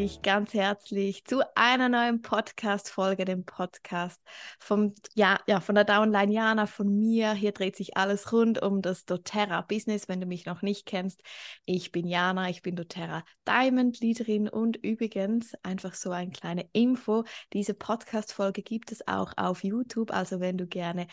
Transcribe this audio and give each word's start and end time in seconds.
dich 0.00 0.22
ganz 0.22 0.54
herzlich 0.54 1.26
zu 1.26 1.42
einer 1.54 1.90
neuen 1.90 2.22
Podcast-Folge, 2.22 3.26
dem 3.26 3.44
Podcast 3.44 4.18
vom, 4.58 4.94
ja, 5.14 5.38
ja, 5.46 5.60
von 5.60 5.74
der 5.74 5.84
Downline 5.84 6.32
Jana, 6.32 6.66
von 6.66 6.98
mir. 6.98 7.34
Hier 7.34 7.52
dreht 7.52 7.76
sich 7.76 7.98
alles 7.98 8.32
rund 8.32 8.62
um 8.62 8.80
das 8.80 9.04
doTERRA-Business, 9.04 10.08
wenn 10.08 10.22
du 10.22 10.26
mich 10.26 10.46
noch 10.46 10.62
nicht 10.62 10.86
kennst. 10.86 11.20
Ich 11.66 11.92
bin 11.92 12.06
Jana, 12.06 12.48
ich 12.48 12.62
bin 12.62 12.76
doTERRA 12.76 13.24
Diamond-Leaderin 13.46 14.48
und 14.48 14.78
übrigens 14.78 15.52
einfach 15.62 15.92
so 15.92 16.12
eine 16.12 16.30
kleine 16.30 16.66
Info. 16.72 17.24
Diese 17.52 17.74
Podcast-Folge 17.74 18.62
gibt 18.62 18.92
es 18.92 19.06
auch 19.06 19.34
auf 19.36 19.64
YouTube, 19.64 20.14
also 20.14 20.40
wenn 20.40 20.56
du 20.56 20.66
gerne 20.66 21.08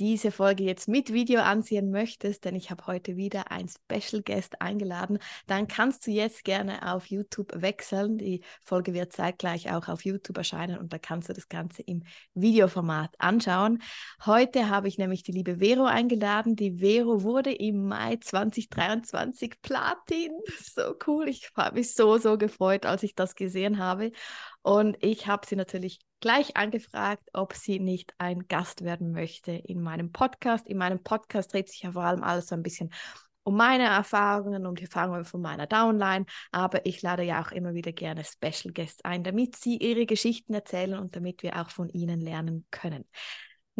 diese 0.00 0.30
Folge 0.30 0.64
jetzt 0.64 0.88
mit 0.88 1.12
Video 1.12 1.42
ansehen 1.42 1.90
möchtest, 1.90 2.46
denn 2.46 2.54
ich 2.54 2.70
habe 2.70 2.86
heute 2.86 3.16
wieder 3.16 3.50
einen 3.52 3.68
Special 3.68 4.22
Guest 4.22 4.62
eingeladen, 4.62 5.18
dann 5.46 5.68
kannst 5.68 6.06
du 6.06 6.10
jetzt 6.10 6.42
gerne 6.42 6.90
auf 6.90 7.06
YouTube 7.06 7.52
wechseln. 7.54 8.16
Die 8.16 8.40
Folge 8.64 8.94
wird 8.94 9.12
zeitgleich 9.12 9.70
auch 9.70 9.88
auf 9.88 10.06
YouTube 10.06 10.38
erscheinen 10.38 10.78
und 10.78 10.90
da 10.90 10.98
kannst 10.98 11.28
du 11.28 11.34
das 11.34 11.50
Ganze 11.50 11.82
im 11.82 12.04
Videoformat 12.32 13.14
anschauen. 13.18 13.82
Heute 14.24 14.70
habe 14.70 14.88
ich 14.88 14.96
nämlich 14.96 15.22
die 15.22 15.32
liebe 15.32 15.58
Vero 15.58 15.84
eingeladen. 15.84 16.56
Die 16.56 16.78
Vero 16.78 17.22
wurde 17.22 17.52
im 17.52 17.86
Mai 17.86 18.16
2023 18.16 19.60
Platin. 19.60 20.32
So 20.62 20.94
cool. 21.06 21.28
Ich 21.28 21.50
habe 21.56 21.76
mich 21.76 21.94
so, 21.94 22.16
so 22.16 22.38
gefreut, 22.38 22.86
als 22.86 23.02
ich 23.02 23.14
das 23.14 23.34
gesehen 23.34 23.78
habe. 23.78 24.12
Und 24.62 24.96
ich 25.00 25.26
habe 25.26 25.46
sie 25.46 25.56
natürlich 25.56 26.00
gleich 26.20 26.56
angefragt, 26.56 27.28
ob 27.32 27.54
sie 27.54 27.80
nicht 27.80 28.14
ein 28.18 28.46
Gast 28.46 28.84
werden 28.84 29.12
möchte 29.12 29.52
in 29.52 29.80
meinem 29.80 30.12
Podcast. 30.12 30.66
In 30.66 30.76
meinem 30.76 31.02
Podcast 31.02 31.52
dreht 31.52 31.68
sich 31.68 31.82
ja 31.82 31.92
vor 31.92 32.02
allem 32.04 32.22
alles 32.22 32.48
so 32.48 32.54
ein 32.54 32.62
bisschen 32.62 32.90
um 33.42 33.56
meine 33.56 33.84
Erfahrungen, 33.84 34.66
um 34.66 34.74
die 34.74 34.84
Erfahrungen 34.84 35.24
von 35.24 35.40
meiner 35.40 35.66
Downline, 35.66 36.26
aber 36.52 36.84
ich 36.84 37.00
lade 37.00 37.22
ja 37.22 37.42
auch 37.42 37.52
immer 37.52 37.72
wieder 37.74 37.90
gerne 37.90 38.22
Special 38.22 38.72
Guests 38.72 39.02
ein, 39.02 39.24
damit 39.24 39.56
sie 39.56 39.78
ihre 39.78 40.04
Geschichten 40.04 40.52
erzählen 40.52 40.98
und 40.98 41.16
damit 41.16 41.42
wir 41.42 41.58
auch 41.60 41.70
von 41.70 41.88
ihnen 41.88 42.20
lernen 42.20 42.66
können. 42.70 43.06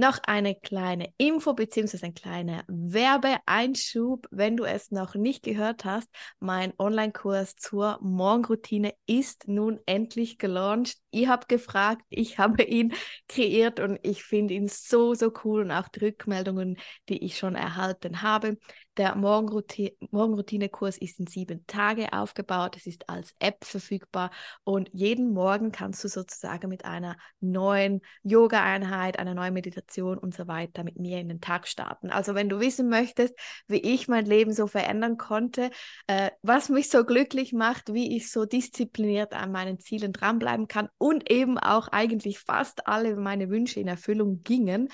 Noch 0.00 0.18
eine 0.22 0.54
kleine 0.54 1.12
Info 1.18 1.52
bzw. 1.52 2.06
ein 2.06 2.14
kleiner 2.14 2.64
Werbeeinschub. 2.68 4.28
Wenn 4.30 4.56
du 4.56 4.64
es 4.64 4.90
noch 4.90 5.14
nicht 5.14 5.42
gehört 5.42 5.84
hast, 5.84 6.08
mein 6.38 6.72
Online-Kurs 6.78 7.56
zur 7.56 7.98
Morgenroutine 8.00 8.94
ist 9.04 9.46
nun 9.46 9.78
endlich 9.84 10.38
gelauncht. 10.38 10.96
Ihr 11.10 11.28
habt 11.28 11.48
gefragt, 11.48 12.02
ich 12.08 12.38
habe 12.38 12.62
ihn 12.62 12.92
kreiert 13.28 13.80
und 13.80 13.98
ich 14.02 14.22
finde 14.22 14.54
ihn 14.54 14.68
so, 14.68 15.14
so 15.14 15.32
cool 15.44 15.62
und 15.62 15.70
auch 15.70 15.88
die 15.88 16.00
Rückmeldungen, 16.00 16.78
die 17.08 17.24
ich 17.24 17.38
schon 17.38 17.54
erhalten 17.54 18.22
habe. 18.22 18.58
Der 18.96 19.16
Morgenroutine-Kurs 19.16 20.98
ist 20.98 21.20
in 21.20 21.26
sieben 21.26 21.66
Tage 21.66 22.12
aufgebaut. 22.12 22.76
Es 22.76 22.86
ist 22.86 23.08
als 23.08 23.34
App 23.38 23.64
verfügbar 23.64 24.30
und 24.62 24.90
jeden 24.92 25.32
Morgen 25.32 25.72
kannst 25.72 26.04
du 26.04 26.08
sozusagen 26.08 26.68
mit 26.68 26.84
einer 26.84 27.16
neuen 27.40 28.02
Yoga-Einheit, 28.24 29.18
einer 29.18 29.34
neuen 29.34 29.54
Meditation 29.54 30.18
und 30.18 30.34
so 30.34 30.48
weiter 30.48 30.84
mit 30.84 30.98
mir 30.98 31.18
in 31.18 31.28
den 31.28 31.40
Tag 31.40 31.66
starten. 31.66 32.10
Also 32.10 32.34
wenn 32.34 32.48
du 32.48 32.60
wissen 32.60 32.88
möchtest, 32.88 33.34
wie 33.68 33.80
ich 33.80 34.06
mein 34.06 34.26
Leben 34.26 34.52
so 34.52 34.66
verändern 34.66 35.16
konnte, 35.16 35.70
äh, 36.06 36.30
was 36.42 36.68
mich 36.68 36.90
so 36.90 37.04
glücklich 37.04 37.52
macht, 37.52 37.94
wie 37.94 38.16
ich 38.16 38.30
so 38.30 38.44
diszipliniert 38.44 39.32
an 39.32 39.50
meinen 39.52 39.80
Zielen 39.80 40.12
dranbleiben 40.12 40.68
kann 40.68 40.88
und 41.00 41.30
eben 41.30 41.58
auch 41.58 41.88
eigentlich 41.88 42.38
fast 42.38 42.86
alle 42.86 43.16
meine 43.16 43.48
Wünsche 43.48 43.80
in 43.80 43.88
Erfüllung 43.88 44.42
gingen, 44.42 44.90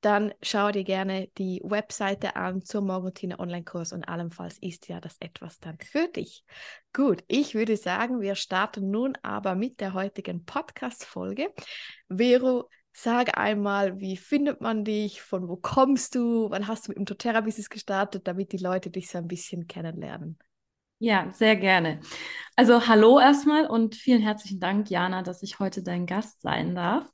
dann 0.00 0.32
schau 0.40 0.70
dir 0.70 0.84
gerne 0.84 1.28
die 1.36 1.60
Webseite 1.62 2.34
an 2.34 2.62
zum 2.62 2.86
Morgenroutine 2.86 3.38
Online-Kurs 3.38 3.92
und 3.92 4.08
allenfalls 4.08 4.56
ist 4.62 4.88
ja 4.88 5.02
das 5.02 5.16
etwas 5.20 5.60
dann 5.60 5.76
für 5.78 6.08
dich. 6.08 6.44
Gut, 6.94 7.22
ich 7.28 7.54
würde 7.54 7.76
sagen, 7.76 8.22
wir 8.22 8.36
starten 8.36 8.90
nun 8.90 9.18
aber 9.20 9.54
mit 9.54 9.80
der 9.80 9.92
heutigen 9.92 10.46
Podcast-Folge. 10.46 11.52
Vero, 12.08 12.70
sag 12.94 13.36
einmal, 13.36 14.00
wie 14.00 14.16
findet 14.16 14.62
man 14.62 14.84
dich? 14.84 15.20
Von 15.20 15.46
wo 15.46 15.56
kommst 15.56 16.14
du? 16.14 16.48
Wann 16.48 16.68
hast 16.68 16.86
du 16.86 16.92
mit 16.92 16.96
dem 16.96 17.04
doTERRA-Business 17.04 17.68
gestartet, 17.68 18.26
damit 18.26 18.52
die 18.52 18.58
Leute 18.58 18.88
dich 18.88 19.10
so 19.10 19.18
ein 19.18 19.28
bisschen 19.28 19.66
kennenlernen? 19.66 20.38
Ja, 21.02 21.32
sehr 21.32 21.56
gerne. 21.56 22.00
Also 22.56 22.86
hallo 22.86 23.18
erstmal 23.18 23.66
und 23.66 23.94
vielen 23.94 24.20
herzlichen 24.20 24.60
Dank, 24.60 24.90
Jana, 24.90 25.22
dass 25.22 25.42
ich 25.42 25.58
heute 25.58 25.82
dein 25.82 26.04
Gast 26.04 26.42
sein 26.42 26.74
darf. 26.74 27.10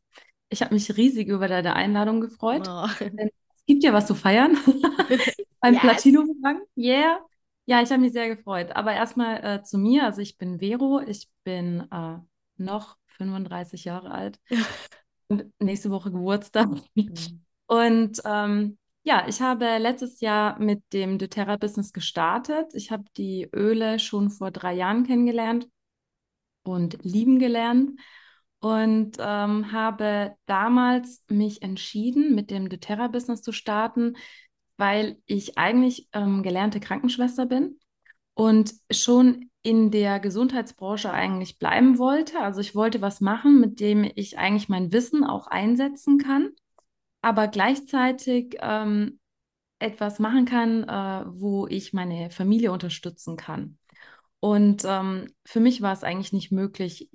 Ich 0.49 0.61
habe 0.61 0.75
mich 0.75 0.97
riesig 0.97 1.29
über 1.29 1.47
deine 1.47 1.77
Einladung 1.77 2.21
gefreut. 2.21 2.67
Oh. 2.69 2.89
Es 2.99 3.65
gibt 3.65 3.85
ja 3.85 3.93
was 3.93 4.09
zu 4.09 4.17
feiern. 4.17 4.59
Beim 5.61 5.75
yes. 5.75 5.83
Platino-Rang. 5.83 6.63
Yeah. 6.77 7.21
Ja, 7.67 7.81
ich 7.81 7.91
habe 7.91 8.01
mich 8.01 8.13
sehr 8.13 8.35
gefreut. 8.35 8.75
Aber 8.75 8.93
erstmal 8.93 9.45
äh, 9.45 9.63
zu 9.63 9.79
mir. 9.79 10.03
Also 10.03 10.21
ich 10.21 10.37
bin 10.37 10.59
Vero. 10.59 11.01
Ich 11.07 11.29
bin 11.45 11.87
äh, 11.93 12.19
noch 12.57 12.97
35 13.07 13.85
Jahre 13.85 14.11
alt. 14.11 14.41
und 15.29 15.45
nächste 15.61 15.91
Woche 15.91 16.11
Geburtstag. 16.11 16.69
Mhm. 16.95 17.45
Und 17.67 18.21
ähm, 18.25 18.79
ja, 19.07 19.25
ich 19.29 19.41
habe 19.41 19.79
letztes 19.79 20.21
Jahr 20.21 20.59
mit 20.59 20.83
dem 20.93 21.17
doTERRA-Business 21.19 21.93
gestartet. 21.93 22.75
Ich 22.75 22.91
habe 22.91 23.05
die 23.17 23.49
Öle 23.55 24.01
schon 24.01 24.31
vor 24.31 24.51
drei 24.51 24.75
Jahren 24.75 25.05
kennengelernt 25.07 25.69
und 26.65 26.99
lieben 27.05 27.39
gelernt 27.39 28.01
und 28.59 29.17
ähm, 29.21 29.71
habe 29.71 30.35
damals 30.47 31.25
mich 31.29 31.63
entschieden, 31.63 32.35
mit 32.35 32.51
dem 32.51 32.69
doTERRA-Business 32.69 33.43
zu 33.43 33.53
starten, 33.53 34.17
weil 34.77 35.19
ich 35.27 35.57
eigentlich 35.57 36.09
ähm, 36.13 36.43
gelernte 36.43 36.81
Krankenschwester 36.81 37.47
bin 37.47 37.79
und 38.35 38.75
schon 38.91 39.51
in 39.63 39.93
der 39.93 40.19
Gesundheitsbranche 40.19 41.13
eigentlich 41.13 41.61
bleiben 41.61 41.99
wollte. 41.99 42.41
Also 42.41 42.61
ich 42.61 42.75
wollte 42.75 43.01
was 43.03 43.21
machen, 43.21 43.61
mit 43.61 43.79
dem 43.79 44.03
ich 44.17 44.37
eigentlich 44.37 44.69
mein 44.69 44.93
Wissen 44.93 45.23
auch 45.23 45.47
einsetzen 45.47 46.19
kann, 46.19 46.51
aber 47.27 47.49
gleichzeitig 47.49 48.57
ähm, 48.61 49.19
etwas 49.81 50.21
machen 50.21 50.45
kann, 50.45 50.85
äh, 50.85 51.25
wo 51.27 51.67
ich 51.67 51.93
meine 51.93 52.31
Familie 52.31 52.71
unterstützen 52.71 53.37
kann. 53.37 53.79
Und 54.39 54.85
ähm, 54.87 55.27
für 55.45 55.59
mich 55.59 55.83
war 55.83 55.93
es 55.93 56.05
eigentlich 56.05 56.33
nicht 56.33 56.53
möglich, 56.53 57.11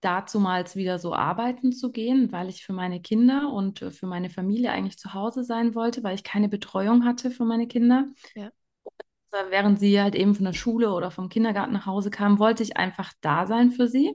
dazumals 0.00 0.76
wieder 0.76 0.98
so 0.98 1.12
arbeiten 1.14 1.72
zu 1.72 1.92
gehen, 1.92 2.32
weil 2.32 2.48
ich 2.48 2.64
für 2.64 2.72
meine 2.72 3.02
Kinder 3.02 3.52
und 3.52 3.80
für 3.80 4.06
meine 4.06 4.30
Familie 4.30 4.72
eigentlich 4.72 4.96
zu 4.96 5.12
Hause 5.12 5.44
sein 5.44 5.74
wollte, 5.74 6.02
weil 6.02 6.14
ich 6.14 6.24
keine 6.24 6.48
Betreuung 6.48 7.04
hatte 7.04 7.30
für 7.30 7.44
meine 7.44 7.66
Kinder. 7.66 8.06
Ja. 8.34 8.50
Und, 8.84 9.50
während 9.50 9.78
sie 9.78 10.00
halt 10.00 10.14
eben 10.14 10.34
von 10.34 10.46
der 10.46 10.54
Schule 10.54 10.90
oder 10.90 11.10
vom 11.10 11.28
Kindergarten 11.28 11.74
nach 11.74 11.84
Hause 11.84 12.10
kamen, 12.10 12.38
wollte 12.38 12.62
ich 12.62 12.78
einfach 12.78 13.12
da 13.20 13.46
sein 13.46 13.72
für 13.72 13.88
sie. 13.88 14.14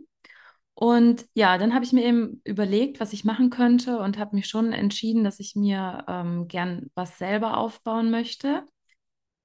Und 0.82 1.26
ja, 1.34 1.58
dann 1.58 1.74
habe 1.74 1.84
ich 1.84 1.92
mir 1.92 2.06
eben 2.06 2.42
überlegt, 2.46 3.02
was 3.02 3.12
ich 3.12 3.26
machen 3.26 3.50
könnte 3.50 4.00
und 4.00 4.18
habe 4.18 4.38
mich 4.38 4.48
schon 4.48 4.72
entschieden, 4.72 5.26
dass 5.26 5.42
ich 5.42 5.54
mir 5.58 6.06
ähm, 6.08 6.48
gern 6.48 6.90
was 6.96 7.18
selber 7.18 7.58
aufbauen 7.58 8.12
möchte. 8.12 8.64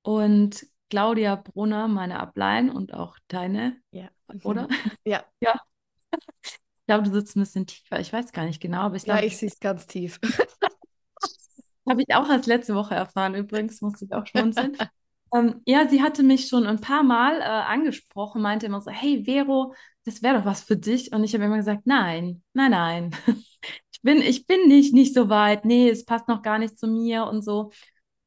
Und 0.03 0.65
Claudia 0.91 1.35
Brunner, 1.35 1.89
meine 1.89 2.21
Ablein 2.21 2.71
und 2.71 2.95
auch 2.95 3.19
deine, 3.27 3.77
ja. 3.91 4.11
oder? 4.45 4.69
Ja. 5.05 5.25
ja, 5.41 5.61
ich 6.45 6.87
glaube, 6.87 7.03
du 7.03 7.11
sitzt 7.11 7.35
ein 7.35 7.41
bisschen 7.41 7.67
tiefer. 7.67 7.99
Ich 7.99 8.13
weiß 8.13 8.31
gar 8.31 8.45
nicht 8.45 8.63
genau, 8.63 8.83
aber 8.83 8.95
ich 8.95 9.03
glaube. 9.03 9.23
Ja, 9.23 9.27
ich 9.27 9.37
sehe 9.37 9.49
es 9.49 9.59
ganz 9.59 9.89
tief. 9.89 10.21
Habe 11.89 12.03
ich 12.03 12.15
auch 12.15 12.29
erst 12.31 12.47
letzte 12.47 12.77
Woche 12.77 12.95
erfahren, 12.95 13.35
übrigens, 13.35 13.81
musste 13.81 14.05
ich 14.05 14.15
auch 14.15 14.25
schmunzeln. 14.25 14.77
ähm, 15.35 15.63
ja, 15.67 15.89
sie 15.89 16.01
hatte 16.01 16.23
mich 16.23 16.47
schon 16.47 16.65
ein 16.65 16.81
paar 16.81 17.03
Mal 17.03 17.41
äh, 17.41 17.45
angesprochen, 17.45 18.41
meinte 18.41 18.67
immer 18.67 18.81
so: 18.81 18.93
Hey, 18.93 19.25
Vero, 19.25 19.75
das 20.05 20.23
wäre 20.23 20.39
doch 20.39 20.45
was 20.45 20.63
für 20.63 20.77
dich. 20.77 21.13
Und 21.13 21.25
ich 21.25 21.35
habe 21.35 21.45
immer 21.45 21.57
gesagt: 21.57 21.87
Nein, 21.87 22.43
nein, 22.53 22.71
nein. 22.71 23.11
ich, 23.93 24.03
bin, 24.03 24.19
ich 24.19 24.47
bin 24.47 24.69
nicht, 24.69 24.95
nicht 24.95 25.15
so 25.15 25.29
weit. 25.29 25.65
Nee, 25.65 25.89
es 25.89 26.05
passt 26.05 26.29
noch 26.29 26.43
gar 26.43 26.59
nicht 26.59 26.79
zu 26.79 26.87
mir 26.87 27.27
und 27.27 27.43
so. 27.43 27.71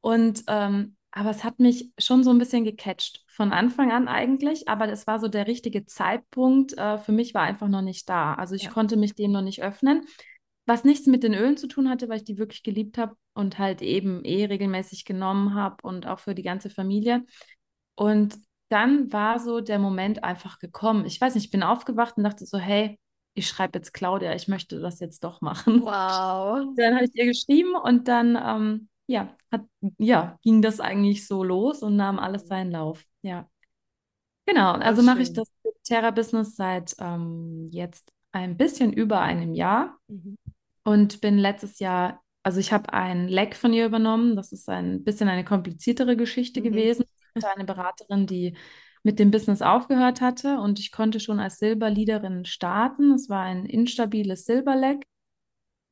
Und 0.00 0.44
ähm, 0.48 0.96
aber 1.10 1.30
es 1.30 1.42
hat 1.42 1.58
mich 1.58 1.90
schon 1.98 2.22
so 2.22 2.30
ein 2.30 2.38
bisschen 2.38 2.64
gecatcht, 2.64 3.24
von 3.26 3.52
Anfang 3.52 3.92
an 3.92 4.08
eigentlich, 4.08 4.68
aber 4.68 4.88
es 4.88 5.06
war 5.06 5.18
so 5.20 5.28
der 5.28 5.46
richtige 5.46 5.86
Zeitpunkt. 5.86 6.76
Äh, 6.76 6.98
für 6.98 7.12
mich 7.12 7.34
war 7.34 7.42
einfach 7.42 7.68
noch 7.68 7.82
nicht 7.82 8.08
da. 8.08 8.34
Also 8.34 8.54
ich 8.54 8.64
ja. 8.64 8.70
konnte 8.70 8.96
mich 8.96 9.14
dem 9.14 9.32
noch 9.32 9.42
nicht 9.42 9.62
öffnen. 9.62 10.06
Was 10.66 10.84
nichts 10.84 11.06
mit 11.06 11.22
den 11.22 11.34
Ölen 11.34 11.56
zu 11.56 11.66
tun 11.66 11.88
hatte, 11.88 12.08
weil 12.08 12.18
ich 12.18 12.24
die 12.24 12.36
wirklich 12.36 12.62
geliebt 12.62 12.98
habe 12.98 13.16
und 13.32 13.58
halt 13.58 13.80
eben 13.80 14.24
eh 14.24 14.44
regelmäßig 14.44 15.06
genommen 15.06 15.54
habe 15.54 15.76
und 15.82 16.06
auch 16.06 16.18
für 16.18 16.34
die 16.34 16.42
ganze 16.42 16.68
Familie. 16.68 17.24
Und 17.94 18.38
dann 18.68 19.12
war 19.12 19.38
so 19.38 19.60
der 19.60 19.78
Moment 19.78 20.24
einfach 20.24 20.58
gekommen. 20.58 21.06
Ich 21.06 21.20
weiß 21.20 21.34
nicht, 21.34 21.46
ich 21.46 21.50
bin 21.50 21.62
aufgewacht 21.62 22.16
und 22.16 22.24
dachte 22.24 22.46
so, 22.46 22.58
hey, 22.58 22.98
ich 23.34 23.48
schreibe 23.48 23.78
jetzt 23.78 23.94
Claudia, 23.94 24.34
ich 24.34 24.48
möchte 24.48 24.80
das 24.80 25.00
jetzt 25.00 25.24
doch 25.24 25.40
machen. 25.40 25.82
Wow. 25.82 26.74
Dann 26.76 26.94
habe 26.94 27.04
ich 27.04 27.14
ihr 27.14 27.26
geschrieben 27.26 27.74
und 27.74 28.08
dann 28.08 28.36
ähm, 28.36 28.88
ja, 29.06 29.34
hat, 29.50 29.62
ja, 29.98 30.38
ging 30.42 30.60
das 30.60 30.80
eigentlich 30.80 31.26
so 31.26 31.42
los 31.42 31.82
und 31.82 31.96
nahm 31.96 32.18
alles 32.18 32.46
seinen 32.46 32.70
Lauf. 32.70 33.04
Ja. 33.22 33.48
Genau, 34.46 34.72
also 34.72 35.02
mache 35.02 35.22
ich 35.22 35.32
das 35.32 35.48
Terra-Business 35.84 36.56
seit 36.56 36.94
ähm, 36.98 37.68
jetzt 37.70 38.12
ein 38.32 38.56
bisschen 38.56 38.92
über 38.92 39.20
einem 39.20 39.54
Jahr 39.54 39.98
mhm. 40.08 40.36
und 40.84 41.20
bin 41.20 41.38
letztes 41.38 41.78
Jahr, 41.78 42.22
also 42.42 42.60
ich 42.60 42.72
habe 42.72 42.92
ein 42.92 43.28
Leck 43.28 43.56
von 43.56 43.72
ihr 43.72 43.86
übernommen. 43.86 44.36
Das 44.36 44.52
ist 44.52 44.68
ein 44.68 45.04
bisschen 45.04 45.28
eine 45.28 45.44
kompliziertere 45.44 46.16
Geschichte 46.16 46.60
mhm. 46.60 46.64
gewesen. 46.64 47.04
Hatte 47.42 47.54
eine 47.54 47.64
Beraterin, 47.64 48.26
die 48.26 48.56
mit 49.02 49.18
dem 49.18 49.30
Business 49.30 49.62
aufgehört 49.62 50.20
hatte 50.20 50.58
und 50.58 50.78
ich 50.78 50.92
konnte 50.92 51.20
schon 51.20 51.40
als 51.40 51.58
Silberleaderin 51.58 52.44
starten. 52.44 53.12
Es 53.12 53.28
war 53.28 53.42
ein 53.42 53.64
instabiles 53.64 54.44
Silberleck 54.44 55.06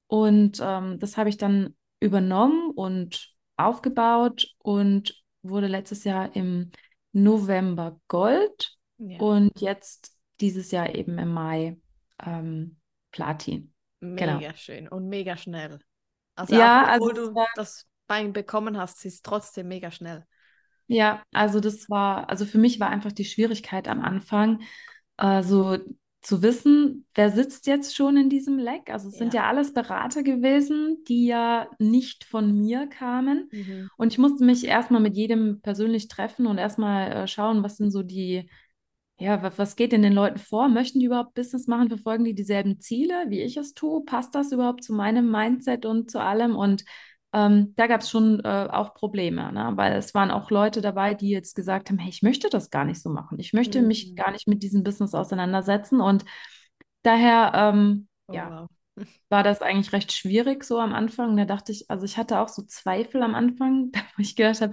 und 0.09 0.59
ähm, 0.61 0.99
das 0.99 1.17
habe 1.17 1.29
ich 1.29 1.37
dann 1.37 1.77
übernommen 2.01 2.71
und 2.75 3.33
aufgebaut 3.57 4.55
und 4.59 5.23
wurde 5.43 5.67
letztes 5.67 6.05
Jahr 6.05 6.35
im 6.35 6.71
November 7.13 8.01
Gold 8.09 8.77
ja. 8.99 9.19
und 9.19 9.61
jetzt 9.61 10.15
dieses 10.41 10.71
Jahr 10.71 10.95
eben 10.95 11.19
im 11.19 11.33
Mai 11.33 11.79
ähm, 12.23 12.77
Platin. 13.13 13.73
Genau. 14.01 14.35
Mega 14.35 14.39
genau. 14.39 14.53
schön 14.57 14.89
und 14.89 15.09
mega 15.09 15.37
schnell. 15.37 15.79
Also 16.35 16.55
ja, 16.55 16.85
auch, 16.85 16.89
also 16.89 17.13
du 17.13 17.35
war... 17.35 17.49
das 17.55 17.87
Bein 18.07 18.33
bekommen 18.33 18.77
hast, 18.77 19.05
ist 19.05 19.25
trotzdem 19.25 19.69
mega 19.69 19.91
schnell. 19.91 20.25
Ja, 20.89 21.23
also 21.33 21.61
das 21.61 21.91
war, 21.91 22.29
also 22.29 22.45
für 22.45 22.59
mich 22.59 22.79
war 22.81 22.91
einfach 22.91 23.13
die 23.13 23.25
Schwierigkeit 23.25 23.89
am 23.89 24.03
Anfang, 24.03 24.61
äh, 25.19 25.43
so 25.43 25.79
zu 26.27 26.43
wissen, 26.43 27.07
wer 27.15 27.31
sitzt 27.31 27.69
jetzt 27.69 27.95
schon 27.95 28.17
in 28.17 28.29
diesem 28.29 28.59
Leck. 28.59 28.91
Also 28.91 29.09
es 29.09 29.15
ja. 29.15 29.19
sind 29.19 29.35
ja 29.35 29.47
alles 29.47 29.73
Berater 29.73 30.25
gewesen, 30.25 31.05
die 31.07 31.27
ja 31.27 31.69
nicht 31.79 32.25
von 32.25 32.53
mir 32.53 32.89
kamen. 32.89 33.49
Mhm. 33.53 33.89
Und 33.97 34.13
ich 34.13 34.19
musste 34.19 34.45
mich 34.45 34.67
erstmal 34.67 35.01
mit 35.01 35.17
jedem 35.17 35.61
persönlich 35.61 36.09
treffen 36.09 36.49
und 36.49 36.59
erstmal 36.59 37.13
äh, 37.13 37.29
schauen, 37.29 37.63
was 37.63 37.77
sind 37.77 37.93
so 37.93 38.03
die, 38.03 38.51
ja, 39.19 39.41
was, 39.41 39.57
was 39.57 39.77
geht 39.77 39.93
denn 39.93 40.03
den 40.03 40.13
Leuten 40.13 40.39
vor? 40.39 40.69
Möchten 40.69 40.99
die 40.99 41.07
überhaupt 41.07 41.35
Business 41.35 41.69
machen? 41.69 41.89
Verfolgen 41.89 42.25
die 42.25 42.35
dieselben 42.35 42.81
Ziele, 42.81 43.27
wie 43.29 43.43
ich 43.43 43.57
es 43.57 43.75
tue? 43.75 44.05
Passt 44.05 44.35
das 44.35 44.51
überhaupt 44.51 44.83
zu 44.83 44.95
meinem 44.95 45.31
Mindset 45.31 45.87
und 45.87 46.11
zu 46.11 46.21
allem? 46.21 46.57
Und 46.57 46.85
ähm, 47.37 47.75
da 47.77 47.87
gab 47.87 48.01
es 48.01 48.09
schon 48.09 48.41
äh, 48.45 48.67
auch 48.73 48.95
Probleme, 48.95 49.53
ne? 49.53 49.73
weil 49.75 49.93
es 49.93 50.15
waren 50.15 50.31
auch 50.31 50.51
Leute 50.51 50.81
dabei, 50.81 51.13
die 51.13 51.29
jetzt 51.29 51.55
gesagt 51.55 51.91
haben, 51.91 51.99
hey, 51.99 52.09
ich 52.09 52.23
möchte 52.23 52.49
das 52.49 52.71
gar 52.71 52.87
nicht 52.87 53.03
so 53.03 53.11
machen. 53.11 53.39
Ich 53.39 53.53
möchte 53.53 53.83
mhm. 53.83 53.89
mich 53.89 54.17
gar 54.17 54.31
nicht 54.31 54.49
mit 54.49 54.63
diesem 54.63 54.83
Business 54.83 55.15
auseinandersetzen. 55.15 56.01
Und 56.01 56.25
daher, 57.03 57.53
ähm, 57.55 58.09
oh, 58.29 58.33
ja, 58.33 58.69
wow. 58.97 59.07
war 59.29 59.43
das 59.43 59.61
eigentlich 59.61 59.93
recht 59.93 60.13
schwierig 60.13 60.65
so 60.65 60.81
am 60.81 60.95
Anfang. 60.95 61.37
Da 61.37 61.45
dachte 61.45 61.73
ich, 61.73 61.91
also 61.91 62.07
ich 62.07 62.17
hatte 62.17 62.41
auch 62.41 62.49
so 62.49 62.63
Zweifel 62.63 63.23
am 63.23 63.35
Anfang, 63.35 63.93
wo 64.17 64.23
ich 64.23 64.35
gedacht 64.35 64.63
habe, 64.63 64.73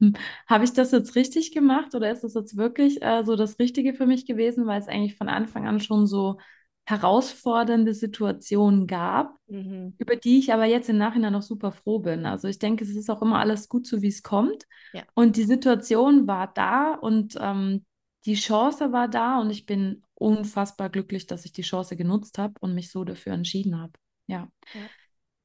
hm, 0.00 0.12
habe 0.46 0.62
ich 0.62 0.72
das 0.72 0.92
jetzt 0.92 1.16
richtig 1.16 1.50
gemacht 1.50 1.96
oder 1.96 2.12
ist 2.12 2.22
das 2.22 2.34
jetzt 2.34 2.56
wirklich 2.56 3.02
äh, 3.02 3.24
so 3.24 3.34
das 3.34 3.58
Richtige 3.58 3.92
für 3.92 4.06
mich 4.06 4.24
gewesen, 4.24 4.66
weil 4.66 4.80
es 4.80 4.86
eigentlich 4.86 5.16
von 5.16 5.28
Anfang 5.28 5.66
an 5.66 5.80
schon 5.80 6.06
so 6.06 6.38
herausfordernde 6.86 7.94
Situationen 7.94 8.86
gab, 8.86 9.38
mhm. 9.46 9.94
über 9.98 10.16
die 10.16 10.38
ich 10.38 10.52
aber 10.52 10.66
jetzt 10.66 10.90
im 10.90 10.98
Nachhinein 10.98 11.32
noch 11.32 11.42
super 11.42 11.72
froh 11.72 11.98
bin. 11.98 12.26
Also 12.26 12.46
ich 12.46 12.58
denke, 12.58 12.84
es 12.84 12.90
ist 12.90 13.08
auch 13.08 13.22
immer 13.22 13.38
alles 13.38 13.68
gut 13.68 13.86
so, 13.86 14.02
wie 14.02 14.08
es 14.08 14.22
kommt. 14.22 14.64
Ja. 14.92 15.02
Und 15.14 15.36
die 15.36 15.44
Situation 15.44 16.26
war 16.26 16.52
da 16.52 16.94
und 16.94 17.36
ähm, 17.40 17.84
die 18.26 18.34
Chance 18.34 18.92
war 18.92 19.08
da 19.08 19.40
und 19.40 19.50
ich 19.50 19.66
bin 19.66 20.02
unfassbar 20.14 20.90
glücklich, 20.90 21.26
dass 21.26 21.44
ich 21.44 21.52
die 21.52 21.62
Chance 21.62 21.96
genutzt 21.96 22.38
habe 22.38 22.54
und 22.60 22.74
mich 22.74 22.90
so 22.90 23.04
dafür 23.04 23.32
entschieden 23.32 23.80
habe. 23.80 23.92
Ja. 24.26 24.48
ja. 24.74 24.80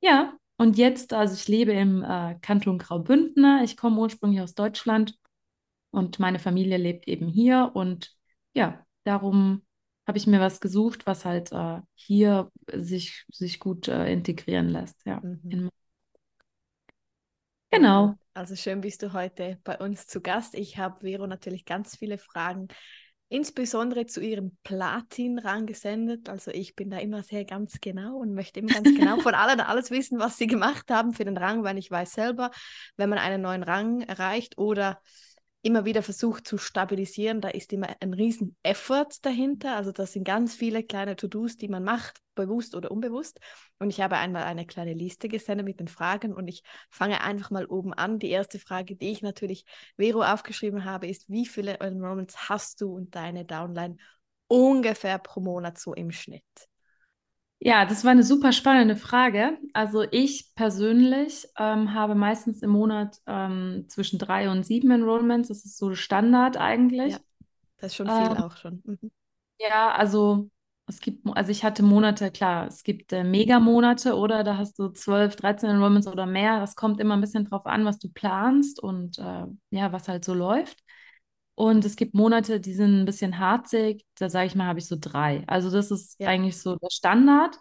Ja, 0.02 0.38
und 0.58 0.78
jetzt, 0.78 1.14
also 1.14 1.34
ich 1.34 1.48
lebe 1.48 1.72
im 1.74 2.04
äh, 2.04 2.36
Kanton 2.42 2.78
Graubünden. 2.78 3.64
Ich 3.64 3.78
komme 3.78 4.00
ursprünglich 4.00 4.42
aus 4.42 4.56
Deutschland 4.56 5.18
und 5.92 6.20
meine 6.20 6.40
Familie 6.40 6.78
lebt 6.78 7.08
eben 7.08 7.28
hier 7.28 7.72
und 7.74 8.14
ja, 8.54 8.86
darum 9.04 9.62
habe 10.10 10.18
ich 10.18 10.26
mir 10.26 10.40
was 10.40 10.60
gesucht, 10.60 11.06
was 11.06 11.24
halt 11.24 11.52
äh, 11.52 11.82
hier 11.94 12.52
sich, 12.74 13.26
sich 13.32 13.60
gut 13.60 13.88
äh, 13.88 14.12
integrieren 14.12 14.68
lässt. 14.68 15.06
Ja. 15.06 15.22
Mhm. 15.22 15.70
Genau. 17.70 18.16
Also 18.34 18.56
schön 18.56 18.82
bist 18.82 19.04
du 19.04 19.14
heute 19.14 19.60
bei 19.64 19.78
uns 19.78 20.08
zu 20.08 20.20
Gast. 20.20 20.56
Ich 20.56 20.80
habe 20.80 21.02
Vero 21.02 21.28
natürlich 21.28 21.64
ganz 21.64 21.96
viele 21.96 22.18
Fragen, 22.18 22.70
insbesondere 23.28 24.08
zu 24.08 24.20
ihrem 24.20 24.58
Platin-Rang 24.64 25.68
gesendet. 25.68 26.28
Also 26.28 26.50
ich 26.50 26.76
bin 26.76 26.90
da 26.90 26.98
immer 26.98 27.22
sehr 27.22 27.46
ganz 27.46 27.80
genau 27.80 28.18
und 28.18 28.34
möchte 28.34 28.62
immer 28.62 28.74
ganz 28.74 28.90
genau 28.98 29.20
von 29.20 29.36
allen 29.36 29.60
alles 29.60 29.92
wissen, 29.92 30.18
was 30.18 30.38
sie 30.38 30.48
gemacht 30.48 30.90
haben 30.90 31.14
für 31.14 31.26
den 31.26 31.38
Rang, 31.38 31.64
weil 31.64 31.78
ich 31.78 31.92
weiß 31.92 32.14
selber, 32.14 32.50
wenn 32.98 33.10
man 33.10 33.20
einen 33.20 33.44
neuen 33.44 33.62
Rang 33.62 34.02
erreicht 34.02 34.58
oder 34.58 35.00
immer 35.62 35.84
wieder 35.86 36.02
versucht 36.02 36.48
zu 36.48 36.58
stabilisieren. 36.58 37.42
Da 37.42 37.50
ist 37.50 37.74
immer 37.74 37.88
ein 38.00 38.14
riesen 38.14 38.56
Effort 38.64 39.10
dahinter. 39.22 39.76
Also 39.76 39.92
das 39.92 40.14
sind 40.14 40.24
ganz 40.24 40.56
viele 40.56 40.84
kleine 40.84 41.16
To-Dos, 41.16 41.58
die 41.58 41.68
man 41.68 41.84
macht, 41.84 42.22
bewusst 42.36 42.76
oder 42.76 42.92
unbewusst. 42.92 43.40
Und 43.78 43.90
ich 43.90 44.00
habe 44.02 44.18
einmal 44.18 44.44
eine 44.44 44.66
kleine 44.66 44.94
Liste 44.94 45.28
gesendet 45.28 45.66
mit 45.66 45.80
den 45.80 45.90
Fragen 45.90 46.34
und 46.34 46.48
ich 46.48 46.64
fange 46.90 47.22
einfach 47.22 47.52
mal 47.52 47.66
oben 47.66 47.94
an. 47.94 48.20
Die 48.20 48.30
erste 48.30 48.60
Frage, 48.60 48.96
die 48.96 49.12
ich 49.12 49.22
natürlich 49.22 49.66
Vero 49.98 50.24
aufgeschrieben 50.24 50.86
habe, 50.86 51.08
ist, 51.08 51.30
wie 51.30 51.46
viele 51.46 51.80
Enrollments 51.80 52.50
hast 52.50 52.82
du 52.82 52.94
und 52.94 53.16
deine 53.16 53.44
Downline 53.44 53.98
ungefähr 54.48 55.20
pro 55.20 55.42
Monat 55.42 55.78
so 55.78 55.94
im 55.94 56.12
Schnitt? 56.12 56.44
Ja, 57.62 57.86
das 57.86 58.06
war 58.06 58.12
eine 58.12 58.24
super 58.24 58.54
spannende 58.54 58.96
Frage. 58.96 59.58
Also 59.74 60.04
ich 60.12 60.56
persönlich 60.56 61.46
ähm, 61.58 61.94
habe 61.94 62.16
meistens 62.16 62.62
im 62.62 62.70
Monat 62.70 63.20
ähm, 63.28 63.86
zwischen 63.90 64.18
drei 64.18 64.50
und 64.50 64.64
sieben 64.66 64.92
Enrollments. 64.92 65.50
Das 65.50 65.66
ist 65.66 65.78
so 65.78 65.94
Standard 65.94 66.56
eigentlich. 66.58 67.14
Ja, 67.14 67.20
das 67.78 67.92
ist 67.92 67.96
schon 67.98 68.10
viel 68.10 68.30
ähm, 68.30 68.38
auch 68.38 68.58
schon. 68.58 68.82
Mhm. 68.86 69.12
Ja, 69.60 69.92
also 69.92 70.50
es 70.88 71.02
gibt, 71.02 71.28
also 71.36 71.52
ich 71.52 71.64
hatte 71.64 71.84
Monate, 71.84 72.32
klar, 72.32 72.68
es 72.68 72.84
gibt 72.84 73.12
äh, 73.14 73.24
Mega-Monate 73.24 74.16
oder 74.16 74.44
da 74.44 74.58
hast 74.58 74.80
du 74.80 74.90
12, 74.90 75.36
13 75.36 75.70
Enrollments 75.70 76.08
oder 76.08 76.26
mehr. 76.26 76.60
Das 76.60 76.76
kommt 76.76 77.00
immer 77.00 77.16
ein 77.16 77.22
bisschen 77.22 77.46
drauf 77.46 77.66
an, 77.66 77.86
was 77.86 78.00
du 78.00 78.10
planst 78.10 78.82
und 78.82 79.20
äh, 79.20 79.46
ja, 79.72 79.92
was 79.92 80.08
halt 80.08 80.24
so 80.26 80.34
läuft. 80.34 80.80
Und 81.60 81.84
es 81.84 81.98
gibt 81.98 82.14
Monate, 82.14 82.62
die 82.62 82.72
sind 82.72 83.02
ein 83.02 83.06
bisschen 83.06 83.38
harzig. 83.38 84.06
Da 84.18 84.30
sage 84.30 84.48
ich 84.48 84.56
mal, 84.56 84.68
habe 84.68 84.80
ich 84.80 84.88
so 84.88 84.96
drei. 84.98 85.44
Also 85.46 85.70
das 85.70 85.92
ist 85.92 86.18
ja. 86.18 86.30
eigentlich 86.30 86.58
so 86.58 86.78
der 86.78 86.90
Standard. 86.90 87.60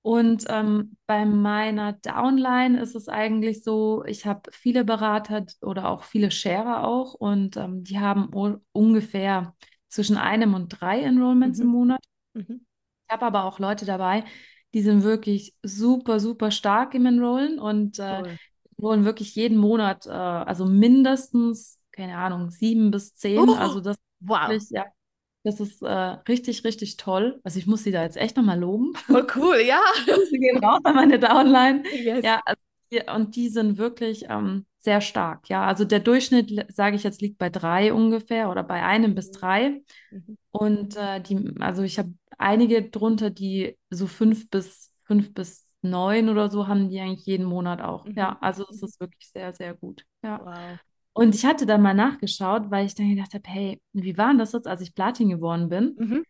Und 0.00 0.46
ähm, 0.48 0.96
bei 1.06 1.26
meiner 1.26 1.92
Downline 1.92 2.80
ist 2.80 2.94
es 2.94 3.10
eigentlich 3.10 3.62
so, 3.62 4.02
ich 4.06 4.24
habe 4.24 4.50
viele 4.52 4.86
Berater 4.86 5.44
oder 5.60 5.90
auch 5.90 6.04
viele 6.04 6.30
Sharer 6.30 6.88
auch 6.88 7.12
und 7.12 7.58
ähm, 7.58 7.84
die 7.84 8.00
haben 8.00 8.30
ungefähr 8.72 9.54
zwischen 9.90 10.16
einem 10.16 10.54
und 10.54 10.68
drei 10.80 11.02
Enrollments 11.02 11.58
mhm. 11.58 11.64
im 11.66 11.70
Monat. 11.70 12.00
Mhm. 12.32 12.64
Ich 13.06 13.12
habe 13.12 13.26
aber 13.26 13.44
auch 13.44 13.58
Leute 13.58 13.84
dabei, 13.84 14.24
die 14.72 14.80
sind 14.80 15.02
wirklich 15.02 15.54
super, 15.62 16.20
super 16.20 16.50
stark 16.50 16.94
im 16.94 17.04
Enrollen 17.04 17.58
und 17.58 17.98
äh, 17.98 18.22
cool. 18.22 18.38
enrollen 18.78 19.04
wirklich 19.04 19.34
jeden 19.34 19.58
Monat, 19.58 20.06
äh, 20.06 20.10
also 20.10 20.64
mindestens 20.64 21.79
keine 22.00 22.16
Ahnung, 22.16 22.50
sieben 22.50 22.90
bis 22.90 23.14
zehn. 23.14 23.38
Oh, 23.38 23.54
also 23.54 23.80
das 23.80 23.96
wow. 24.20 24.48
Wirklich, 24.48 24.70
ja, 24.70 24.86
das 25.44 25.60
ist 25.60 25.82
äh, 25.82 25.92
richtig, 26.28 26.64
richtig 26.64 26.96
toll. 26.96 27.40
Also 27.44 27.58
ich 27.58 27.66
muss 27.66 27.84
sie 27.84 27.90
da 27.90 28.02
jetzt 28.02 28.16
echt 28.16 28.36
nochmal 28.36 28.58
loben. 28.58 28.94
Oh, 29.08 29.22
cool, 29.36 29.60
ja. 29.66 29.80
sie 30.30 30.38
gehen 30.38 30.64
raus 30.64 30.80
an 30.84 30.94
meine 30.94 31.18
Downline. 31.18 31.82
Yes. 31.92 32.24
Ja, 32.24 32.40
also 32.44 32.60
die, 32.90 33.02
und 33.14 33.36
die 33.36 33.48
sind 33.48 33.76
wirklich 33.76 34.26
ähm, 34.28 34.64
sehr 34.78 35.00
stark. 35.00 35.48
Ja, 35.48 35.64
also 35.66 35.84
der 35.84 36.00
Durchschnitt, 36.00 36.72
sage 36.72 36.96
ich 36.96 37.02
jetzt, 37.02 37.20
liegt 37.20 37.38
bei 37.38 37.50
drei 37.50 37.92
ungefähr 37.92 38.50
oder 38.50 38.62
bei 38.62 38.82
einem 38.82 39.10
mhm. 39.10 39.14
bis 39.14 39.30
drei. 39.30 39.82
Mhm. 40.10 40.38
Und 40.50 40.96
äh, 40.96 41.20
die, 41.20 41.54
also 41.60 41.82
ich 41.82 41.98
habe 41.98 42.14
einige 42.38 42.88
drunter, 42.88 43.30
die 43.30 43.76
so 43.90 44.06
fünf 44.06 44.48
bis 44.48 44.90
fünf 45.04 45.34
bis 45.34 45.66
neun 45.82 46.28
oder 46.28 46.50
so 46.50 46.66
haben 46.66 46.88
die 46.88 47.00
eigentlich 47.00 47.26
jeden 47.26 47.46
Monat 47.46 47.82
auch. 47.82 48.06
Mhm. 48.06 48.14
Ja, 48.16 48.38
also 48.40 48.66
es 48.70 48.82
ist 48.82 49.00
wirklich 49.00 49.28
sehr, 49.30 49.52
sehr 49.52 49.74
gut. 49.74 50.04
Ja. 50.22 50.40
Wow. 50.44 50.78
Und 51.12 51.34
ich 51.34 51.44
hatte 51.44 51.66
dann 51.66 51.82
mal 51.82 51.94
nachgeschaut, 51.94 52.70
weil 52.70 52.86
ich 52.86 52.94
dann 52.94 53.10
gedacht 53.10 53.34
habe, 53.34 53.48
hey, 53.48 53.82
wie 53.92 54.16
war 54.16 54.28
denn 54.28 54.38
das 54.38 54.52
jetzt, 54.52 54.68
als 54.68 54.80
ich 54.80 54.94
Platin 54.94 55.28
geworden 55.28 55.68
bin? 55.68 55.96
Mhm. 55.98 56.24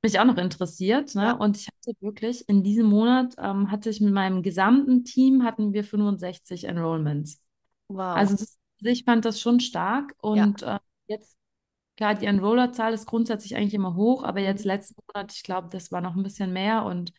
Das 0.00 0.12
mich 0.12 0.20
auch 0.20 0.24
noch 0.24 0.38
interessiert. 0.38 1.14
Ne? 1.14 1.22
Ja. 1.22 1.32
Und 1.32 1.56
ich 1.56 1.68
hatte 1.68 1.96
wirklich 2.00 2.48
in 2.48 2.62
diesem 2.62 2.86
Monat, 2.86 3.34
ähm, 3.38 3.70
hatte 3.70 3.90
ich 3.90 4.00
mit 4.00 4.12
meinem 4.12 4.42
gesamten 4.42 5.04
Team, 5.04 5.44
hatten 5.44 5.72
wir 5.72 5.84
65 5.84 6.64
Enrollments. 6.64 7.42
Wow. 7.88 8.16
Also 8.16 8.36
das, 8.36 8.56
ich 8.80 9.04
fand 9.04 9.24
das 9.24 9.40
schon 9.40 9.60
stark. 9.60 10.14
Und 10.20 10.62
ja. 10.62 10.76
äh, 10.76 10.80
jetzt, 11.06 11.36
klar, 11.96 12.14
die 12.14 12.26
Enrollerzahl 12.26 12.94
ist 12.94 13.06
grundsätzlich 13.06 13.54
eigentlich 13.54 13.74
immer 13.74 13.94
hoch, 13.94 14.24
aber 14.24 14.40
jetzt 14.40 14.64
mhm. 14.64 14.70
letzten 14.70 14.94
Monat, 15.06 15.32
ich 15.32 15.42
glaube, 15.42 15.68
das 15.70 15.92
war 15.92 16.00
noch 16.00 16.16
ein 16.16 16.22
bisschen 16.22 16.52
mehr. 16.52 16.84
Und 16.84 17.12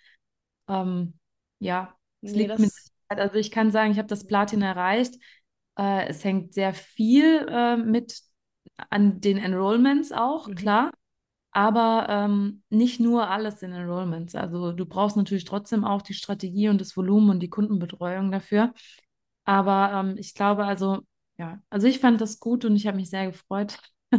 ähm, 0.68 1.14
ja, 1.60 1.96
es 2.22 2.34
nee, 2.34 2.48
liegt 2.48 2.60
mit 2.60 2.72
also 3.10 3.36
ich 3.36 3.52
kann 3.52 3.72
sagen, 3.72 3.92
ich 3.92 3.98
habe 3.98 4.08
das 4.08 4.26
Platin 4.26 4.62
erreicht. 4.62 5.16
Äh, 5.78 6.08
es 6.08 6.24
hängt 6.24 6.54
sehr 6.54 6.74
viel 6.74 7.48
äh, 7.50 7.78
mit 7.78 8.22
an 8.90 9.22
den 9.22 9.38
Enrollments 9.38 10.12
auch, 10.12 10.48
mhm. 10.48 10.56
klar. 10.56 10.92
Aber 11.52 12.08
ähm, 12.10 12.64
nicht 12.70 13.00
nur 13.00 13.30
alles 13.30 13.62
in 13.62 13.74
Enrollments. 13.74 14.34
Also 14.34 14.72
du 14.72 14.86
brauchst 14.88 15.18
natürlich 15.18 15.46
trotzdem 15.46 15.86
auch 15.86 16.02
die 16.02 16.16
Strategie 16.16 16.70
und 16.70 16.82
das 16.82 16.98
Volumen 16.98 17.30
und 17.30 17.40
die 17.42 17.50
Kundenbetreuung 17.50 18.32
dafür. 18.32 18.74
Aber 19.46 19.92
ähm, 19.94 20.16
ich 20.18 20.34
glaube, 20.34 20.66
also, 20.66 21.02
ja, 21.38 21.62
also 21.70 21.86
ich 21.86 22.00
fand 22.00 22.22
das 22.22 22.40
gut 22.40 22.66
und 22.66 22.76
ich 22.76 22.88
habe 22.88 22.98
mich 22.98 23.12
sehr 23.12 23.28
gefreut 23.28 23.78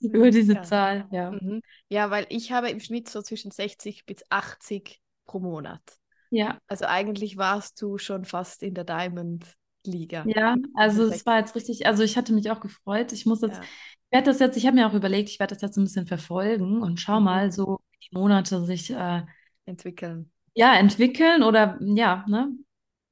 über 0.00 0.30
diese 0.30 0.54
ja. 0.54 0.62
Zahl. 0.62 1.08
Ja. 1.10 1.32
Mhm. 1.32 1.62
ja, 1.88 2.10
weil 2.10 2.26
ich 2.28 2.52
habe 2.52 2.70
im 2.70 2.78
Schnitt 2.78 3.08
so 3.08 3.22
zwischen 3.22 3.50
60 3.50 4.06
bis 4.06 4.22
80 4.30 5.00
pro 5.24 5.40
Monat. 5.40 5.82
Ja. 6.30 6.60
Also 6.68 6.84
eigentlich 6.86 7.36
warst 7.36 7.82
du 7.82 7.98
schon 7.98 8.24
fast 8.24 8.62
in 8.62 8.74
der 8.74 8.84
Diamond 8.84 9.56
Liga. 9.86 10.24
Ja, 10.26 10.56
also 10.74 11.04
es 11.04 11.24
war 11.26 11.38
jetzt 11.38 11.54
richtig, 11.54 11.86
also 11.86 12.02
ich 12.02 12.16
hatte 12.16 12.32
mich 12.32 12.50
auch 12.50 12.60
gefreut. 12.60 13.12
Ich 13.12 13.26
muss 13.26 13.42
jetzt, 13.42 13.56
ja. 13.56 13.62
ich 13.62 14.12
werde 14.12 14.26
das 14.26 14.38
jetzt, 14.38 14.56
ich 14.56 14.66
habe 14.66 14.76
mir 14.76 14.86
auch 14.86 14.94
überlegt, 14.94 15.30
ich 15.30 15.40
werde 15.40 15.54
das 15.54 15.62
jetzt 15.62 15.76
ein 15.76 15.84
bisschen 15.84 16.06
verfolgen 16.06 16.82
und 16.82 17.00
schau 17.00 17.18
mhm. 17.18 17.24
mal, 17.24 17.52
so 17.52 17.80
wie 17.92 18.08
die 18.08 18.16
Monate 18.16 18.64
sich 18.64 18.90
äh, 18.90 19.22
entwickeln. 19.64 20.30
Ja, 20.54 20.74
entwickeln 20.74 21.42
oder 21.42 21.78
ja, 21.80 22.24
ne? 22.28 22.50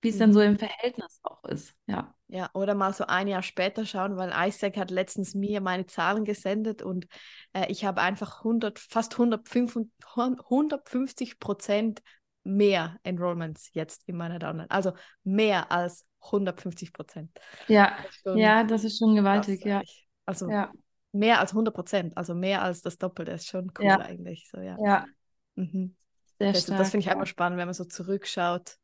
Wie 0.01 0.09
es 0.09 0.17
mhm. 0.17 0.21
dann 0.21 0.33
so 0.33 0.41
im 0.41 0.59
Verhältnis 0.59 1.21
auch 1.23 1.45
ist. 1.45 1.75
Ja. 1.87 2.15
Ja, 2.29 2.51
oder 2.55 2.75
mal 2.75 2.93
so 2.93 3.05
ein 3.07 3.29
Jahr 3.29 3.43
später 3.43 3.85
schauen, 3.85 4.17
weil 4.17 4.33
Isaac 4.49 4.77
hat 4.77 4.91
letztens 4.91 5.35
mir 5.35 5.61
meine 5.61 5.87
Zahlen 5.87 6.25
gesendet 6.25 6.83
und 6.83 7.07
äh, 7.53 7.71
ich 7.71 7.85
habe 7.85 8.01
einfach 8.01 8.39
100, 8.39 8.79
fast 8.79 9.13
150, 9.13 9.93
150 10.17 11.39
Prozent 11.39 12.03
mehr 12.45 12.99
Enrollments 13.03 13.71
jetzt 13.73 14.09
in 14.09 14.17
meiner 14.17 14.39
Downline. 14.39 14.71
Also 14.71 14.93
mehr 15.23 15.71
als 15.71 16.07
150 16.25 16.93
Prozent. 16.93 17.31
Ja, 17.69 17.97
das 18.25 18.37
ja, 18.37 18.65
das 18.65 18.85
ist 18.85 18.99
schon 18.99 19.15
gewaltig, 19.15 19.65
ja. 19.65 19.83
Also 20.27 20.49
ja. 20.49 20.73
mehr 21.13 21.41
als 21.41 21.51
100 21.51 21.75
Prozent, 21.75 22.17
also 22.17 22.35
mehr 22.35 22.63
als 22.63 22.83
das 22.83 22.99
Doppelte, 22.99 23.33
ist 23.33 23.47
schon 23.47 23.73
cool 23.79 23.87
ja. 23.87 23.99
eigentlich. 24.01 24.49
So, 24.51 24.61
ja. 24.61 24.77
ja. 24.83 25.07
Mhm. 25.55 25.97
Sehr 26.39 26.53
das, 26.53 26.63
stark, 26.63 26.79
das 26.79 26.91
finde 26.91 27.03
ich 27.03 27.07
ja. 27.07 27.13
immer 27.13 27.27
spannend, 27.27 27.59
wenn 27.59 27.67
man 27.67 27.75
so 27.75 27.85
zurückschaut. 27.85 28.77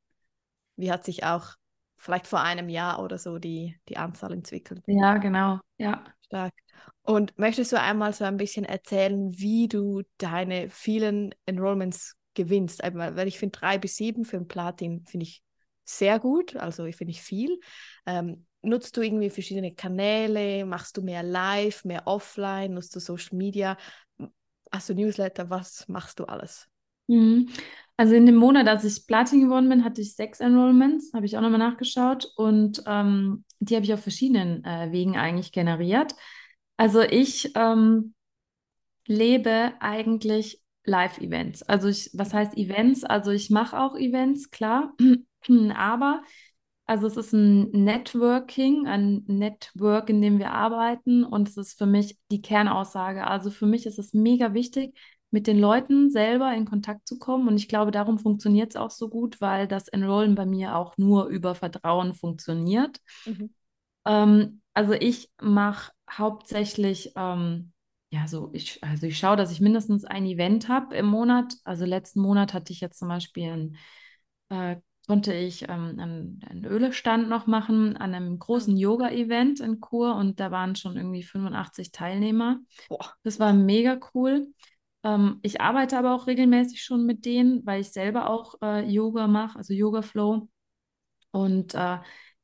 Wie 0.77 0.91
hat 0.91 1.05
sich 1.05 1.25
auch 1.25 1.55
vielleicht 1.97 2.27
vor 2.27 2.41
einem 2.41 2.69
Jahr 2.69 3.03
oder 3.03 3.19
so 3.19 3.39
die, 3.39 3.79
die 3.89 3.97
Anzahl 3.97 4.33
entwickelt? 4.33 4.83
Ja, 4.87 5.19
genau. 5.19 5.61
Ja. 5.79 6.05
Stark. 6.27 6.55
Und 7.03 7.37
möchtest 7.39 7.73
du 7.73 7.81
einmal 7.81 8.13
so 8.13 8.25
ein 8.25 8.37
bisschen 8.37 8.65
erzählen, 8.65 9.33
wie 9.37 9.69
du 9.69 10.03
deine 10.19 10.71
vielen 10.71 11.35
Enrollments 11.45 12.17
gewinnst? 12.35 12.83
Weil 12.83 13.29
ich 13.29 13.39
finde, 13.39 13.59
drei 13.59 13.79
bis 13.79 13.97
sieben 13.97 14.25
für 14.25 14.37
ein 14.37 14.47
Platin 14.49 15.05
finde 15.07 15.25
ich 15.25 15.43
sehr 15.97 16.19
gut, 16.19 16.57
also 16.57 16.85
ich 16.85 16.97
finde 16.97 17.13
ich 17.13 17.23
viel. 17.23 17.61
Ähm, 18.07 18.47
nutzt 18.63 18.97
du 18.97 19.03
irgendwie 19.03 19.31
verschiedene 19.31 19.75
Kanäle? 19.75 20.65
Machst 20.65 20.97
du 20.97 21.03
mehr 21.03 21.23
live, 21.23 21.85
mehr 21.85 22.07
offline? 22.07 22.75
Nutzt 22.75 22.95
du 22.95 23.01
Social 23.01 23.37
Media? 23.37 23.77
Hast 24.73 24.89
du 24.89 24.95
Newsletter? 24.95 25.51
Was 25.51 25.89
machst 25.89 26.19
du 26.21 26.25
alles? 26.25 26.69
Mhm. 27.09 27.49
Also 27.97 28.15
in 28.15 28.25
dem 28.25 28.37
Monat, 28.37 28.67
als 28.67 28.85
ich 28.85 29.07
Platin 29.07 29.43
geworden 29.43 29.69
bin, 29.69 29.85
hatte 29.85 30.01
ich 30.01 30.15
sechs 30.15 30.41
Enrollments, 30.41 31.13
habe 31.13 31.27
ich 31.27 31.37
auch 31.37 31.43
nochmal 31.43 31.59
nachgeschaut 31.59 32.33
und 32.37 32.83
ähm, 32.87 33.45
die 33.59 33.75
habe 33.75 33.85
ich 33.85 33.93
auf 33.93 34.01
verschiedenen 34.01 34.65
äh, 34.65 34.91
Wegen 34.91 35.19
eigentlich 35.19 35.53
generiert. 35.53 36.15
Also 36.79 37.03
ich 37.03 37.53
ähm, 37.57 38.15
lebe 39.07 39.73
eigentlich 39.81 40.63
Live-Events. 40.85 41.63
Also 41.65 41.89
ich, 41.89 42.11
was 42.15 42.33
heißt 42.33 42.57
Events? 42.57 43.05
Also 43.05 43.33
ich 43.33 43.51
mache 43.51 43.79
auch 43.79 43.97
Events, 43.97 44.51
klar, 44.51 44.95
aber 45.73 46.23
also 46.87 47.07
es 47.07 47.17
ist 47.17 47.33
ein 47.33 47.71
Networking, 47.71 48.89
ein 48.89 49.23
Network, 49.29 50.11
in 50.11 50.21
dem 50.21 50.41
wir 50.41 50.51
arbeiten 50.51 51.23
und 51.23 51.49
es 51.49 51.57
ist 51.57 51.79
für 51.79 51.87
mich 51.87 52.19
die 52.33 52.43
Kernaussage. 52.43 53.29
Also 53.29 53.51
für 53.51 53.67
mich 53.67 53.87
ist 53.87 54.01
es 54.01 54.13
mega 54.13 54.55
wichtig, 54.55 54.99
mit 55.31 55.47
den 55.47 55.61
Leuten 55.61 56.11
selber 56.11 56.53
in 56.53 56.65
Kontakt 56.65 57.07
zu 57.07 57.19
kommen. 57.19 57.47
Und 57.47 57.57
ich 57.57 57.69
glaube, 57.69 57.93
darum 57.93 58.19
funktioniert 58.19 58.71
es 58.71 58.77
auch 58.77 58.91
so 58.91 59.09
gut, 59.09 59.41
weil 59.41 59.69
das 59.69 59.87
Enrollen 59.87 60.35
bei 60.35 60.47
mir 60.47 60.75
auch 60.75 60.97
nur 60.99 61.27
über 61.27 61.55
Vertrauen 61.55 62.13
funktioniert. 62.13 62.99
Mhm. 63.25 63.55
Ähm, 64.05 64.61
also 64.75 64.93
ich 64.93 65.31
mache 65.41 65.93
hauptsächlich, 66.11 67.13
ähm, 67.17 67.73
ja, 68.11 68.27
so 68.27 68.51
ich, 68.53 68.83
also 68.83 69.07
ich 69.07 69.19
schaue, 69.19 69.37
dass 69.37 69.53
ich 69.53 69.61
mindestens 69.61 70.05
ein 70.05 70.27
Event 70.27 70.69
habe 70.69 70.97
im 70.97 71.07
Monat. 71.07 71.55
Also 71.63 71.85
letzten 71.85 72.21
Monat 72.21 72.53
hatte 72.53 72.73
ich 72.73 72.81
jetzt 72.81 72.99
zum 72.99 73.09
Beispiel 73.09 73.51
ein, 73.53 73.77
äh, 74.49 74.81
konnte 75.11 75.35
ich 75.35 75.65
ähm, 75.65 75.97
einen, 75.99 76.41
einen 76.49 76.65
Ölestand 76.65 77.29
noch 77.29 77.49
machen 77.49 77.97
an 77.97 78.15
einem 78.15 78.39
großen 78.39 78.77
ah. 78.77 78.79
Yoga-Event 78.79 79.59
in 79.59 79.81
Kur 79.81 80.15
und 80.15 80.39
da 80.39 80.53
waren 80.53 80.77
schon 80.77 80.97
irgendwie 80.97 81.25
85 81.25 81.91
Teilnehmer. 81.91 82.61
Boah. 82.89 83.15
Das 83.25 83.41
war 83.41 83.53
mega 83.53 83.99
cool. 84.15 84.47
Ähm, 85.03 85.41
ich 85.43 85.61
arbeite 85.61 85.99
aber 85.99 86.15
auch 86.15 86.29
regelmäßig 86.29 86.85
schon 86.85 87.07
mit 87.07 87.25
denen, 87.25 87.67
weil 87.67 87.81
ich 87.81 87.91
selber 87.91 88.31
auch 88.31 88.55
äh, 88.63 88.89
Yoga 88.89 89.27
mache, 89.27 89.59
also 89.59 89.75
Yoga 89.75 90.03
Flow. 90.03 90.49
Und 91.33 91.75
äh, 91.75 91.99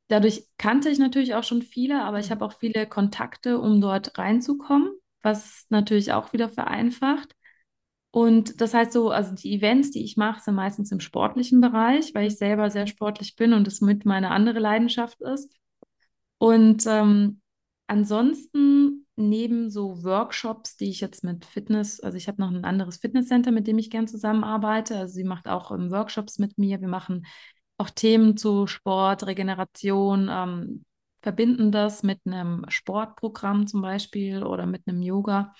dadurch 0.09 0.43
kannte 0.57 0.89
ich 0.89 0.99
natürlich 0.99 1.35
auch 1.35 1.45
schon 1.45 1.61
viele, 1.61 2.03
aber 2.03 2.19
ich 2.19 2.27
mhm. 2.27 2.31
habe 2.31 2.45
auch 2.47 2.53
viele 2.59 2.85
Kontakte, 2.85 3.59
um 3.59 3.79
dort 3.79 4.17
reinzukommen, 4.17 4.91
was 5.21 5.67
natürlich 5.69 6.11
auch 6.11 6.33
wieder 6.33 6.49
vereinfacht. 6.49 7.33
Und 8.17 8.61
das 8.61 8.73
heißt 8.73 8.93
so, 8.93 9.11
also 9.11 9.35
die 9.35 9.53
Events, 9.53 9.91
die 9.91 10.03
ich 10.03 10.17
mache, 10.17 10.41
sind 10.41 10.55
meistens 10.55 10.91
im 10.91 10.99
sportlichen 10.99 11.61
Bereich, 11.61 12.15
weil 12.15 12.25
ich 12.25 12.35
selber 12.35 12.71
sehr 12.71 12.87
sportlich 12.87 13.35
bin 13.35 13.53
und 13.53 13.67
das 13.67 13.79
mit 13.79 14.05
meine 14.05 14.31
andere 14.31 14.57
Leidenschaft 14.57 15.21
ist. 15.21 15.53
Und 16.39 16.83
ähm, 16.87 17.41
ansonsten 17.85 19.05
neben 19.17 19.69
so 19.69 20.03
Workshops, 20.03 20.77
die 20.77 20.89
ich 20.89 20.99
jetzt 20.99 21.23
mit 21.23 21.45
Fitness, 21.45 21.99
also 21.99 22.17
ich 22.17 22.27
habe 22.27 22.41
noch 22.41 22.49
ein 22.49 22.65
anderes 22.65 22.97
Fitnesscenter, 22.97 23.51
mit 23.51 23.67
dem 23.67 23.77
ich 23.77 23.91
gern 23.91 24.07
zusammenarbeite. 24.07 24.97
Also 24.97 25.13
sie 25.13 25.23
macht 25.23 25.47
auch 25.47 25.69
ähm, 25.69 25.91
Workshops 25.91 26.39
mit 26.39 26.57
mir. 26.57 26.81
Wir 26.81 26.87
machen 26.87 27.27
auch 27.77 27.91
Themen 27.91 28.35
zu 28.35 28.65
Sport, 28.65 29.27
Regeneration, 29.27 30.27
ähm, 30.31 30.85
verbinden 31.21 31.71
das 31.71 32.01
mit 32.01 32.21
einem 32.25 32.65
Sportprogramm 32.67 33.67
zum 33.67 33.83
Beispiel 33.83 34.43
oder 34.43 34.65
mit 34.65 34.87
einem 34.87 35.03
Yoga. 35.03 35.53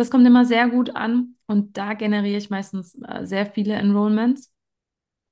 Das 0.00 0.10
kommt 0.10 0.26
immer 0.26 0.46
sehr 0.46 0.66
gut 0.70 0.96
an 0.96 1.34
und 1.46 1.76
da 1.76 1.92
generiere 1.92 2.38
ich 2.38 2.48
meistens 2.48 2.94
äh, 3.06 3.26
sehr 3.26 3.44
viele 3.44 3.74
Enrollments. 3.74 4.50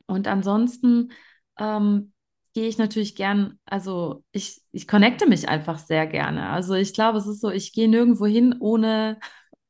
Und 0.07 0.29
ansonsten 0.29 1.11
ähm, 1.59 2.13
gehe 2.53 2.69
ich 2.69 2.77
natürlich 2.77 3.17
gern, 3.17 3.59
also 3.65 4.25
ich, 4.31 4.61
ich 4.73 4.87
connecte 4.87 5.27
mich 5.27 5.49
einfach 5.49 5.79
sehr 5.79 6.07
gerne. 6.07 6.51
Also 6.51 6.75
ich 6.75 6.93
glaube, 6.93 7.17
es 7.17 7.27
ist 7.27 7.41
so, 7.41 7.49
ich 7.49 7.73
gehe 7.73 7.89
nirgendwo 7.89 8.27
hin, 8.27 8.57
ohne, 8.61 9.19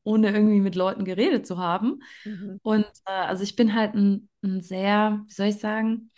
ohne 0.03 0.33
irgendwie 0.33 0.59
mit 0.59 0.75
Leuten 0.75 1.05
geredet 1.05 1.47
zu 1.47 1.59
haben. 1.59 2.01
Mhm. 2.25 2.59
Und 2.65 2.87
äh, 3.07 3.13
also 3.13 3.45
ich 3.45 3.55
bin 3.55 3.77
halt 3.77 3.95
ein, 3.95 4.29
ein 4.43 4.63
sehr, 4.63 5.23
wie 5.29 5.33
soll 5.33 5.47
ich 5.47 5.61
sagen, 5.61 6.11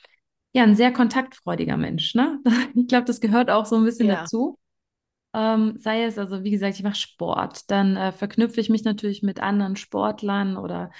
ja, 0.55 0.63
ein 0.63 0.75
sehr 0.75 0.91
kontaktfreudiger 0.91 1.77
Mensch. 1.77 2.15
Ne? 2.15 2.41
Ich 2.75 2.89
glaube, 2.89 3.05
das 3.05 3.21
gehört 3.21 3.51
auch 3.51 3.67
so 3.67 3.77
ein 3.77 3.85
bisschen 3.85 4.09
ja. 4.09 4.23
dazu. 4.23 4.59
Ähm, 5.33 5.75
sei 5.79 6.05
es 6.05 6.19
also, 6.19 6.43
wie 6.43 6.51
gesagt, 6.51 6.77
ich 6.77 6.83
mache 6.83 6.97
Sport, 6.97 7.71
dann 7.71 7.97
äh, 7.97 8.13
verknüpfe 8.13 8.61
ich 8.61 8.69
mich 8.69 8.83
natürlich 8.85 9.23
mit 9.23 9.41
anderen 9.41 9.77
Sportlern 9.77 10.57
oder 10.57 10.91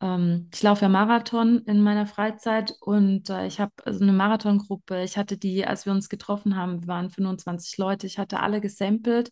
ähm, 0.00 0.48
ich 0.54 0.62
laufe 0.62 0.82
ja 0.82 0.88
Marathon 0.90 1.62
in 1.66 1.80
meiner 1.80 2.06
Freizeit 2.06 2.74
und 2.80 3.30
äh, 3.30 3.46
ich 3.46 3.60
habe 3.60 3.72
also 3.84 4.02
eine 4.02 4.12
Marathongruppe. 4.12 5.02
Ich 5.04 5.16
hatte 5.16 5.38
die, 5.38 5.66
als 5.66 5.86
wir 5.86 5.92
uns 5.92 6.08
getroffen 6.10 6.56
haben, 6.56 6.86
waren 6.86 7.10
25 7.10 7.78
Leute. 7.78 8.06
Ich 8.06 8.18
hatte 8.18 8.40
alle 8.40 8.60
gesampelt 8.60 9.30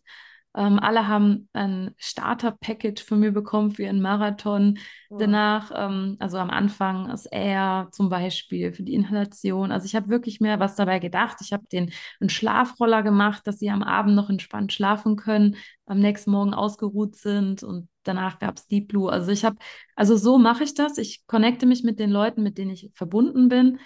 ähm, 0.55 0.79
alle 0.79 1.07
haben 1.07 1.49
ein 1.53 1.93
Starter-Package 1.97 3.03
von 3.03 3.19
mir 3.19 3.31
bekommen 3.31 3.71
für 3.71 3.83
ihren 3.83 4.01
Marathon. 4.01 4.79
Oh. 5.09 5.17
Danach, 5.17 5.71
ähm, 5.75 6.15
also 6.19 6.37
am 6.37 6.49
Anfang 6.49 7.09
ist 7.11 7.27
er 7.27 7.89
zum 7.91 8.09
Beispiel 8.09 8.73
für 8.73 8.83
die 8.83 8.95
Inhalation. 8.95 9.71
Also 9.71 9.85
ich 9.85 9.95
habe 9.95 10.09
wirklich 10.09 10.39
mehr 10.39 10.59
was 10.59 10.75
dabei 10.75 10.99
gedacht. 10.99 11.37
Ich 11.41 11.53
habe 11.53 11.67
den 11.71 11.91
einen 12.19 12.29
Schlafroller 12.29 13.03
gemacht, 13.03 13.45
dass 13.45 13.59
sie 13.59 13.69
am 13.69 13.83
Abend 13.83 14.15
noch 14.15 14.29
entspannt 14.29 14.73
schlafen 14.73 15.15
können, 15.15 15.57
am 15.85 15.99
nächsten 15.99 16.31
Morgen 16.31 16.55
ausgeruht 16.55 17.15
sind 17.15 17.61
und 17.61 17.87
danach 18.03 18.39
gab 18.39 18.57
es 18.57 18.67
Deep 18.67 18.87
Blue. 18.87 19.11
Also 19.11 19.31
ich 19.31 19.45
habe, 19.45 19.57
also 19.95 20.17
so 20.17 20.39
mache 20.39 20.63
ich 20.63 20.73
das. 20.73 20.97
Ich 20.97 21.27
connecte 21.27 21.65
mich 21.67 21.83
mit 21.83 21.99
den 21.99 22.09
Leuten, 22.09 22.41
mit 22.41 22.57
denen 22.57 22.71
ich 22.71 22.89
verbunden 22.93 23.47
bin 23.47 23.67
hm, 23.67 23.79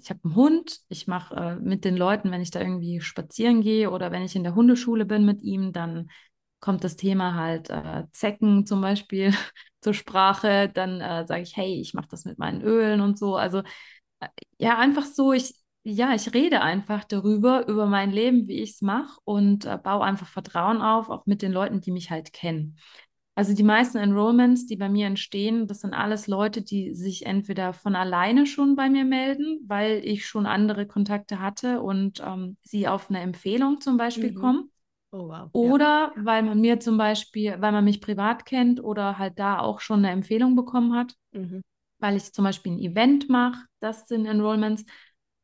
ich 0.00 0.10
habe 0.10 0.20
einen 0.24 0.34
Hund, 0.34 0.80
ich 0.88 1.06
mache 1.06 1.34
äh, 1.34 1.56
mit 1.56 1.84
den 1.84 1.96
Leuten, 1.96 2.30
wenn 2.30 2.40
ich 2.40 2.50
da 2.50 2.60
irgendwie 2.60 3.00
spazieren 3.00 3.60
gehe 3.62 3.90
oder 3.90 4.10
wenn 4.10 4.22
ich 4.22 4.36
in 4.36 4.42
der 4.44 4.54
Hundeschule 4.54 5.04
bin 5.04 5.24
mit 5.24 5.42
ihm, 5.42 5.72
dann 5.72 6.10
kommt 6.60 6.84
das 6.84 6.96
Thema 6.96 7.34
halt 7.34 7.70
äh, 7.70 8.04
Zecken 8.12 8.66
zum 8.66 8.80
Beispiel 8.80 9.32
zur 9.80 9.94
Sprache. 9.94 10.68
Dann 10.72 11.00
äh, 11.00 11.26
sage 11.26 11.42
ich, 11.42 11.56
hey, 11.56 11.80
ich 11.80 11.94
mache 11.94 12.08
das 12.10 12.24
mit 12.24 12.38
meinen 12.38 12.62
Ölen 12.62 13.00
und 13.00 13.18
so. 13.18 13.36
Also 13.36 13.58
äh, 14.20 14.28
ja, 14.58 14.78
einfach 14.78 15.04
so, 15.06 15.32
ich, 15.32 15.54
ja, 15.84 16.14
ich 16.14 16.34
rede 16.34 16.62
einfach 16.62 17.04
darüber, 17.04 17.66
über 17.68 17.86
mein 17.86 18.10
Leben, 18.10 18.48
wie 18.48 18.60
ich 18.62 18.70
es 18.72 18.82
mache 18.82 19.20
und 19.24 19.64
äh, 19.66 19.78
baue 19.78 20.04
einfach 20.04 20.26
Vertrauen 20.28 20.82
auf, 20.82 21.10
auch 21.10 21.26
mit 21.26 21.42
den 21.42 21.52
Leuten, 21.52 21.80
die 21.80 21.92
mich 21.92 22.10
halt 22.10 22.32
kennen. 22.32 22.78
Also 23.38 23.54
die 23.54 23.62
meisten 23.62 23.98
Enrollments, 23.98 24.66
die 24.66 24.74
bei 24.74 24.88
mir 24.88 25.06
entstehen, 25.06 25.68
das 25.68 25.82
sind 25.82 25.94
alles 25.94 26.26
Leute, 26.26 26.60
die 26.60 26.92
sich 26.96 27.24
entweder 27.24 27.72
von 27.72 27.94
alleine 27.94 28.46
schon 28.46 28.74
bei 28.74 28.90
mir 28.90 29.04
melden, 29.04 29.60
weil 29.68 30.04
ich 30.04 30.26
schon 30.26 30.44
andere 30.44 30.88
Kontakte 30.88 31.38
hatte 31.38 31.80
und 31.80 32.20
ähm, 32.20 32.56
sie 32.64 32.88
auf 32.88 33.10
eine 33.10 33.20
Empfehlung 33.20 33.80
zum 33.80 33.96
Beispiel 33.96 34.32
mhm. 34.32 34.40
kommen. 34.40 34.70
Oh, 35.12 35.28
wow. 35.28 35.50
Oder 35.52 36.12
ja. 36.16 36.24
weil 36.24 36.42
man 36.42 36.60
mir 36.60 36.80
zum 36.80 36.98
Beispiel, 36.98 37.54
weil 37.60 37.70
man 37.70 37.84
mich 37.84 38.00
privat 38.00 38.44
kennt 38.44 38.82
oder 38.82 39.18
halt 39.18 39.38
da 39.38 39.60
auch 39.60 39.78
schon 39.78 40.00
eine 40.00 40.10
Empfehlung 40.10 40.56
bekommen 40.56 40.96
hat, 40.96 41.14
mhm. 41.30 41.62
weil 42.00 42.16
ich 42.16 42.32
zum 42.32 42.42
Beispiel 42.42 42.72
ein 42.72 42.80
Event 42.80 43.28
mache, 43.28 43.66
das 43.78 44.08
sind 44.08 44.26
Enrollments. 44.26 44.84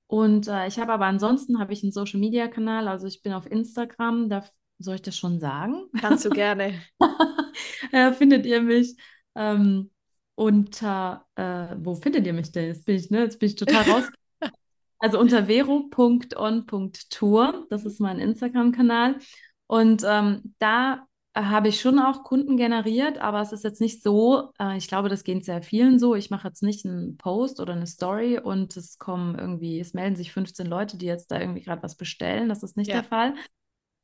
Und 0.09 0.49
äh, 0.49 0.67
ich 0.67 0.81
habe 0.81 0.93
aber 0.93 1.07
ansonsten 1.07 1.61
habe 1.61 1.73
ich 1.73 1.85
einen 1.85 1.93
Social 1.93 2.19
Media 2.19 2.49
Kanal, 2.49 2.89
also 2.89 3.07
ich 3.07 3.23
bin 3.23 3.33
auf 3.33 3.49
Instagram, 3.49 4.29
da 4.29 4.43
soll 4.85 4.97
ich 4.97 5.03
das 5.03 5.17
schon 5.17 5.41
sagen? 5.41 5.87
Kannst 6.01 6.25
du 6.25 6.31
gerne. 6.31 6.81
ja, 7.93 8.13
findet 8.13 8.47
ihr 8.47 8.63
mich 8.63 8.97
ähm, 9.35 9.91
unter, 10.35 11.27
äh, 11.37 11.77
wo 11.79 11.95
findet 11.95 12.27
ihr 12.27 12.33
mich 12.33 12.51
denn? 12.53 12.67
Jetzt 12.67 12.87
bin 12.87 12.97
ich, 12.97 13.11
ne, 13.11 13.21
jetzt 13.21 13.39
bin 13.39 13.49
ich 13.49 13.57
total 13.57 13.91
raus. 13.91 14.05
also 14.99 15.19
unter 15.19 15.47
vero.on.tour, 15.47 17.67
das 17.71 17.85
ist 17.85 18.01
mein 18.01 18.19
Instagram-Kanal. 18.19 19.17
Und 19.67 20.03
ähm, 20.07 20.55
da 20.59 21.07
habe 21.37 21.69
ich 21.69 21.81
schon 21.81 21.99
auch 21.99 22.23
Kunden 22.23 22.57
generiert, 22.57 23.19
aber 23.19 23.41
es 23.41 23.53
ist 23.53 23.65
jetzt 23.65 23.81
nicht 23.81 24.03
so, 24.03 24.53
äh, 24.61 24.77
ich 24.77 24.87
glaube, 24.87 25.09
das 25.09 25.25
geht 25.25 25.45
sehr 25.45 25.63
vielen 25.63 25.99
so. 25.99 26.15
Ich 26.15 26.31
mache 26.31 26.47
jetzt 26.47 26.63
nicht 26.63 26.87
einen 26.87 27.17
Post 27.17 27.61
oder 27.61 27.73
eine 27.73 27.89
Story 27.89 28.39
und 28.39 28.77
es 28.77 28.99
kommen 28.99 29.37
irgendwie, 29.37 29.81
es 29.81 29.95
melden 29.95 30.15
sich 30.15 30.33
15 30.33 30.67
Leute, 30.67 30.97
die 30.97 31.07
jetzt 31.07 31.33
da 31.33 31.41
irgendwie 31.41 31.63
gerade 31.63 31.83
was 31.83 31.97
bestellen. 31.97 32.49
Das 32.49 32.63
ist 32.63 32.77
nicht 32.77 32.89
ja. 32.89 33.01
der 33.01 33.05
Fall. 33.05 33.35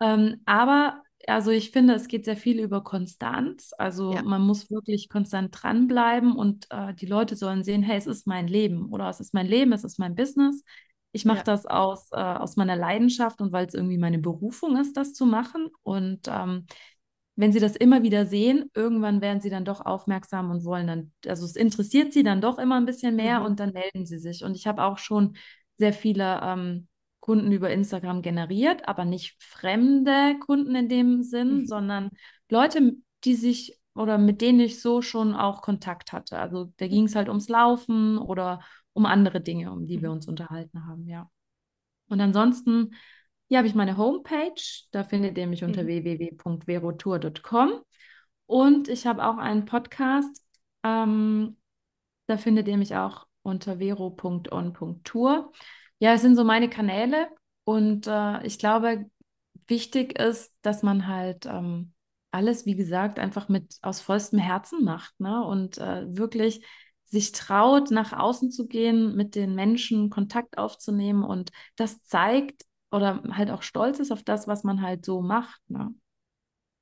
Ähm, 0.01 0.41
aber 0.47 1.03
also 1.27 1.51
ich 1.51 1.71
finde, 1.71 1.95
es 1.95 2.09
geht 2.09 2.25
sehr 2.25 2.37
viel 2.37 2.61
über 2.61 2.83
Konstanz. 2.83 3.73
Also 3.79 4.15
ja. 4.15 4.23
man 4.23 4.43
muss 4.43 4.71
wirklich 4.71 5.09
konstant 5.09 5.51
dranbleiben 5.53 6.35
und 6.35 6.67
äh, 6.71 6.95
die 6.95 7.07
Leute 7.07 7.37
sollen 7.37 7.63
sehen, 7.63 7.83
hey, 7.83 7.99
es 7.99 8.07
ist 8.07 8.27
mein 8.27 8.49
Leben 8.49 8.91
oder 8.91 9.09
es 9.09 9.21
ist 9.21 9.35
mein 9.35 9.47
Leben, 9.47 9.73
es 9.73 9.85
ist 9.85 9.99
mein 9.99 10.15
Business. 10.15 10.65
Ich 11.13 11.25
mache 11.25 11.39
ja. 11.39 11.45
das 11.45 11.67
aus, 11.67 12.09
äh, 12.13 12.17
aus 12.17 12.57
meiner 12.57 12.77
Leidenschaft 12.77 13.41
und 13.41 13.53
weil 13.53 13.67
es 13.67 13.75
irgendwie 13.75 13.99
meine 13.99 14.19
Berufung 14.19 14.77
ist, 14.77 14.97
das 14.97 15.13
zu 15.13 15.27
machen. 15.27 15.69
Und 15.83 16.29
ähm, 16.29 16.67
wenn 17.37 17.53
sie 17.53 17.61
das 17.61 17.77
immer 17.77 18.03
wieder 18.03 18.27
sehen, 18.27 18.71
irgendwann 18.75 19.21
werden 19.21 19.41
sie 19.41 19.51
dann 19.51 19.65
doch 19.65 19.85
aufmerksam 19.85 20.51
und 20.51 20.65
wollen 20.65 20.87
dann, 20.87 21.13
also 21.27 21.45
es 21.45 21.57
interessiert 21.57 22.13
sie 22.13 22.23
dann 22.23 22.41
doch 22.41 22.59
immer 22.59 22.77
ein 22.77 22.87
bisschen 22.87 23.17
mehr 23.17 23.41
mhm. 23.41 23.47
und 23.47 23.61
dann 23.61 23.73
melden 23.73 24.07
sie 24.07 24.19
sich. 24.19 24.45
Und 24.45 24.55
ich 24.55 24.67
habe 24.67 24.85
auch 24.85 24.99
schon 24.99 25.37
sehr 25.79 25.93
viele 25.93 26.41
ähm, 26.43 26.89
Kunden 27.21 27.53
über 27.53 27.71
Instagram 27.71 28.23
generiert, 28.23 28.89
aber 28.89 29.05
nicht 29.05 29.43
fremde 29.43 30.39
Kunden 30.41 30.75
in 30.75 30.89
dem 30.89 31.23
Sinn, 31.23 31.59
mhm. 31.59 31.67
sondern 31.67 32.11
Leute, 32.49 32.97
die 33.25 33.35
sich 33.35 33.79
oder 33.95 34.19
mit 34.19 34.41
denen 34.41 34.61
ich 34.61 34.81
so 34.81 35.03
schon 35.03 35.35
auch 35.35 35.63
Kontakt 35.63 36.13
hatte. 36.13 36.39
Also 36.39 36.73
da 36.77 36.89
ging 36.89 37.05
es 37.05 37.15
halt 37.15 37.29
ums 37.29 37.49
Laufen 37.49 38.19
oder 38.19 38.61
um 38.93 39.05
andere 39.07 39.41
Dinge, 39.41 39.73
um 39.73 39.87
die 39.87 39.99
mhm. 39.99 40.03
wir 40.03 40.11
uns 40.13 40.27
unterhalten 40.29 40.87
haben, 40.87 41.07
ja. 41.07 41.31
Und 42.09 42.21
ansonsten, 42.21 42.95
hier 43.49 43.59
habe 43.59 43.69
ich 43.69 43.75
meine 43.75 43.97
Homepage, 43.97 44.61
da 44.91 45.05
findet 45.05 45.39
ihr 45.39 45.47
mich 45.47 45.63
unter 45.63 45.85
mhm. 45.85 45.89
www.verotour.com 45.89 47.83
und 48.47 48.89
ich 48.89 49.07
habe 49.07 49.25
auch 49.25 49.39
einen 49.39 49.65
Podcast, 49.65 50.45
ähm, 50.83 51.57
da 52.27 52.37
findet 52.37 52.67
ihr 52.69 52.77
mich 52.77 52.97
auch 52.97 53.27
unter 53.43 53.79
vero.on.tour. 53.79 55.53
Ja, 56.01 56.15
es 56.15 56.23
sind 56.23 56.35
so 56.35 56.45
meine 56.45 56.69
Kanäle 56.69 57.29
und 57.65 58.07
äh, 58.07 58.45
ich 58.47 58.59
glaube, 58.59 59.07
wichtig 59.67 60.19
ist, 60.19 60.53
dass 60.63 60.83
man 60.83 61.07
halt 61.07 61.47
ähm, 61.47 61.93
alles, 62.31 62.67
wie 62.67 62.75
gesagt, 62.75 63.19
einfach 63.19 63.49
mit 63.49 63.77
aus 63.83 64.01
vollstem 64.01 64.39
Herzen 64.39 64.83
macht 64.85 65.19
ne? 65.21 65.45
und 65.45 65.79
äh, 65.79 66.07
wirklich 66.17 66.65
sich 67.05 67.33
traut, 67.33 67.91
nach 67.91 68.13
außen 68.13 68.51
zu 68.51 68.67
gehen, 68.67 69.15
mit 69.15 69.35
den 69.35 69.55
Menschen 69.55 70.11
Kontakt 70.11 70.59
aufzunehmen 70.59 71.23
und 71.25 71.51
das 71.77 72.05
zeigt 72.05 72.65
oder 72.91 73.23
halt 73.33 73.51
auch 73.51 73.63
stolz 73.63 73.99
ist 73.99 74.13
auf 74.13 74.23
das, 74.23 74.49
was 74.49 74.65
man 74.65 74.81
halt 74.81 75.05
so 75.05 75.21
macht. 75.21 75.61
Ne? 75.69 75.95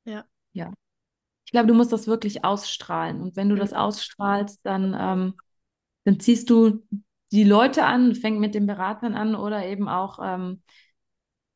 Ja. 0.05 0.25
Ja. 0.53 0.73
Ich 1.45 1.53
glaube, 1.53 1.67
du 1.67 1.75
musst 1.75 1.93
das 1.93 2.07
wirklich 2.07 2.45
ausstrahlen 2.45 3.21
und 3.21 3.37
wenn 3.37 3.49
du 3.49 3.55
mhm. 3.57 3.61
das 3.61 3.73
ausstrahlst, 3.73 4.61
dann, 4.65 4.95
ähm, 4.99 5.35
dann 6.05 6.21
ziehst 6.21 6.51
du 6.51 6.87
die 7.33 7.45
Leute 7.45 7.85
an, 7.85 8.15
fängt 8.15 8.41
mit 8.41 8.55
den 8.55 8.67
Beratern 8.67 9.15
an 9.15 9.35
oder 9.35 9.67
eben 9.67 9.89
auch, 9.89 10.19
ähm, 10.23 10.63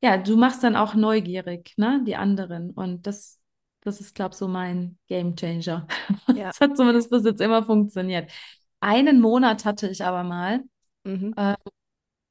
ja, 0.02 0.18
du 0.18 0.36
machst 0.36 0.62
dann 0.64 0.76
auch 0.76 0.94
neugierig, 0.94 1.74
ne, 1.76 2.02
die 2.06 2.16
anderen. 2.16 2.70
Und 2.70 3.06
das, 3.06 3.40
das 3.80 4.00
ist, 4.00 4.14
glaube 4.14 4.32
ich, 4.32 4.38
so 4.38 4.48
mein 4.48 4.98
Game 5.06 5.36
Changer. 5.36 5.86
Ja. 6.34 6.48
Das 6.48 6.60
hat 6.60 6.76
zumindest 6.76 7.10
bis 7.10 7.24
jetzt 7.24 7.40
immer 7.40 7.64
funktioniert. 7.64 8.30
Einen 8.80 9.20
Monat 9.20 9.64
hatte 9.64 9.88
ich 9.88 10.04
aber 10.04 10.24
mal. 10.24 10.62
Mhm. 11.04 11.34
Äh, 11.36 11.56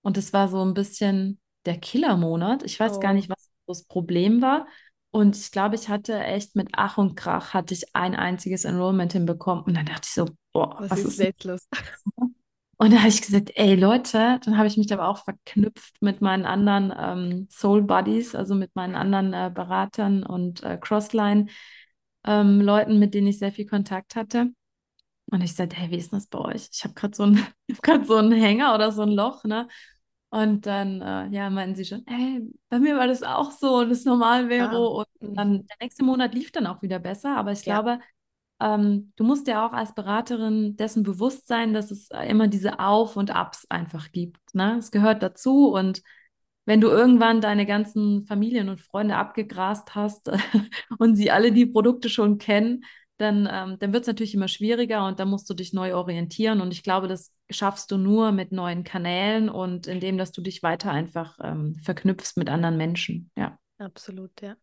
und 0.02 0.18
es 0.18 0.34
war 0.34 0.48
so 0.48 0.64
ein 0.64 0.74
bisschen 0.74 1.40
der 1.66 1.78
Killermonat. 1.78 2.64
Ich 2.64 2.80
weiß 2.80 2.98
oh. 2.98 3.00
gar 3.00 3.14
nicht, 3.14 3.30
was 3.30 3.50
das 3.68 3.84
Problem 3.86 4.42
war. 4.42 4.68
Und 5.12 5.36
ich 5.36 5.52
glaube, 5.52 5.76
ich 5.76 5.90
hatte 5.90 6.20
echt 6.24 6.56
mit 6.56 6.70
Ach 6.74 6.98
und 6.98 7.16
Krach 7.16 7.54
hatte 7.54 7.74
ich 7.74 7.96
ein 7.96 8.16
einziges 8.16 8.66
Enrollment 8.66 9.14
hinbekommen. 9.14 9.64
Und 9.66 9.76
dann 9.76 9.86
dachte 9.86 10.04
ich 10.06 10.14
so, 10.14 10.26
boah, 10.54 10.76
was, 10.80 10.92
was 10.92 11.00
ist, 11.00 11.06
ist 11.08 11.20
jetzt 11.20 11.44
los? 11.44 11.68
Und 12.82 12.92
da 12.94 12.98
habe 12.98 13.10
ich 13.10 13.22
gesagt, 13.22 13.52
ey 13.54 13.76
Leute, 13.76 14.40
dann 14.44 14.58
habe 14.58 14.66
ich 14.68 14.76
mich 14.76 14.92
aber 14.92 15.08
auch 15.08 15.20
verknüpft 15.20 16.02
mit 16.02 16.20
meinen 16.20 16.48
anderen 16.48 16.92
ähm, 16.98 17.48
Soul 17.52 17.84
Buddies, 17.84 18.34
also 18.34 18.56
mit 18.56 18.76
meinen 18.76 18.96
anderen 18.96 19.34
äh, 19.34 19.52
Beratern 19.54 20.24
und 20.24 20.64
äh, 20.64 20.80
Crossline-Leuten, 20.82 21.52
ähm, 22.26 23.00
mit 23.00 23.14
denen 23.14 23.28
ich 23.28 23.38
sehr 23.38 23.52
viel 23.52 23.68
Kontakt 23.68 24.16
hatte. 24.16 24.48
Und 25.30 25.44
ich 25.44 25.54
sagte, 25.54 25.76
hey, 25.76 25.92
wie 25.92 25.98
ist 25.98 26.12
das 26.12 26.26
bei 26.26 26.40
euch? 26.40 26.70
Ich 26.74 26.84
habe 26.84 26.96
gerade 26.96 27.16
so, 27.16 27.22
ein, 27.22 27.46
hab 27.88 28.06
so 28.08 28.16
einen 28.16 28.32
Hänger 28.32 28.74
oder 28.74 28.92
so 28.92 29.04
ein 29.04 29.12
Loch, 29.12 29.44
ne? 29.44 29.68
Und 30.32 30.66
dann, 30.66 31.02
äh, 31.04 31.28
ja, 31.28 31.52
meinten 31.52 31.76
sie 31.76 31.86
schon, 31.86 32.04
ey, 32.08 32.42
bei 32.70 32.80
mir 32.80 32.98
war 32.98 33.06
das 33.06 33.22
auch 33.22 33.52
so 33.52 33.76
und 33.76 33.90
das 33.90 34.06
normal 34.06 34.50
wäre. 34.50 34.76
Ah. 34.76 35.06
Und 35.22 35.38
dann 35.38 35.68
der 35.68 35.78
nächste 35.80 36.04
Monat 36.04 36.34
lief 36.34 36.52
dann 36.52 36.66
auch 36.66 36.82
wieder 36.82 36.98
besser. 36.98 37.38
Aber 37.38 37.52
ich 37.52 37.64
ja. 37.64 37.80
glaube, 37.80 38.00
ähm, 38.62 39.14
du 39.16 39.24
musst 39.24 39.48
ja 39.48 39.66
auch 39.66 39.74
als 39.74 39.94
Beraterin 39.94 40.76
dessen 40.78 41.04
bewusst 41.04 41.48
sein, 41.48 41.74
dass 41.74 41.92
es 41.92 42.10
äh, 42.12 42.26
immer 42.30 42.48
diese 42.48 42.80
Auf- 42.80 43.18
und 43.18 43.36
Abs 43.36 43.66
einfach 43.70 44.12
gibt. 44.12 44.40
Ne? 44.54 44.78
Es 44.78 44.92
gehört 44.92 45.24
dazu 45.24 45.70
und 45.74 46.02
wenn 46.66 46.80
du 46.80 46.90
irgendwann 46.90 47.42
deine 47.42 47.66
ganzen 47.66 48.26
Familien 48.26 48.70
und 48.70 48.80
Freunde 48.80 49.16
abgegrast 49.16 49.96
hast 49.96 50.32
und 51.00 51.16
sie 51.16 51.32
alle 51.32 51.52
die 51.52 51.66
Produkte 51.66 52.08
schon 52.08 52.38
kennen, 52.38 52.84
dann, 53.18 53.48
ähm, 53.52 53.78
dann 53.80 53.94
wird 53.94 54.02
es 54.02 54.08
natürlich 54.08 54.34
immer 54.34 54.48
schwieriger 54.48 55.06
und 55.06 55.20
dann 55.20 55.30
musst 55.30 55.50
du 55.50 55.54
dich 55.54 55.74
neu 55.74 55.96
orientieren. 55.96 56.62
Und 56.62 56.72
ich 56.72 56.84
glaube, 56.84 57.08
das 57.08 57.34
schaffst 57.50 57.92
du 57.92 57.98
nur 57.98 58.32
mit 58.32 58.52
neuen 58.52 58.84
Kanälen 58.84 59.50
und 59.50 59.88
indem, 59.88 60.18
dass 60.18 60.32
du 60.32 60.42
dich 60.42 60.64
weiter 60.64 60.92
einfach 60.92 61.38
ähm, 61.44 61.76
verknüpfst 61.84 62.34
mit 62.38 62.50
anderen 62.50 62.78
Menschen. 62.78 63.32
Ja. 63.36 63.58
Absolut, 63.78 64.42
ja. 64.42 64.56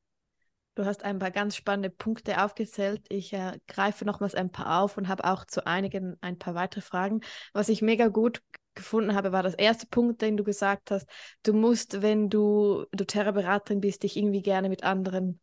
Du 0.78 0.86
hast 0.86 1.02
ein 1.02 1.18
paar 1.18 1.32
ganz 1.32 1.56
spannende 1.56 1.90
Punkte 1.90 2.40
aufgezählt. 2.40 3.04
Ich 3.08 3.32
äh, 3.32 3.58
greife 3.66 4.04
nochmals 4.04 4.36
ein 4.36 4.52
paar 4.52 4.80
auf 4.80 4.96
und 4.96 5.08
habe 5.08 5.24
auch 5.24 5.44
zu 5.44 5.66
einigen 5.66 6.16
ein 6.20 6.38
paar 6.38 6.54
weitere 6.54 6.82
Fragen. 6.82 7.22
Was 7.52 7.68
ich 7.68 7.82
mega 7.82 8.06
gut 8.06 8.44
gefunden 8.76 9.16
habe, 9.16 9.32
war 9.32 9.42
das 9.42 9.54
erste 9.54 9.88
Punkt, 9.88 10.22
den 10.22 10.36
du 10.36 10.44
gesagt 10.44 10.92
hast. 10.92 11.08
Du 11.42 11.52
musst, 11.52 12.00
wenn 12.00 12.30
du 12.30 12.86
doTERRA-Beraterin 12.92 13.80
bist, 13.80 14.04
dich 14.04 14.16
irgendwie 14.16 14.40
gerne 14.40 14.68
mit 14.68 14.84
anderen 14.84 15.40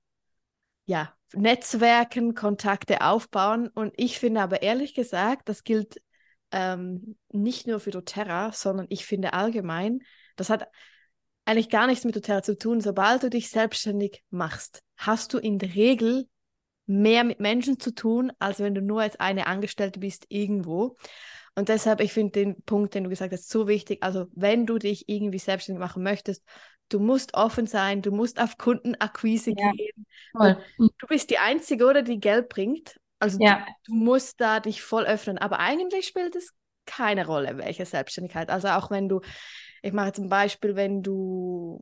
ja, 0.86 1.14
Netzwerken, 1.34 2.34
Kontakte 2.34 3.02
aufbauen. 3.02 3.68
Und 3.68 3.94
ich 3.98 4.20
finde 4.20 4.40
aber 4.40 4.62
ehrlich 4.62 4.94
gesagt, 4.94 5.50
das 5.50 5.66
gilt 5.66 6.02
ähm, 6.52 7.18
nicht 7.28 7.68
nur 7.68 7.82
für 7.82 7.92
doTERRA, 7.92 8.54
sondern 8.54 8.86
ich 8.88 9.06
finde 9.06 9.34
allgemein, 9.34 10.00
das 10.38 10.50
hat 10.50 10.70
eigentlich 11.46 11.70
gar 11.70 11.88
nichts 11.88 12.04
mit 12.04 12.16
doTERRA 12.16 12.44
zu 12.44 12.58
tun. 12.58 12.82
Sobald 12.82 13.24
du 13.24 13.30
dich 13.30 13.50
selbstständig 13.50 14.24
machst, 14.30 14.82
hast 14.98 15.34
du 15.34 15.38
in 15.38 15.60
der 15.60 15.76
Regel 15.76 16.28
mehr 16.88 17.24
mit 17.24 17.40
Menschen 17.40 17.80
zu 17.80 17.94
tun, 17.94 18.32
als 18.40 18.60
wenn 18.60 18.76
du 18.76 18.82
nur 18.82 19.02
als 19.02 19.20
eine 19.20 19.48
Angestellte 19.48 20.00
bist 20.00 20.26
irgendwo. 20.30 20.98
Und 21.56 21.70
deshalb, 21.70 22.02
ich 22.02 22.12
finde 22.12 22.32
den 22.34 22.62
Punkt, 22.64 22.94
den 22.94 23.06
du 23.06 23.10
gesagt 23.10 23.32
hast, 23.32 23.50
so 23.50 23.68
wichtig. 23.68 24.04
Also, 24.04 24.28
wenn 24.34 24.66
du 24.66 24.78
dich 24.78 25.08
irgendwie 25.08 25.40
selbstständig 25.40 25.80
machen 25.80 26.04
möchtest, 26.04 26.44
du 26.90 27.00
musst 27.00 27.34
offen 27.34 27.66
sein, 27.66 28.02
du 28.02 28.12
musst 28.12 28.40
auf 28.40 28.58
Kundenakquise 28.58 29.52
ja, 29.56 29.72
gehen. 29.72 30.06
Du 30.78 31.08
bist 31.08 31.30
die 31.30 31.38
Einzige, 31.38 31.86
oder, 31.86 32.02
die 32.02 32.20
Geld 32.20 32.50
bringt. 32.50 33.00
Also, 33.20 33.38
ja. 33.40 33.66
du, 33.86 33.94
du 33.94 34.04
musst 34.04 34.42
da 34.42 34.60
dich 34.60 34.82
voll 34.82 35.06
öffnen. 35.06 35.38
Aber 35.38 35.60
eigentlich 35.60 36.08
spielt 36.08 36.36
es 36.36 36.52
keine 36.86 37.26
Rolle, 37.26 37.58
welche 37.58 37.86
Selbstständigkeit. 37.86 38.50
Also, 38.50 38.68
auch 38.68 38.92
wenn 38.92 39.08
du 39.08 39.22
ich 39.86 39.94
mache 39.94 40.14
zum 40.14 40.30
Beispiel, 40.30 40.76
wenn 40.76 41.04
du, 41.04 41.80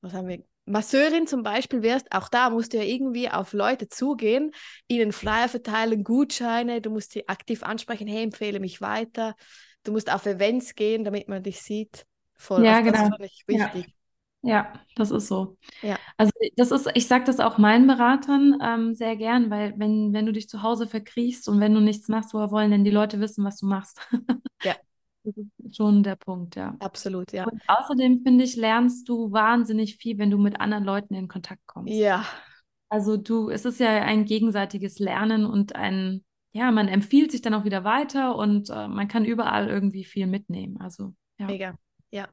was 0.00 0.12
haben 0.12 0.28
wir, 0.28 0.44
Masseurin 0.64 1.26
zum 1.26 1.42
Beispiel 1.42 1.82
wärst, 1.82 2.10
auch 2.12 2.28
da 2.28 2.50
musst 2.50 2.72
du 2.72 2.76
ja 2.76 2.84
irgendwie 2.84 3.28
auf 3.28 3.52
Leute 3.52 3.88
zugehen, 3.88 4.52
ihnen 4.86 5.12
Flyer 5.12 5.48
verteilen, 5.48 6.04
Gutscheine, 6.04 6.80
du 6.80 6.90
musst 6.90 7.12
sie 7.12 7.28
aktiv 7.28 7.64
ansprechen, 7.64 8.06
hey, 8.06 8.22
empfehle 8.22 8.60
mich 8.60 8.80
weiter. 8.80 9.34
Du 9.82 9.92
musst 9.92 10.12
auf 10.12 10.26
Events 10.26 10.74
gehen, 10.74 11.04
damit 11.04 11.28
man 11.28 11.42
dich 11.42 11.60
sieht. 11.62 12.06
Voll. 12.36 12.64
Ja, 12.64 12.78
also, 12.78 12.92
genau. 12.92 13.16
Das 13.18 13.30
wichtig. 13.46 13.94
Ja. 14.42 14.50
ja. 14.50 14.72
das 14.94 15.10
ist 15.10 15.26
so. 15.26 15.56
Ja. 15.82 15.98
Also 16.16 16.32
das 16.56 16.70
ist, 16.70 16.88
ich 16.94 17.08
sage 17.08 17.24
das 17.24 17.40
auch 17.40 17.58
meinen 17.58 17.88
Beratern 17.88 18.58
ähm, 18.62 18.94
sehr 18.94 19.16
gern, 19.16 19.50
weil 19.50 19.74
wenn, 19.78 20.12
wenn 20.12 20.26
du 20.26 20.32
dich 20.32 20.48
zu 20.48 20.62
Hause 20.62 20.86
verkriechst 20.86 21.48
und 21.48 21.60
wenn 21.60 21.74
du 21.74 21.80
nichts 21.80 22.08
machst, 22.08 22.34
woher 22.34 22.50
wollen 22.52 22.70
denn 22.70 22.84
die 22.84 22.90
Leute 22.90 23.20
wissen, 23.20 23.44
was 23.44 23.58
du 23.58 23.66
machst? 23.66 24.00
Ja. 24.62 24.74
Das 25.26 25.34
ist 25.36 25.76
schon 25.76 26.04
der 26.04 26.14
Punkt, 26.14 26.54
ja. 26.54 26.76
Absolut, 26.78 27.32
ja. 27.32 27.44
Und 27.44 27.60
außerdem 27.66 28.22
finde 28.22 28.44
ich, 28.44 28.54
lernst 28.54 29.08
du 29.08 29.32
wahnsinnig 29.32 29.96
viel, 29.96 30.18
wenn 30.18 30.30
du 30.30 30.38
mit 30.38 30.60
anderen 30.60 30.84
Leuten 30.84 31.14
in 31.14 31.26
Kontakt 31.26 31.66
kommst. 31.66 31.92
Ja. 31.92 32.24
Also 32.88 33.16
du, 33.16 33.50
es 33.50 33.64
ist 33.64 33.80
ja 33.80 33.88
ein 33.88 34.24
gegenseitiges 34.24 35.00
Lernen 35.00 35.44
und 35.44 35.74
ein, 35.74 36.24
ja, 36.52 36.70
man 36.70 36.86
empfiehlt 36.86 37.32
sich 37.32 37.42
dann 37.42 37.54
auch 37.54 37.64
wieder 37.64 37.82
weiter 37.82 38.36
und 38.36 38.70
äh, 38.70 38.86
man 38.86 39.08
kann 39.08 39.24
überall 39.24 39.68
irgendwie 39.68 40.04
viel 40.04 40.28
mitnehmen. 40.28 40.78
Also, 40.80 41.12
ja. 41.38 41.46
Mega, 41.46 41.74
ja. 42.12 42.28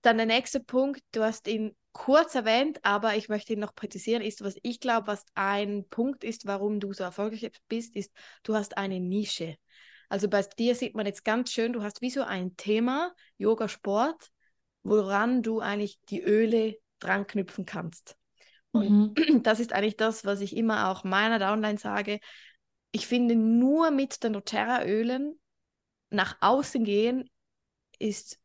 Dann 0.00 0.16
der 0.16 0.26
nächste 0.26 0.60
Punkt, 0.60 1.02
du 1.12 1.22
hast 1.22 1.46
ihn 1.46 1.76
kurz 1.92 2.34
erwähnt, 2.34 2.78
aber 2.82 3.16
ich 3.16 3.28
möchte 3.28 3.52
ihn 3.52 3.58
noch 3.58 3.74
präzisieren, 3.74 4.22
ist, 4.22 4.42
was 4.42 4.56
ich 4.62 4.80
glaube, 4.80 5.08
was 5.08 5.24
ein 5.34 5.84
Punkt 5.90 6.24
ist, 6.24 6.46
warum 6.46 6.80
du 6.80 6.94
so 6.94 7.04
erfolgreich 7.04 7.50
bist, 7.68 7.96
ist, 7.96 8.12
du 8.42 8.54
hast 8.54 8.78
eine 8.78 9.00
Nische. 9.00 9.56
Also 10.10 10.28
bei 10.28 10.42
dir 10.42 10.74
sieht 10.74 10.94
man 10.94 11.06
jetzt 11.06 11.24
ganz 11.24 11.52
schön, 11.52 11.72
du 11.72 11.82
hast 11.82 12.02
wie 12.02 12.10
so 12.10 12.22
ein 12.22 12.56
Thema, 12.56 13.14
Yoga, 13.38 13.68
Sport, 13.68 14.30
woran 14.82 15.42
du 15.42 15.60
eigentlich 15.60 16.00
die 16.10 16.20
Öle 16.20 16.76
dran 16.98 17.26
knüpfen 17.26 17.64
kannst. 17.64 18.16
Und 18.72 18.90
mhm. 18.90 19.14
das 19.44 19.60
ist 19.60 19.72
eigentlich 19.72 19.96
das, 19.96 20.24
was 20.24 20.40
ich 20.40 20.56
immer 20.56 20.90
auch 20.90 21.04
meiner 21.04 21.38
Downline 21.38 21.78
sage. 21.78 22.18
Ich 22.90 23.06
finde, 23.06 23.36
nur 23.36 23.92
mit 23.92 24.22
den 24.24 24.32
doTERRA-Ölen 24.32 25.38
nach 26.10 26.36
außen 26.40 26.84
gehen 26.84 27.30
ist 28.00 28.40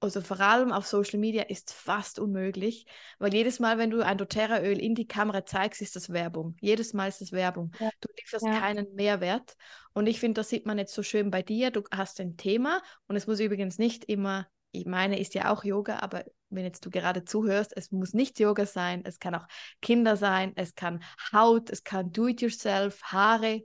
also 0.00 0.20
vor 0.20 0.40
allem 0.40 0.72
auf 0.72 0.86
Social 0.86 1.18
Media 1.18 1.42
ist 1.44 1.72
fast 1.72 2.18
unmöglich, 2.18 2.86
weil 3.18 3.32
jedes 3.32 3.60
Mal, 3.60 3.78
wenn 3.78 3.90
du 3.90 4.04
ein 4.04 4.18
doTERRA-Öl 4.18 4.78
in 4.78 4.94
die 4.94 5.06
Kamera 5.06 5.46
zeigst, 5.46 5.80
ist 5.80 5.96
das 5.96 6.12
Werbung. 6.12 6.56
Jedes 6.60 6.92
Mal 6.92 7.08
ist 7.08 7.20
das 7.20 7.32
Werbung. 7.32 7.72
Ja. 7.80 7.90
Lieferst 8.26 8.46
ja. 8.46 8.58
keinen 8.58 8.94
Mehrwert. 8.94 9.56
Und 9.92 10.06
ich 10.06 10.20
finde, 10.20 10.40
das 10.40 10.48
sieht 10.48 10.66
man 10.66 10.78
jetzt 10.78 10.94
so 10.94 11.02
schön 11.02 11.30
bei 11.30 11.42
dir. 11.42 11.70
Du 11.70 11.84
hast 11.92 12.20
ein 12.20 12.36
Thema 12.36 12.82
und 13.06 13.16
es 13.16 13.26
muss 13.26 13.40
übrigens 13.40 13.78
nicht 13.78 14.04
immer, 14.04 14.46
ich 14.72 14.84
meine, 14.84 15.18
ist 15.18 15.34
ja 15.34 15.52
auch 15.52 15.64
Yoga, 15.64 16.00
aber 16.00 16.24
wenn 16.50 16.64
jetzt 16.64 16.84
du 16.84 16.90
gerade 16.90 17.24
zuhörst, 17.24 17.72
es 17.76 17.92
muss 17.92 18.12
nicht 18.12 18.38
Yoga 18.38 18.66
sein, 18.66 19.02
es 19.04 19.18
kann 19.18 19.34
auch 19.34 19.46
Kinder 19.80 20.16
sein, 20.16 20.52
es 20.56 20.74
kann 20.74 21.02
Haut, 21.32 21.70
es 21.70 21.84
kann 21.84 22.12
Do-it-yourself, 22.12 23.00
Haare, 23.04 23.62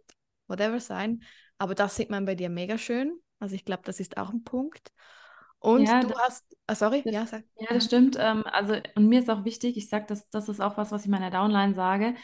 whatever 0.48 0.80
sein. 0.80 1.24
Aber 1.58 1.76
das 1.76 1.96
sieht 1.96 2.10
man 2.10 2.26
bei 2.26 2.36
dir 2.36 2.50
mega 2.50 2.78
schön. 2.78 3.20
Also 3.40 3.56
ich 3.56 3.66
glaube, 3.66 3.84
das 3.86 4.00
ist 4.00 4.18
auch 4.18 4.30
ein 4.30 4.44
Punkt. 4.44 4.92
Und 5.60 5.88
ja, 5.88 6.02
du 6.02 6.08
das, 6.08 6.20
hast, 6.20 6.58
ah, 6.66 6.76
sorry, 6.76 7.04
das, 7.04 7.14
ja, 7.14 7.26
sag. 7.28 7.44
Ja, 7.60 7.68
das 7.70 7.86
stimmt. 7.86 8.18
Ähm, 8.20 8.44
also, 8.46 8.76
und 8.96 9.08
mir 9.08 9.20
ist 9.20 9.30
auch 9.30 9.46
wichtig, 9.46 9.78
ich 9.78 9.90
sage, 9.90 10.06
das, 10.08 10.28
das 10.30 10.50
ist 10.50 10.60
auch 10.60 10.78
was, 10.78 10.92
was 10.92 11.04
ich 11.04 11.10
meiner 11.10 11.30
Downline 11.30 11.76
sage. 11.76 12.16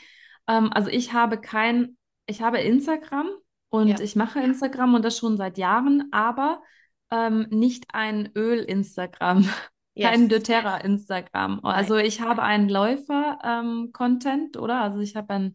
Ähm, 0.47 0.71
also 0.73 0.89
ich 0.89 1.13
habe 1.13 1.39
kein, 1.39 1.97
ich 2.27 2.41
habe 2.41 2.59
Instagram 2.59 3.29
und 3.69 3.87
ja. 3.87 3.99
ich 3.99 4.15
mache 4.15 4.39
Instagram 4.39 4.93
und 4.93 5.03
das 5.03 5.17
schon 5.17 5.37
seit 5.37 5.57
Jahren, 5.57 6.09
aber 6.11 6.61
ähm, 7.11 7.47
nicht 7.49 7.85
ein 7.93 8.31
Öl-Instagram. 8.35 9.49
Yes. 9.99 10.11
Kein 10.11 10.29
doTERRA-Instagram. 10.29 11.61
Also 11.63 11.95
ich 11.95 12.21
habe 12.21 12.43
einen 12.43 12.69
Läufer-Content, 12.69 14.55
ähm, 14.55 14.61
oder? 14.61 14.79
Also 14.79 14.99
ich 14.99 15.15
habe 15.15 15.33
ein, 15.33 15.53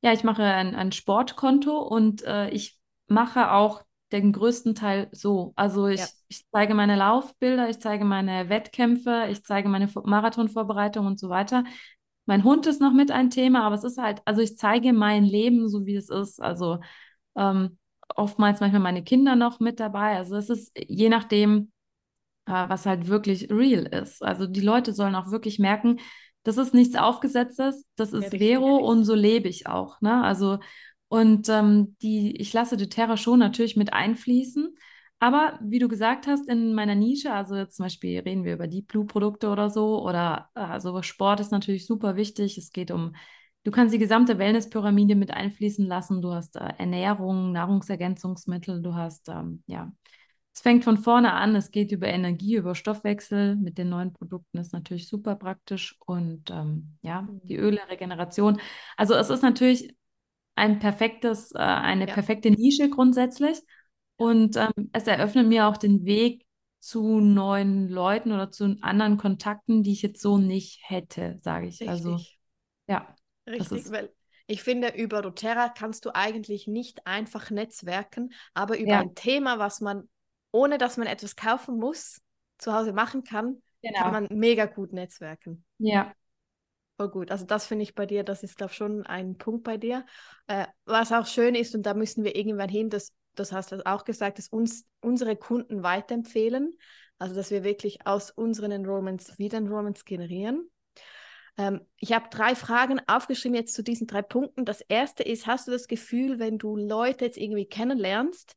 ja, 0.00 0.14
ich 0.14 0.24
mache 0.24 0.42
ein, 0.42 0.74
ein 0.74 0.90
Sportkonto 0.90 1.78
und 1.78 2.22
äh, 2.24 2.48
ich 2.48 2.78
mache 3.08 3.52
auch 3.52 3.84
den 4.10 4.32
größten 4.32 4.74
Teil 4.74 5.08
so. 5.12 5.52
Also 5.54 5.86
ich, 5.86 6.00
ja. 6.00 6.06
ich 6.28 6.46
zeige 6.50 6.74
meine 6.74 6.96
Laufbilder, 6.96 7.68
ich 7.68 7.78
zeige 7.78 8.06
meine 8.06 8.48
Wettkämpfe, 8.48 9.26
ich 9.30 9.44
zeige 9.44 9.68
meine 9.68 9.90
Marathonvorbereitung 10.02 11.06
und 11.06 11.18
so 11.18 11.28
weiter. 11.28 11.64
Mein 12.28 12.44
Hund 12.44 12.66
ist 12.66 12.78
noch 12.78 12.92
mit 12.92 13.10
ein 13.10 13.30
Thema, 13.30 13.62
aber 13.62 13.74
es 13.74 13.84
ist 13.84 13.96
halt, 13.96 14.20
also 14.26 14.42
ich 14.42 14.58
zeige 14.58 14.92
mein 14.92 15.24
Leben 15.24 15.66
so, 15.70 15.86
wie 15.86 15.96
es 15.96 16.10
ist. 16.10 16.42
Also 16.42 16.78
ähm, 17.34 17.78
oftmals 18.14 18.60
manchmal 18.60 18.82
meine 18.82 19.02
Kinder 19.02 19.34
noch 19.34 19.60
mit 19.60 19.80
dabei. 19.80 20.18
Also 20.18 20.36
es 20.36 20.50
ist 20.50 20.72
je 20.76 21.08
nachdem, 21.08 21.72
äh, 22.44 22.68
was 22.68 22.84
halt 22.84 23.08
wirklich 23.08 23.50
real 23.50 23.86
ist. 23.86 24.22
Also 24.22 24.46
die 24.46 24.60
Leute 24.60 24.92
sollen 24.92 25.14
auch 25.14 25.30
wirklich 25.30 25.58
merken, 25.58 26.00
das 26.42 26.58
ist 26.58 26.74
nichts 26.74 26.96
Aufgesetztes, 26.96 27.86
das 27.96 28.12
ist 28.12 28.34
ja, 28.34 28.38
Vero 28.38 28.76
und 28.76 29.04
so 29.04 29.14
lebe 29.14 29.48
ich 29.48 29.66
auch. 29.66 29.98
Ne? 30.02 30.22
Also 30.22 30.58
und 31.08 31.48
ähm, 31.48 31.96
die, 32.02 32.36
ich 32.36 32.52
lasse 32.52 32.76
doTERRA 32.76 33.16
schon 33.16 33.38
natürlich 33.38 33.74
mit 33.74 33.94
einfließen. 33.94 34.76
Aber 35.20 35.58
wie 35.62 35.80
du 35.80 35.88
gesagt 35.88 36.26
hast, 36.26 36.48
in 36.48 36.74
meiner 36.74 36.94
Nische, 36.94 37.32
also 37.32 37.56
jetzt 37.56 37.76
zum 37.76 37.86
Beispiel 37.86 38.20
reden 38.20 38.44
wir 38.44 38.54
über 38.54 38.68
Deep 38.68 38.86
Blue 38.86 39.04
Produkte 39.04 39.48
oder 39.48 39.68
so, 39.68 40.02
oder 40.02 40.48
also 40.54 41.02
Sport 41.02 41.40
ist 41.40 41.50
natürlich 41.50 41.86
super 41.86 42.14
wichtig. 42.14 42.56
Es 42.56 42.70
geht 42.70 42.92
um, 42.92 43.14
du 43.64 43.72
kannst 43.72 43.92
die 43.92 43.98
gesamte 43.98 44.38
Wellness-Pyramide 44.38 45.16
mit 45.16 45.32
einfließen 45.32 45.86
lassen. 45.86 46.22
Du 46.22 46.32
hast 46.32 46.56
äh, 46.56 46.72
Ernährung, 46.78 47.50
Nahrungsergänzungsmittel, 47.50 48.80
du 48.80 48.94
hast, 48.94 49.28
ähm, 49.28 49.64
ja, 49.66 49.92
es 50.58 50.62
fängt 50.62 50.82
von 50.82 50.98
vorne 50.98 51.32
an. 51.34 51.54
Es 51.54 51.70
geht 51.70 51.92
über 51.92 52.08
Energie, 52.08 52.56
über 52.56 52.74
Stoffwechsel. 52.74 53.54
Mit 53.54 53.78
den 53.78 53.88
neuen 53.90 54.12
Produkten 54.12 54.58
ist 54.58 54.72
natürlich 54.72 55.08
super 55.08 55.36
praktisch 55.36 55.96
und 56.04 56.50
ähm, 56.50 56.96
ja, 57.02 57.28
die 57.44 57.56
mhm. 57.56 57.64
Öle, 57.64 57.80
Regeneration. 57.88 58.60
Also 58.96 59.14
es 59.14 59.30
ist 59.30 59.42
natürlich 59.42 59.94
ein 60.56 60.80
perfektes, 60.80 61.52
äh, 61.52 61.58
eine 61.58 62.08
ja. 62.08 62.12
perfekte 62.12 62.50
Nische 62.50 62.90
grundsätzlich. 62.90 63.60
Und 64.18 64.56
ähm, 64.56 64.90
es 64.92 65.06
eröffnet 65.06 65.46
mir 65.46 65.68
auch 65.68 65.76
den 65.76 66.04
Weg 66.04 66.44
zu 66.80 67.20
neuen 67.20 67.88
Leuten 67.88 68.32
oder 68.32 68.50
zu 68.50 68.76
anderen 68.80 69.16
Kontakten, 69.16 69.82
die 69.82 69.92
ich 69.92 70.02
jetzt 70.02 70.20
so 70.20 70.38
nicht 70.38 70.80
hätte, 70.82 71.38
sage 71.40 71.68
ich. 71.68 71.88
Also, 71.88 72.14
Richtig. 72.14 72.38
Also 72.86 72.98
ja. 73.00 73.14
Richtig, 73.46 73.90
weil 73.90 74.12
ich 74.46 74.62
finde, 74.62 74.88
über 74.96 75.22
doTERRA 75.22 75.68
kannst 75.68 76.04
du 76.04 76.14
eigentlich 76.14 76.66
nicht 76.66 77.06
einfach 77.06 77.50
netzwerken, 77.50 78.32
aber 78.54 78.78
über 78.78 78.90
ja. 78.90 79.00
ein 79.00 79.14
Thema, 79.14 79.58
was 79.58 79.80
man, 79.80 80.08
ohne 80.52 80.78
dass 80.78 80.96
man 80.96 81.06
etwas 81.06 81.36
kaufen 81.36 81.78
muss, 81.78 82.20
zu 82.58 82.72
Hause 82.72 82.92
machen 82.92 83.24
kann, 83.24 83.62
genau. 83.82 84.00
kann 84.00 84.12
man 84.12 84.28
mega 84.30 84.66
gut 84.66 84.92
netzwerken. 84.92 85.64
Ja, 85.78 86.12
Voll 86.98 87.10
gut. 87.10 87.30
Also 87.30 87.44
das 87.44 87.64
finde 87.64 87.84
ich 87.84 87.94
bei 87.94 88.06
dir, 88.06 88.24
das 88.24 88.42
ist, 88.42 88.56
glaube 88.56 88.72
ich, 88.72 88.76
schon 88.76 89.06
ein 89.06 89.38
Punkt 89.38 89.62
bei 89.62 89.76
dir. 89.76 90.04
Äh, 90.48 90.66
was 90.84 91.12
auch 91.12 91.26
schön 91.26 91.54
ist, 91.54 91.76
und 91.76 91.84
da 91.84 91.94
müssen 91.94 92.24
wir 92.24 92.34
irgendwann 92.34 92.68
hin, 92.68 92.90
das, 92.90 93.12
das 93.38 93.52
hast 93.52 93.72
du 93.72 93.84
auch 93.86 94.04
gesagt, 94.04 94.38
dass 94.38 94.48
uns 94.48 94.86
unsere 95.00 95.36
Kunden 95.36 95.82
weiterempfehlen. 95.82 96.76
Also 97.18 97.34
dass 97.34 97.50
wir 97.50 97.64
wirklich 97.64 98.06
aus 98.06 98.30
unseren 98.30 98.70
Enrollments 98.70 99.38
wieder 99.38 99.58
Enrollments 99.58 100.04
generieren. 100.04 100.70
Ähm, 101.56 101.80
ich 101.96 102.12
habe 102.12 102.28
drei 102.30 102.54
Fragen 102.54 103.00
aufgeschrieben 103.06 103.56
jetzt 103.56 103.74
zu 103.74 103.82
diesen 103.82 104.06
drei 104.06 104.22
Punkten. 104.22 104.64
Das 104.64 104.80
erste 104.82 105.22
ist, 105.22 105.46
hast 105.46 105.66
du 105.66 105.72
das 105.72 105.88
Gefühl, 105.88 106.38
wenn 106.38 106.58
du 106.58 106.76
Leute 106.76 107.24
jetzt 107.24 107.38
irgendwie 107.38 107.66
kennenlernst, 107.66 108.56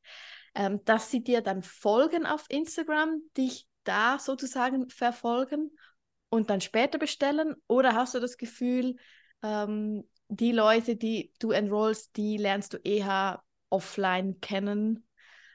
ähm, 0.54 0.84
dass 0.86 1.10
sie 1.10 1.24
dir 1.24 1.41
dann 1.41 1.63
folgen 1.63 2.26
auf 2.26 2.46
Instagram, 2.50 3.22
dich 3.36 3.67
da 3.84 4.20
sozusagen 4.20 4.89
verfolgen? 4.89 5.72
und 6.32 6.50
dann 6.50 6.62
später 6.62 6.98
bestellen? 6.98 7.56
Oder 7.67 7.94
hast 7.94 8.15
du 8.15 8.20
das 8.20 8.38
Gefühl, 8.38 8.96
ähm, 9.44 10.10
die 10.30 10.54
Leute, 10.54 10.96
die 10.96 11.32
du 11.39 11.52
enrollst, 11.52 12.15
die 12.15 12.38
lernst 12.38 12.74
du 12.74 12.78
eher 12.78 13.44
offline 13.72 14.40
kennen? 14.42 15.08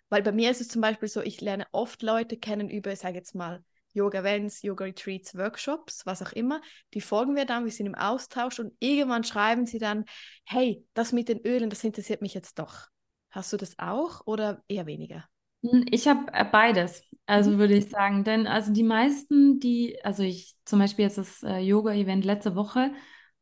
Weil 0.09 0.23
bei 0.23 0.33
mir 0.33 0.51
ist 0.51 0.61
es 0.61 0.69
zum 0.69 0.83
Beispiel 0.83 1.09
so, 1.09 1.21
ich 1.21 1.41
lerne 1.41 1.67
oft 1.73 2.03
Leute 2.03 2.37
kennen 2.37 2.69
über, 2.69 2.93
ich 2.93 3.01
sage 3.01 3.17
jetzt 3.17 3.35
mal, 3.35 3.65
Yoga-Events, 3.93 4.63
Yoga-Retreats, 4.63 5.37
Workshops, 5.37 6.05
was 6.05 6.23
auch 6.23 6.33
immer. 6.33 6.61
Die 6.95 7.01
folgen 7.01 7.35
wir 7.35 7.47
dann, 7.47 7.65
wir 7.65 7.73
sind 7.73 7.87
im 7.87 7.95
Austausch 7.95 8.61
und 8.61 8.75
irgendwann 8.79 9.25
schreiben 9.25 9.67
sie 9.67 9.79
dann, 9.79 10.05
hey, 10.45 10.85
das 10.95 11.13
mit 11.13 11.29
den 11.29 11.41
Ölen, 11.41 11.71
das 11.71 11.83
interessiert 11.83 12.21
mich 12.21 12.35
jetzt 12.35 12.59
doch. 12.59 12.89
Hast 13.31 13.53
du 13.53 13.57
das 13.57 13.79
auch 13.79 14.23
oder 14.27 14.63
eher 14.69 14.87
weniger? 14.87 15.25
Hm, 15.63 15.87
ich 15.91 16.07
habe 16.07 16.27
äh, 16.33 16.45
beides, 16.45 17.03
also 17.25 17.51
mhm. 17.53 17.59
würde 17.59 17.75
ich 17.75 17.89
sagen. 17.89 18.23
Denn 18.23 18.47
also 18.47 18.73
die 18.73 18.83
meisten, 18.83 19.59
die, 19.61 19.99
also 20.05 20.23
ich 20.23 20.55
zum 20.65 20.79
Beispiel 20.79 21.07
jetzt 21.07 21.19
das 21.19 21.43
äh, 21.43 21.59
Yoga-Event 21.59 22.25
letzte 22.25 22.55
Woche, 22.55 22.93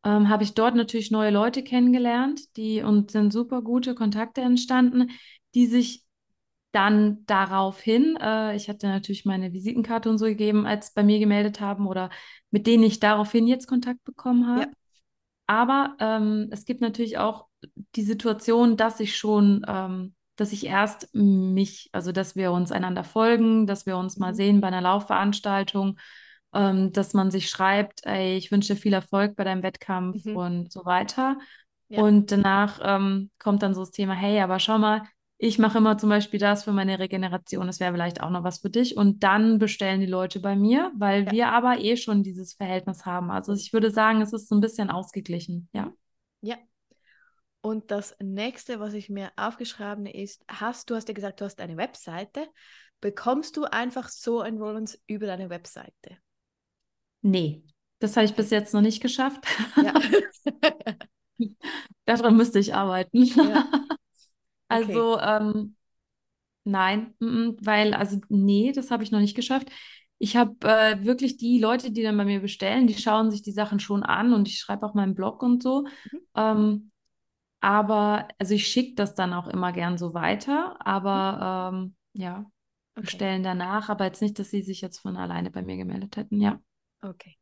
ähm, 0.05 0.29
habe 0.29 0.43
ich 0.43 0.55
dort 0.55 0.75
natürlich 0.75 1.11
neue 1.11 1.31
Leute 1.31 1.63
kennengelernt, 1.63 2.57
die 2.57 2.83
und 2.83 3.11
sind 3.11 3.33
super 3.33 3.63
gute 3.63 3.95
Kontakte 3.95 4.41
entstanden, 4.41 5.11
die 5.55 5.67
sich 5.67 6.05
dann 6.73 7.25
daraufhin, 7.27 8.17
äh, 8.21 8.57
ich 8.57 8.69
hatte 8.69 8.89
natürlich 8.89 9.25
meine 9.25 9.53
Visitenkarte 9.53 10.11
und 10.11 10.19
so 10.19 10.27
gegeben, 10.27 10.67
als 10.67 10.93
bei 10.93 11.03
mir 11.03 11.19
gemeldet 11.19 11.61
haben 11.61 11.87
oder 11.87 12.11
mit 12.51 12.67
denen 12.67 12.83
ich 12.83 13.01
daraufhin 13.01 13.47
jetzt 13.47 13.67
Kontakt 13.67 14.03
bekommen 14.05 14.47
habe. 14.47 14.63
Ja. 14.63 14.69
Aber 15.47 15.97
ähm, 16.01 16.49
es 16.51 16.65
gibt 16.65 16.81
natürlich 16.81 17.19
auch 17.19 17.47
die 17.95 18.03
Situation, 18.03 18.77
dass 18.77 18.99
ich 18.99 19.17
schon 19.17 19.65
ähm, 19.69 20.15
dass 20.37 20.53
ich 20.53 20.67
erst 20.67 21.09
mich, 21.15 21.91
also 21.93 22.13
dass 22.13 22.35
wir 22.37 22.53
uns 22.53 22.73
einander 22.73 23.05
folgen, 23.05 23.67
dass 23.67 23.87
wir 23.87 23.97
uns 23.97 24.17
mal 24.17 24.33
mhm. 24.33 24.37
sehen 24.37 24.61
bei 24.61 24.69
einer 24.69 24.81
Laufveranstaltung, 24.81 25.99
ähm, 26.55 26.93
dass 26.93 27.15
man 27.15 27.31
sich 27.31 27.51
schreibt, 27.51 28.01
ey, 28.05 28.37
ich 28.37 28.51
wünsche 28.51 28.75
dir 28.75 28.81
viel 28.81 28.93
Erfolg 28.93 29.37
bei 29.37 29.45
deinem 29.45 29.63
Wettkampf 29.63 30.25
mhm. 30.25 30.37
und 30.37 30.73
so 30.73 30.85
weiter. 30.85 31.39
Ja. 31.89 32.03
Und 32.03 32.33
danach 32.33 32.81
ähm, 32.83 33.31
kommt 33.39 33.63
dann 33.63 33.75
so 33.75 33.83
das 33.83 33.91
Thema, 33.91 34.15
hey, 34.15 34.41
aber 34.41 34.59
schau 34.59 34.79
mal, 34.79 35.03
ich 35.37 35.59
mache 35.59 35.79
immer 35.79 35.99
zum 35.99 36.09
Beispiel 36.09 36.41
das 36.41 36.65
für 36.65 36.73
meine 36.73 36.99
Regeneration, 36.99 37.67
das 37.67 37.81
wäre 37.81 37.93
vielleicht 37.93 38.23
auch 38.23 38.31
noch 38.31 38.45
was 38.45 38.61
für 38.61 38.71
dich. 38.71 38.97
Und 38.97 39.23
dann 39.23 39.59
bestellen 39.59 40.01
die 40.01 40.07
Leute 40.07 40.41
bei 40.41 40.57
mir, 40.57 40.93
weil 40.97 41.25
ja. 41.25 41.33
wir 41.33 41.49
aber 41.49 41.81
eh 41.81 41.97
schon 41.97 42.23
dieses 42.23 42.55
Verhältnis 42.55 43.05
haben. 43.05 43.31
Also 43.31 43.53
ich 43.53 43.73
würde 43.73 43.91
sagen, 43.91 44.23
es 44.23 44.33
ist 44.33 44.49
so 44.49 44.55
ein 44.55 44.61
bisschen 44.61 44.91
ausgeglichen, 44.91 45.69
ja. 45.73 45.93
Ja, 46.41 46.57
und 47.65 47.91
das 47.91 48.15
nächste, 48.21 48.79
was 48.79 48.93
ich 48.93 49.09
mir 49.09 49.33
aufgeschrieben 49.37 50.05
ist, 50.05 50.45
hast 50.49 50.91
du 50.91 50.97
hast 50.97 51.09
ja 51.09 51.15
gesagt, 51.15 51.41
du 51.41 51.47
hast 51.47 51.63
eine 51.63 51.79
Webseite. 51.79 52.47
Bekommst 53.01 53.57
du 53.57 53.65
einfach 53.65 54.11
so 54.11 54.43
Enrollments 54.43 55.03
über 55.07 55.27
deine 55.27 55.49
Webseite? 55.49 56.19
Nee, 57.25 57.65
das 58.01 58.17
habe 58.17 58.27
ich 58.27 58.35
bis 58.35 58.51
jetzt 58.51 58.75
noch 58.75 58.83
nicht 58.83 59.01
geschafft. 59.03 59.47
Ja. 59.77 59.95
Daran 62.05 62.37
müsste 62.37 62.59
ich 62.59 62.75
arbeiten. 62.75 63.25
Ja. 63.25 63.67
Okay. 64.67 64.83
Also, 64.83 65.21
ähm, 65.21 65.77
nein, 66.65 67.15
m 67.21 67.29
-m, 67.29 67.57
weil, 67.61 67.95
also, 67.95 68.19
nee, 68.29 68.73
das 68.73 68.91
habe 68.91 69.05
ich 69.05 69.13
noch 69.13 69.21
nicht 69.21 69.37
geschafft. 69.37 69.69
Ich 70.19 70.37
habe 70.37 70.57
äh, 70.67 71.05
wirklich 71.05 71.37
die 71.37 71.61
Leute, 71.61 71.93
die 71.93 72.03
dann 72.03 72.17
bei 72.17 72.25
mir 72.25 72.41
bestellen, 72.41 72.87
die 72.87 72.95
schauen 72.95 73.31
sich 73.31 73.43
die 73.43 73.53
Sachen 73.53 73.79
schon 73.79 74.03
an 74.03 74.33
und 74.33 74.49
ich 74.49 74.59
schreibe 74.59 74.85
auch 74.87 74.95
meinen 74.95 75.15
Blog 75.15 75.43
und 75.43 75.63
so. 75.63 75.83
Mhm. 76.11 76.21
Ähm, 76.35 76.91
aber, 77.61 78.27
also 78.39 78.55
ich 78.55 78.67
schicke 78.67 78.95
das 78.95 79.15
dann 79.15 79.33
auch 79.33 79.47
immer 79.47 79.71
gern 79.73 79.99
so 79.99 80.15
weiter, 80.15 80.77
aber 80.85 81.73
ähm, 81.73 81.95
ja, 82.15 82.39
okay. 82.97 83.03
bestellen 83.03 83.43
danach, 83.43 83.91
aber 83.91 84.07
jetzt 84.07 84.23
nicht, 84.23 84.39
dass 84.39 84.51
sie 84.51 84.63
sich 84.63 84.81
jetzt 84.81 84.99
von 84.99 85.17
alleine 85.17 85.51
bei 85.51 85.63
mir 85.63 85.77
gemeldet 85.77 86.17
hätten, 86.17 86.41
ja. 86.41 86.59
Okay, 87.05 87.37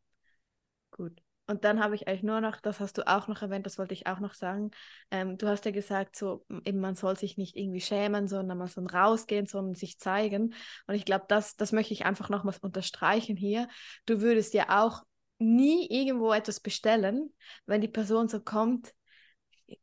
gut. 0.90 1.22
Und 1.46 1.64
dann 1.64 1.80
habe 1.82 1.94
ich 1.94 2.06
eigentlich 2.08 2.22
nur 2.22 2.40
noch, 2.40 2.60
das 2.60 2.80
hast 2.80 2.98
du 2.98 3.06
auch 3.06 3.28
noch 3.28 3.42
erwähnt, 3.42 3.66
das 3.66 3.78
wollte 3.78 3.94
ich 3.94 4.06
auch 4.06 4.20
noch 4.20 4.34
sagen. 4.34 4.70
Ähm, 5.10 5.36
du 5.38 5.48
hast 5.48 5.64
ja 5.64 5.70
gesagt, 5.70 6.16
so 6.16 6.44
eben 6.64 6.80
man 6.80 6.94
soll 6.94 7.16
sich 7.16 7.36
nicht 7.36 7.56
irgendwie 7.56 7.80
schämen, 7.80 8.28
sondern 8.28 8.58
man 8.58 8.68
soll 8.68 8.86
rausgehen, 8.86 9.46
sondern 9.46 9.74
sich 9.74 9.98
zeigen. 9.98 10.54
Und 10.86 10.94
ich 10.94 11.04
glaube, 11.04 11.24
das, 11.28 11.56
das 11.56 11.72
möchte 11.72 11.92
ich 11.92 12.04
einfach 12.06 12.30
nochmals 12.30 12.58
unterstreichen 12.58 13.36
hier. 13.36 13.68
Du 14.06 14.20
würdest 14.20 14.54
ja 14.54 14.82
auch 14.82 15.02
nie 15.38 15.88
irgendwo 15.90 16.32
etwas 16.32 16.60
bestellen, 16.60 17.34
wenn 17.66 17.80
die 17.80 17.88
Person 17.88 18.28
so 18.28 18.40
kommt, 18.40 18.94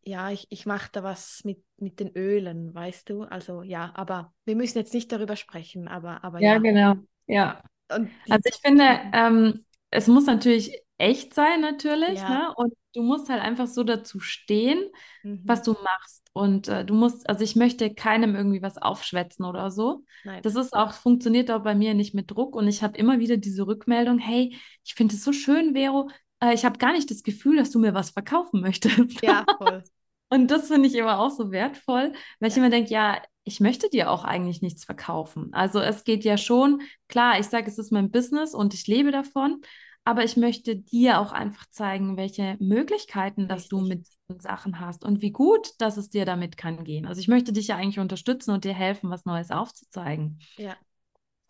ja, 0.02 0.30
ich, 0.30 0.48
ich 0.50 0.66
mache 0.66 0.90
da 0.92 1.04
was 1.04 1.42
mit, 1.44 1.64
mit 1.78 2.00
den 2.00 2.16
Ölen, 2.16 2.74
weißt 2.74 3.10
du? 3.10 3.24
Also 3.24 3.64
ja, 3.64 3.92
aber 3.96 4.34
wir 4.46 4.56
müssen 4.56 4.78
jetzt 4.78 4.94
nicht 4.94 5.12
darüber 5.12 5.36
sprechen, 5.36 5.88
aber, 5.88 6.24
aber 6.24 6.40
ja. 6.40 6.54
Ja, 6.54 6.58
genau, 6.60 6.96
ja. 7.28 7.64
Und 7.92 8.10
also 8.30 8.44
ich 8.46 8.60
finde, 8.62 8.86
ähm, 9.14 9.66
es 9.92 10.08
muss 10.08 10.26
natürlich 10.26 10.82
echt 10.98 11.34
sein, 11.34 11.62
natürlich, 11.62 12.20
ja. 12.20 12.30
ne? 12.30 12.54
Und 12.56 12.74
du 12.94 13.02
musst 13.02 13.30
halt 13.30 13.42
einfach 13.42 13.68
so 13.68 13.84
dazu 13.84 14.20
stehen, 14.20 14.90
mhm. 15.24 15.42
was 15.46 15.64
du 15.64 15.74
machst. 15.74 16.28
Und 16.34 16.68
äh, 16.68 16.86
du 16.86 16.94
musst, 16.94 17.30
also 17.30 17.44
ich 17.44 17.56
möchte 17.56 17.94
keinem 17.94 18.36
irgendwie 18.36 18.62
was 18.62 18.78
aufschwätzen 18.78 19.46
oder 19.46 19.72
so. 19.72 20.04
Nein. 20.24 20.42
Das 20.44 20.56
ist 20.56 20.74
auch, 20.74 20.94
funktioniert 20.94 21.50
auch 21.52 21.64
bei 21.64 21.76
mir 21.76 21.94
nicht 21.94 22.14
mit 22.14 22.30
Druck. 22.30 22.56
Und 22.56 22.68
ich 22.68 22.84
habe 22.84 22.98
immer 22.98 23.20
wieder 23.20 23.38
diese 23.38 23.66
Rückmeldung, 23.66 24.20
hey, 24.20 24.56
ich 24.84 24.94
finde 24.94 25.16
es 25.16 25.24
so 25.24 25.32
schön, 25.32 25.74
Vero, 25.74 26.10
äh, 26.42 26.54
ich 26.54 26.66
habe 26.66 26.78
gar 26.78 26.92
nicht 26.92 27.10
das 27.10 27.24
Gefühl, 27.24 27.58
dass 27.58 27.72
du 27.72 27.80
mir 27.80 27.94
was 27.94 28.12
verkaufen 28.12 28.62
möchtest. 28.62 29.22
Ja, 29.22 29.46
voll. 29.58 29.84
Und 30.30 30.52
das 30.52 30.68
finde 30.68 30.88
ich 30.88 30.96
immer 30.96 31.20
auch 31.20 31.32
so 31.32 31.52
wertvoll, 31.52 32.12
weil 32.12 32.14
ja. 32.42 32.48
ich 32.48 32.58
immer 32.58 32.70
denke, 32.70 32.92
ja, 32.92 33.22
ich 33.50 33.60
möchte 33.60 33.90
dir 33.90 34.12
auch 34.12 34.24
eigentlich 34.24 34.62
nichts 34.62 34.86
verkaufen. 34.86 35.52
Also 35.54 35.80
es 35.80 36.04
geht 36.04 36.24
ja 36.24 36.38
schon, 36.38 36.84
klar, 37.08 37.40
ich 37.40 37.48
sage, 37.48 37.68
es 37.68 37.80
ist 37.80 37.92
mein 37.92 38.12
Business 38.12 38.54
und 38.54 38.76
ich 38.76 38.86
lebe 38.86 39.12
davon, 39.12 39.62
aber 40.06 40.24
ich 40.24 40.38
möchte 40.38 40.76
dir 40.76 41.20
auch 41.20 41.32
einfach 41.32 41.66
zeigen, 41.72 42.16
welche 42.16 42.58
Möglichkeiten, 42.60 43.48
dass 43.48 43.68
du 43.68 43.82
mit 43.82 44.08
diesen 44.08 44.40
Sachen 44.40 44.80
hast 44.80 45.04
und 45.04 45.24
wie 45.24 45.32
gut, 45.32 45.72
dass 45.80 45.98
es 45.98 46.12
dir 46.12 46.26
damit 46.26 46.58
kann 46.58 46.84
gehen. 46.84 47.08
Also 47.08 47.22
ich 47.22 47.28
möchte 47.28 47.52
dich 47.52 47.70
ja 47.70 47.76
eigentlich 47.76 48.00
unterstützen 48.00 48.52
und 48.52 48.66
dir 48.66 48.74
helfen, 48.74 49.10
was 49.10 49.26
Neues 49.26 49.50
aufzuzeigen. 49.50 50.40
Ja. 50.58 50.78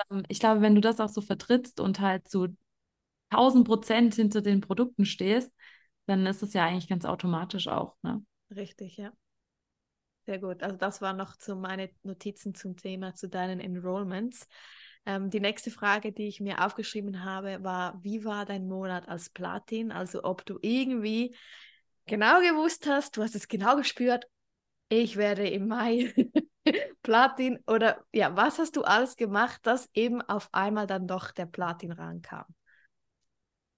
Ähm, 0.09 0.23
ich 0.29 0.39
glaube, 0.39 0.61
wenn 0.61 0.75
du 0.75 0.81
das 0.81 1.01
auch 1.01 1.09
so 1.09 1.19
vertrittst 1.19 1.81
und 1.81 1.99
halt 1.99 2.29
so 2.29 2.47
1000 3.29 3.67
Prozent 3.67 4.15
hinter 4.15 4.41
den 4.41 4.61
Produkten 4.61 5.05
stehst, 5.05 5.51
dann 6.05 6.25
ist 6.25 6.43
es 6.43 6.53
ja 6.53 6.65
eigentlich 6.65 6.87
ganz 6.87 7.03
automatisch 7.03 7.67
auch. 7.67 7.97
Ne? 8.03 8.23
Richtig, 8.55 8.95
ja. 8.95 9.11
Sehr 10.29 10.37
gut. 10.37 10.61
Also 10.61 10.77
das 10.77 11.01
waren 11.01 11.17
noch 11.17 11.33
so 11.39 11.55
meine 11.55 11.89
Notizen 12.03 12.53
zum 12.53 12.77
Thema, 12.77 13.15
zu 13.15 13.27
deinen 13.27 13.59
Enrollments. 13.59 14.47
Ähm, 15.07 15.31
die 15.31 15.39
nächste 15.39 15.71
Frage, 15.71 16.11
die 16.11 16.27
ich 16.27 16.39
mir 16.39 16.63
aufgeschrieben 16.63 17.23
habe, 17.23 17.63
war, 17.63 17.97
wie 18.03 18.23
war 18.25 18.45
dein 18.45 18.67
Monat 18.67 19.09
als 19.09 19.31
Platin? 19.31 19.91
Also 19.91 20.23
ob 20.23 20.45
du 20.45 20.59
irgendwie 20.61 21.35
genau 22.05 22.41
gewusst 22.41 22.85
hast, 22.85 23.17
du 23.17 23.23
hast 23.23 23.33
es 23.33 23.47
genau 23.47 23.75
gespürt, 23.75 24.25
ich 24.89 25.17
werde 25.17 25.49
im 25.49 25.67
Mai 25.67 26.13
Platin 27.01 27.57
oder 27.65 28.05
ja, 28.13 28.35
was 28.37 28.59
hast 28.59 28.75
du 28.75 28.83
alles 28.83 29.15
gemacht, 29.15 29.61
dass 29.63 29.89
eben 29.95 30.21
auf 30.21 30.49
einmal 30.51 30.85
dann 30.85 31.07
doch 31.07 31.31
der 31.31 31.47
Platin 31.47 31.91
rankam? 31.91 32.45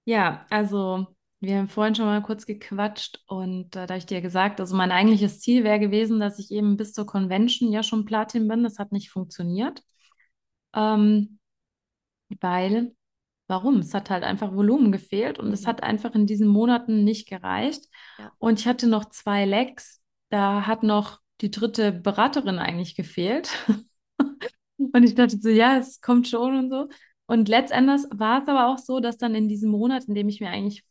Ja, 0.04 0.46
also 0.50 1.06
wir 1.42 1.58
haben 1.58 1.68
vorhin 1.68 1.96
schon 1.96 2.06
mal 2.06 2.22
kurz 2.22 2.46
gequatscht 2.46 3.20
und 3.26 3.74
äh, 3.74 3.86
da 3.86 3.94
habe 3.94 3.98
ich 3.98 4.06
dir 4.06 4.20
gesagt, 4.20 4.60
also 4.60 4.76
mein 4.76 4.92
eigentliches 4.92 5.40
Ziel 5.40 5.64
wäre 5.64 5.80
gewesen, 5.80 6.20
dass 6.20 6.38
ich 6.38 6.52
eben 6.52 6.76
bis 6.76 6.92
zur 6.92 7.04
Convention 7.04 7.72
ja 7.72 7.82
schon 7.82 8.04
Platin 8.04 8.46
bin. 8.46 8.62
Das 8.62 8.78
hat 8.78 8.92
nicht 8.92 9.10
funktioniert. 9.10 9.82
Ähm, 10.72 11.40
weil, 12.40 12.94
warum? 13.48 13.78
Es 13.78 13.92
hat 13.92 14.08
halt 14.08 14.22
einfach 14.22 14.54
Volumen 14.54 14.92
gefehlt 14.92 15.40
und 15.40 15.52
es 15.52 15.62
mhm. 15.62 15.66
hat 15.66 15.82
einfach 15.82 16.14
in 16.14 16.26
diesen 16.26 16.46
Monaten 16.46 17.02
nicht 17.02 17.28
gereicht. 17.28 17.86
Ja. 18.18 18.30
Und 18.38 18.60
ich 18.60 18.68
hatte 18.68 18.86
noch 18.86 19.06
zwei 19.06 19.44
Legs, 19.44 20.00
da 20.28 20.68
hat 20.68 20.84
noch 20.84 21.18
die 21.40 21.50
dritte 21.50 21.90
Beraterin 21.90 22.60
eigentlich 22.60 22.94
gefehlt. 22.94 23.50
und 24.78 25.02
ich 25.02 25.16
dachte 25.16 25.40
so, 25.40 25.48
ja, 25.48 25.76
es 25.76 26.00
kommt 26.00 26.28
schon 26.28 26.56
und 26.56 26.70
so. 26.70 26.88
Und 27.26 27.48
letztendlich 27.48 28.02
war 28.12 28.42
es 28.42 28.48
aber 28.48 28.68
auch 28.68 28.78
so, 28.78 29.00
dass 29.00 29.16
dann 29.16 29.34
in 29.34 29.48
diesem 29.48 29.70
Monat, 29.70 30.04
in 30.04 30.14
dem 30.14 30.28
ich 30.28 30.40
mir 30.40 30.50
eigentlich 30.50 30.84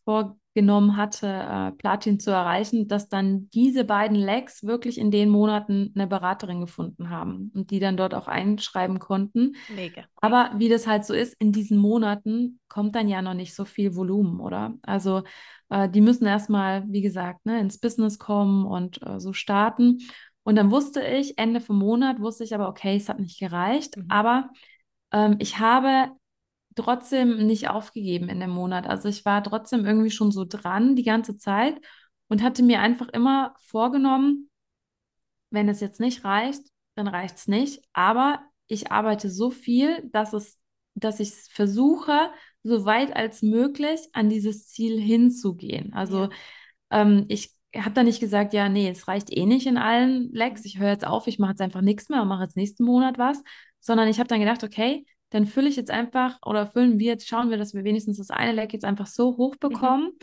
vorgenommen 0.53 0.97
hatte, 0.97 1.27
äh, 1.27 1.71
Platin 1.71 2.19
zu 2.19 2.31
erreichen, 2.31 2.87
dass 2.87 3.07
dann 3.07 3.49
diese 3.53 3.85
beiden 3.85 4.17
Legs 4.17 4.63
wirklich 4.63 4.97
in 4.97 5.11
den 5.11 5.29
Monaten 5.29 5.91
eine 5.95 6.07
Beraterin 6.07 6.59
gefunden 6.59 7.09
haben 7.09 7.51
und 7.55 7.71
die 7.71 7.79
dann 7.79 7.97
dort 7.97 8.13
auch 8.13 8.27
einschreiben 8.27 8.99
konnten. 8.99 9.53
Mega. 9.73 10.03
Aber 10.17 10.51
wie 10.57 10.69
das 10.69 10.87
halt 10.87 11.05
so 11.05 11.13
ist, 11.13 11.35
in 11.39 11.51
diesen 11.51 11.77
Monaten 11.77 12.59
kommt 12.67 12.95
dann 12.95 13.07
ja 13.07 13.21
noch 13.21 13.33
nicht 13.33 13.55
so 13.55 13.65
viel 13.65 13.95
Volumen, 13.95 14.39
oder? 14.39 14.73
Also 14.81 15.23
äh, 15.69 15.89
die 15.89 16.01
müssen 16.01 16.25
erstmal, 16.25 16.83
wie 16.87 17.01
gesagt, 17.01 17.45
ne, 17.45 17.59
ins 17.59 17.79
Business 17.79 18.19
kommen 18.19 18.65
und 18.65 19.01
äh, 19.05 19.19
so 19.19 19.33
starten. 19.33 19.99
Und 20.43 20.55
dann 20.55 20.71
wusste 20.71 21.01
ich, 21.01 21.37
Ende 21.37 21.61
vom 21.61 21.77
Monat 21.77 22.19
wusste 22.19 22.43
ich 22.43 22.53
aber, 22.53 22.67
okay, 22.67 22.97
es 22.97 23.07
hat 23.09 23.19
nicht 23.19 23.39
gereicht. 23.39 23.95
Mhm. 23.95 24.05
Aber 24.09 24.49
ähm, 25.13 25.37
ich 25.39 25.59
habe 25.59 26.11
trotzdem 26.75 27.45
nicht 27.45 27.69
aufgegeben 27.69 28.29
in 28.29 28.39
dem 28.39 28.49
Monat. 28.49 28.87
Also 28.87 29.09
ich 29.09 29.25
war 29.25 29.43
trotzdem 29.43 29.85
irgendwie 29.85 30.11
schon 30.11 30.31
so 30.31 30.45
dran 30.45 30.95
die 30.95 31.03
ganze 31.03 31.37
Zeit 31.37 31.79
und 32.27 32.41
hatte 32.41 32.63
mir 32.63 32.79
einfach 32.79 33.09
immer 33.09 33.55
vorgenommen, 33.59 34.49
wenn 35.49 35.67
es 35.69 35.81
jetzt 35.81 35.99
nicht 35.99 36.23
reicht, 36.23 36.61
dann 36.95 37.07
reicht 37.07 37.37
es 37.37 37.47
nicht. 37.47 37.81
Aber 37.93 38.41
ich 38.67 38.91
arbeite 38.91 39.29
so 39.29 39.51
viel, 39.51 40.09
dass 40.11 40.33
es, 40.33 40.57
dass 40.95 41.19
ich 41.19 41.31
versuche, 41.51 42.31
so 42.63 42.85
weit 42.85 43.15
als 43.15 43.41
möglich 43.41 43.99
an 44.13 44.29
dieses 44.29 44.67
Ziel 44.67 44.99
hinzugehen. 44.99 45.93
Also 45.93 46.23
ja. 46.23 46.29
ähm, 46.91 47.25
ich 47.27 47.53
habe 47.75 47.91
da 47.91 48.03
nicht 48.03 48.19
gesagt, 48.19 48.53
ja, 48.53 48.69
nee, 48.69 48.89
es 48.89 49.07
reicht 49.07 49.31
eh 49.35 49.45
nicht 49.45 49.65
in 49.67 49.77
allen 49.77 50.31
Lecks. 50.31 50.65
Ich 50.65 50.77
höre 50.77 50.89
jetzt 50.89 51.07
auf, 51.07 51.27
ich 51.27 51.39
mache 51.39 51.51
jetzt 51.51 51.61
einfach 51.61 51.81
nichts 51.81 52.09
mehr 52.09 52.21
und 52.21 52.27
mache 52.27 52.43
jetzt 52.43 52.57
nächsten 52.57 52.83
Monat 52.83 53.17
was, 53.17 53.41
sondern 53.79 54.07
ich 54.07 54.19
habe 54.19 54.27
dann 54.27 54.39
gedacht, 54.39 54.63
okay, 54.63 55.05
dann 55.31 55.45
fülle 55.45 55.69
ich 55.69 55.75
jetzt 55.75 55.91
einfach 55.91 56.37
oder 56.45 56.67
füllen 56.67 56.99
wir 56.99 57.07
jetzt, 57.07 57.27
schauen 57.27 57.49
wir, 57.49 57.57
dass 57.57 57.73
wir 57.73 57.83
wenigstens 57.83 58.17
das 58.17 58.29
eine 58.29 58.51
Leck 58.51 58.73
jetzt 58.73 58.85
einfach 58.85 59.07
so 59.07 59.37
hoch 59.37 59.55
bekommen. 59.55 60.05
Mhm. 60.05 60.19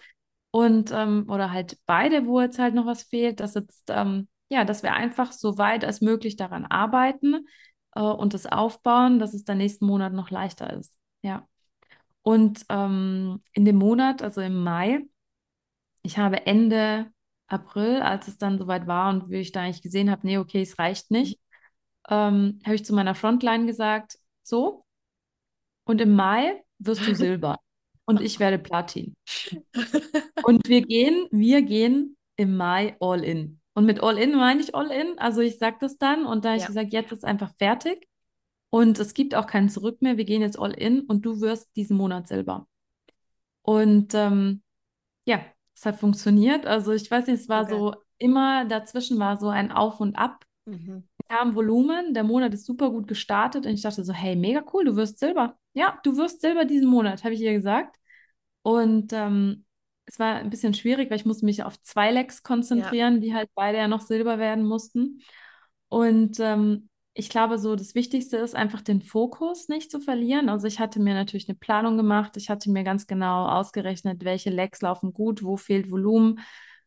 Und 0.51 0.92
ähm, 0.92 1.27
oder 1.29 1.51
halt 1.51 1.79
beide, 1.87 2.27
wo 2.27 2.40
jetzt 2.40 2.59
halt 2.59 2.75
noch 2.75 2.87
was 2.87 3.03
fehlt, 3.03 3.40
dass 3.40 3.55
jetzt, 3.55 3.85
ähm, 3.88 4.29
ja, 4.49 4.64
dass 4.64 4.83
wir 4.83 4.94
einfach 4.94 5.33
so 5.33 5.59
weit 5.59 5.85
als 5.85 6.01
möglich 6.01 6.37
daran 6.37 6.64
arbeiten 6.66 7.47
äh, 7.94 8.01
und 8.01 8.35
das 8.35 8.47
aufbauen, 8.47 9.18
dass 9.18 9.35
es 9.35 9.44
dann 9.44 9.59
nächsten 9.59 9.87
Monat 9.87 10.12
noch 10.12 10.31
leichter 10.31 10.73
ist. 10.73 10.94
Ja. 11.23 11.47
Und 12.23 12.64
ähm, 12.68 13.42
in 13.53 13.64
dem 13.64 13.77
Monat, 13.77 14.23
also 14.23 14.40
im 14.40 14.62
Mai, 14.62 15.01
ich 16.03 16.18
habe 16.18 16.47
Ende 16.47 17.11
April, 17.47 18.03
als 18.03 18.29
es 18.29 18.37
dann 18.38 18.59
soweit 18.59 18.87
war 18.87 19.11
und 19.11 19.31
wie 19.31 19.38
ich 19.38 19.53
da 19.53 19.62
eigentlich 19.62 19.83
gesehen 19.83 20.11
habe, 20.11 20.27
nee, 20.27 20.38
okay, 20.38 20.62
es 20.62 20.79
reicht 20.79 21.11
nicht, 21.11 21.40
ähm, 22.09 22.61
habe 22.64 22.75
ich 22.75 22.85
zu 22.85 22.94
meiner 22.94 23.14
Frontline 23.14 23.66
gesagt, 23.66 24.18
so, 24.42 24.85
und 25.88 26.01
im 26.03 26.14
Mai 26.14 26.62
wirst 26.79 27.07
du 27.07 27.14
Silber 27.14 27.59
und 28.05 28.20
ich 28.20 28.38
werde 28.38 28.59
Platin. 28.59 29.16
Und 30.44 30.68
wir 30.68 30.83
gehen, 30.83 31.27
wir 31.31 31.62
gehen 31.62 32.16
im 32.37 32.57
Mai 32.57 32.96
all 33.01 33.24
in. 33.24 33.61
Und 33.74 33.87
mit 33.87 34.03
all 34.03 34.18
in 34.18 34.35
meine 34.37 34.61
ich 34.61 34.74
all 34.74 34.90
in. 34.90 35.18
Also 35.18 35.40
ich 35.40 35.59
sage 35.59 35.79
das 35.81 35.98
dann 35.98 36.27
und 36.27 36.44
da 36.44 36.51
ja. 36.51 36.57
ich 36.57 36.66
gesagt, 36.66 36.92
jetzt 36.92 37.12
ist 37.12 37.24
einfach 37.24 37.55
fertig. 37.57 38.07
Und 38.70 38.98
es 38.98 39.14
gibt 39.14 39.35
auch 39.35 39.46
kein 39.46 39.70
Zurück 39.70 40.03
mehr. 40.03 40.18
Wir 40.18 40.24
gehen 40.24 40.42
jetzt 40.42 40.59
all 40.59 40.72
in 40.72 41.01
und 41.03 41.24
du 41.24 41.40
wirst 41.40 41.74
diesen 41.74 41.96
Monat 41.96 42.29
Silber. 42.29 42.66
Und 43.62 44.14
ähm, 44.14 44.62
ja, 45.24 45.40
es 45.74 45.87
hat 45.87 45.96
funktioniert. 45.96 46.66
Also 46.66 46.92
ich 46.92 47.11
weiß 47.11 47.29
nicht, 47.29 47.40
es 47.40 47.48
war 47.48 47.62
okay. 47.62 47.72
so 47.72 47.94
immer 48.18 48.66
dazwischen 48.66 49.18
war 49.18 49.38
so 49.38 49.48
ein 49.48 49.72
Auf 49.72 50.01
und 50.01 50.16
Ab. 50.16 50.44
Mhm. 50.66 51.05
Kam 51.28 51.54
Volumen, 51.54 52.14
der 52.14 52.24
Monat 52.24 52.54
ist 52.54 52.64
super 52.64 52.90
gut 52.90 53.06
gestartet 53.06 53.66
und 53.66 53.72
ich 53.72 53.82
dachte 53.82 54.04
so, 54.04 54.12
hey, 54.12 54.34
mega 54.34 54.64
cool, 54.72 54.84
du 54.86 54.96
wirst 54.96 55.18
Silber. 55.18 55.58
Ja, 55.74 55.98
du 56.02 56.16
wirst 56.16 56.40
Silber 56.40 56.64
diesen 56.64 56.88
Monat, 56.88 57.24
habe 57.24 57.34
ich 57.34 57.40
ihr 57.40 57.52
gesagt. 57.52 57.96
Und 58.62 59.12
ähm, 59.12 59.66
es 60.06 60.18
war 60.18 60.36
ein 60.36 60.50
bisschen 60.50 60.74
schwierig, 60.74 61.10
weil 61.10 61.18
ich 61.18 61.26
musste 61.26 61.44
mich 61.44 61.62
auf 61.62 61.80
zwei 61.82 62.10
Lecks 62.10 62.42
konzentrieren, 62.42 63.16
ja. 63.16 63.20
die 63.20 63.34
halt 63.34 63.50
beide 63.54 63.78
ja 63.78 63.88
noch 63.88 64.00
Silber 64.00 64.38
werden 64.38 64.64
mussten. 64.64 65.20
Und 65.88 66.40
ähm, 66.40 66.88
ich 67.12 67.28
glaube, 67.28 67.58
so 67.58 67.76
das 67.76 67.94
Wichtigste 67.94 68.36
ist 68.36 68.54
einfach 68.54 68.80
den 68.80 69.02
Fokus 69.02 69.68
nicht 69.68 69.90
zu 69.90 70.00
verlieren. 70.00 70.48
Also 70.48 70.66
ich 70.66 70.80
hatte 70.80 71.00
mir 71.00 71.14
natürlich 71.14 71.48
eine 71.48 71.58
Planung 71.58 71.96
gemacht. 71.96 72.36
Ich 72.36 72.48
hatte 72.48 72.70
mir 72.70 72.84
ganz 72.84 73.06
genau 73.06 73.48
ausgerechnet, 73.48 74.24
welche 74.24 74.50
Lecks 74.50 74.80
laufen 74.82 75.12
gut, 75.12 75.42
wo 75.42 75.56
fehlt 75.56 75.90
Volumen 75.90 76.40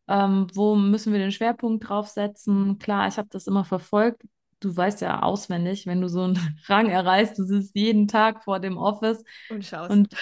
ähm, 0.08 0.46
wo 0.52 0.74
müssen 0.74 1.12
wir 1.12 1.20
den 1.20 1.32
Schwerpunkt 1.32 1.88
draufsetzen? 1.88 2.78
Klar, 2.78 3.08
ich 3.08 3.18
habe 3.18 3.28
das 3.30 3.46
immer 3.46 3.64
verfolgt. 3.64 4.22
Du 4.60 4.76
weißt 4.76 5.00
ja 5.00 5.22
auswendig, 5.22 5.86
wenn 5.86 6.00
du 6.00 6.08
so 6.08 6.22
einen 6.22 6.38
Rang 6.66 6.88
erreichst, 6.88 7.38
du 7.38 7.44
sitzt 7.44 7.74
jeden 7.74 8.08
Tag 8.08 8.44
vor 8.44 8.60
dem 8.60 8.76
Office 8.76 9.24
und 9.50 9.64
schaust. 9.64 9.90
Und 9.90 10.14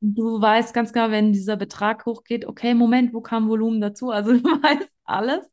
du 0.00 0.40
weißt 0.40 0.74
ganz 0.74 0.92
genau, 0.92 1.10
wenn 1.10 1.32
dieser 1.32 1.56
Betrag 1.56 2.06
hochgeht, 2.06 2.46
okay, 2.46 2.74
Moment, 2.74 3.12
wo 3.12 3.20
kam 3.20 3.48
Volumen 3.48 3.80
dazu? 3.80 4.10
Also 4.12 4.32
du 4.32 4.44
weißt 4.44 4.90
alles. 5.04 5.46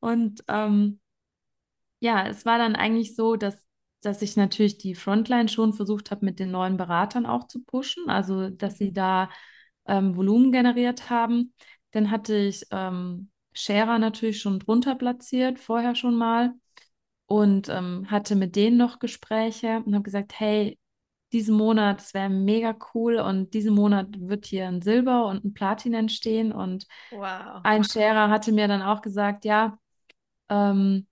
Und 0.00 0.42
ähm, 0.48 1.00
ja, 2.00 2.26
es 2.26 2.46
war 2.46 2.58
dann 2.58 2.76
eigentlich 2.76 3.14
so, 3.14 3.36
dass, 3.36 3.66
dass 4.02 4.22
ich 4.22 4.36
natürlich 4.36 4.78
die 4.78 4.94
Frontline 4.94 5.48
schon 5.48 5.74
versucht 5.74 6.10
habe, 6.10 6.24
mit 6.24 6.38
den 6.38 6.50
neuen 6.50 6.76
Beratern 6.76 7.26
auch 7.26 7.46
zu 7.46 7.62
pushen. 7.62 8.08
Also, 8.08 8.48
dass 8.48 8.78
sie 8.78 8.90
mhm. 8.90 8.94
da 8.94 9.30
ähm, 9.86 10.16
Volumen 10.16 10.52
generiert 10.52 11.10
haben. 11.10 11.52
Dann 11.92 12.10
hatte 12.10 12.36
ich 12.36 12.66
ähm, 12.70 13.30
Scherer 13.52 13.98
natürlich 13.98 14.40
schon 14.40 14.58
drunter 14.58 14.94
platziert, 14.94 15.58
vorher 15.58 15.94
schon 15.94 16.16
mal. 16.16 16.54
Und 17.26 17.68
ähm, 17.68 18.10
hatte 18.10 18.34
mit 18.34 18.56
denen 18.56 18.76
noch 18.76 18.98
Gespräche 18.98 19.82
und 19.86 19.94
habe 19.94 20.02
gesagt, 20.02 20.38
hey, 20.40 20.78
diesen 21.32 21.56
Monat, 21.56 22.00
es 22.00 22.12
wäre 22.12 22.28
mega 22.28 22.76
cool 22.92 23.18
und 23.20 23.54
diesen 23.54 23.74
Monat 23.74 24.08
wird 24.18 24.46
hier 24.46 24.66
ein 24.66 24.82
Silber 24.82 25.26
und 25.26 25.44
ein 25.44 25.54
Platin 25.54 25.94
entstehen. 25.94 26.50
Und 26.52 26.86
wow. 27.10 27.60
ein 27.62 27.84
Scherer 27.84 28.30
hatte 28.30 28.50
mir 28.52 28.66
dann 28.66 28.82
auch 28.82 29.00
gesagt, 29.00 29.44
ja, 29.44 29.78
ähm, 30.48 31.06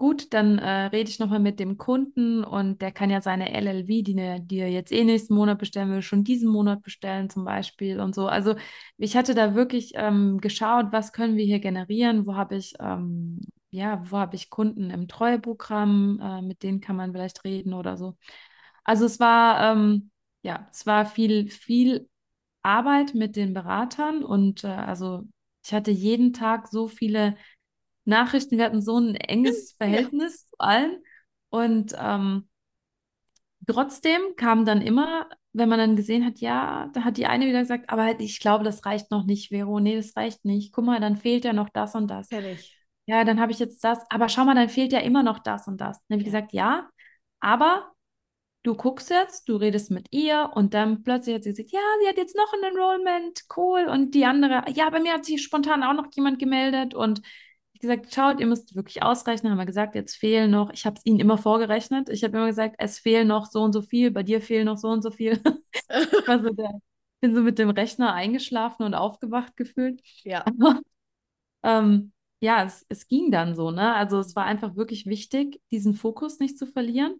gut, 0.00 0.32
dann 0.32 0.58
äh, 0.58 0.86
rede 0.86 1.10
ich 1.10 1.18
nochmal 1.18 1.40
mit 1.40 1.60
dem 1.60 1.76
Kunden 1.76 2.42
und 2.42 2.80
der 2.80 2.90
kann 2.90 3.10
ja 3.10 3.20
seine 3.20 3.52
LLV, 3.52 4.02
die, 4.02 4.14
ne, 4.14 4.40
die 4.40 4.58
er 4.58 4.70
jetzt 4.70 4.92
eh 4.92 5.04
nächsten 5.04 5.34
Monat 5.34 5.58
bestellen 5.58 5.90
will, 5.90 6.00
schon 6.02 6.24
diesen 6.24 6.48
Monat 6.50 6.82
bestellen 6.82 7.28
zum 7.28 7.44
Beispiel 7.44 8.00
und 8.00 8.14
so. 8.14 8.26
Also 8.26 8.56
ich 8.96 9.16
hatte 9.16 9.34
da 9.34 9.54
wirklich 9.54 9.92
ähm, 9.96 10.38
geschaut, 10.40 10.86
was 10.92 11.12
können 11.12 11.36
wir 11.36 11.44
hier 11.44 11.60
generieren, 11.60 12.26
wo 12.26 12.34
habe 12.34 12.56
ich, 12.56 12.74
ähm, 12.80 13.40
ja, 13.70 14.02
wo 14.10 14.16
habe 14.18 14.36
ich 14.36 14.48
Kunden 14.50 14.88
im 14.90 15.06
Treueprogramm, 15.06 16.18
äh, 16.22 16.42
mit 16.42 16.62
denen 16.62 16.80
kann 16.80 16.96
man 16.96 17.12
vielleicht 17.12 17.44
reden 17.44 17.74
oder 17.74 17.96
so. 17.98 18.16
Also 18.84 19.04
es 19.06 19.20
war, 19.20 19.72
ähm, 19.72 20.10
ja, 20.42 20.66
es 20.72 20.86
war 20.86 21.06
viel, 21.06 21.50
viel 21.50 22.08
Arbeit 22.62 23.14
mit 23.14 23.36
den 23.36 23.54
Beratern 23.54 24.24
und 24.24 24.64
äh, 24.64 24.68
also 24.68 25.24
ich 25.64 25.72
hatte 25.74 25.90
jeden 25.90 26.32
Tag 26.32 26.68
so 26.68 26.88
viele 26.88 27.36
Nachrichten, 28.04 28.58
wir 28.58 28.64
hatten 28.64 28.82
so 28.82 28.98
ein 28.98 29.14
enges 29.14 29.72
Verhältnis 29.78 30.42
ja. 30.44 30.50
zu 30.50 30.56
allen. 30.58 31.02
Und 31.50 31.94
ähm, 31.98 32.48
trotzdem 33.66 34.20
kam 34.36 34.64
dann 34.64 34.82
immer, 34.82 35.28
wenn 35.52 35.68
man 35.68 35.78
dann 35.78 35.96
gesehen 35.96 36.24
hat, 36.24 36.38
ja, 36.38 36.90
da 36.92 37.04
hat 37.04 37.16
die 37.16 37.26
eine 37.26 37.46
wieder 37.46 37.60
gesagt, 37.60 37.90
aber 37.90 38.04
halt, 38.04 38.20
ich 38.20 38.40
glaube, 38.40 38.64
das 38.64 38.84
reicht 38.86 39.10
noch 39.10 39.24
nicht, 39.24 39.48
Vero. 39.48 39.80
Nee, 39.80 39.96
das 39.96 40.16
reicht 40.16 40.44
nicht. 40.44 40.72
Guck 40.72 40.84
mal, 40.84 41.00
dann 41.00 41.16
fehlt 41.16 41.44
ja 41.44 41.52
noch 41.52 41.68
das 41.68 41.94
und 41.94 42.08
das. 42.08 42.28
Kenn 42.28 42.44
ich. 42.44 42.76
Ja, 43.06 43.24
dann 43.24 43.40
habe 43.40 43.50
ich 43.50 43.58
jetzt 43.58 43.82
das, 43.82 43.98
aber 44.10 44.28
schau 44.28 44.44
mal, 44.44 44.54
dann 44.54 44.68
fehlt 44.68 44.92
ja 44.92 45.00
immer 45.00 45.22
noch 45.22 45.40
das 45.40 45.66
und 45.66 45.80
das. 45.80 45.98
Dann 46.06 46.16
habe 46.18 46.22
ich 46.22 46.32
ja. 46.32 46.38
gesagt, 46.38 46.52
ja, 46.52 46.88
aber 47.40 47.90
du 48.62 48.74
guckst 48.74 49.10
jetzt, 49.10 49.48
du 49.48 49.56
redest 49.56 49.90
mit 49.90 50.08
ihr 50.10 50.50
und 50.54 50.74
dann 50.74 51.02
plötzlich 51.02 51.34
hat 51.34 51.44
sie 51.44 51.50
gesagt, 51.50 51.72
ja, 51.72 51.80
sie 52.02 52.08
hat 52.08 52.16
jetzt 52.18 52.36
noch 52.36 52.52
ein 52.52 52.62
Enrollment, 52.62 53.42
cool. 53.56 53.86
Und 53.88 54.14
die 54.14 54.26
andere, 54.26 54.64
ja, 54.74 54.90
bei 54.90 55.00
mir 55.00 55.14
hat 55.14 55.24
sich 55.24 55.42
spontan 55.42 55.82
auch 55.82 55.94
noch 55.94 56.08
jemand 56.14 56.38
gemeldet 56.38 56.94
und 56.94 57.22
gesagt, 57.80 58.12
schaut, 58.14 58.40
ihr 58.40 58.46
müsst 58.46 58.74
wirklich 58.74 59.02
ausrechnen. 59.02 59.50
Haben 59.52 59.58
wir 59.58 59.66
gesagt, 59.66 59.94
jetzt 59.94 60.16
fehlen 60.16 60.50
noch, 60.50 60.70
ich 60.72 60.86
habe 60.86 60.96
es 60.96 61.06
ihnen 61.06 61.20
immer 61.20 61.38
vorgerechnet. 61.38 62.08
Ich 62.08 62.22
habe 62.24 62.36
immer 62.36 62.46
gesagt, 62.46 62.76
es 62.78 62.98
fehlen 62.98 63.28
noch 63.28 63.46
so 63.46 63.62
und 63.62 63.72
so 63.72 63.82
viel, 63.82 64.10
bei 64.10 64.22
dir 64.22 64.40
fehlen 64.40 64.66
noch 64.66 64.78
so 64.78 64.88
und 64.88 65.02
so 65.02 65.10
viel. 65.10 65.40
also 66.26 66.50
der, 66.50 66.80
bin 67.20 67.34
so 67.34 67.42
mit 67.42 67.58
dem 67.58 67.70
Rechner 67.70 68.14
eingeschlafen 68.14 68.84
und 68.84 68.94
aufgewacht 68.94 69.56
gefühlt. 69.56 70.00
Ja. 70.24 70.44
Aber, 70.46 70.80
ähm, 71.62 72.12
ja, 72.40 72.64
es, 72.64 72.86
es 72.88 73.06
ging 73.06 73.30
dann 73.30 73.54
so, 73.54 73.70
ne? 73.70 73.94
Also 73.94 74.18
es 74.18 74.34
war 74.34 74.44
einfach 74.46 74.76
wirklich 74.76 75.06
wichtig, 75.06 75.60
diesen 75.70 75.94
Fokus 75.94 76.38
nicht 76.38 76.58
zu 76.58 76.66
verlieren. 76.66 77.16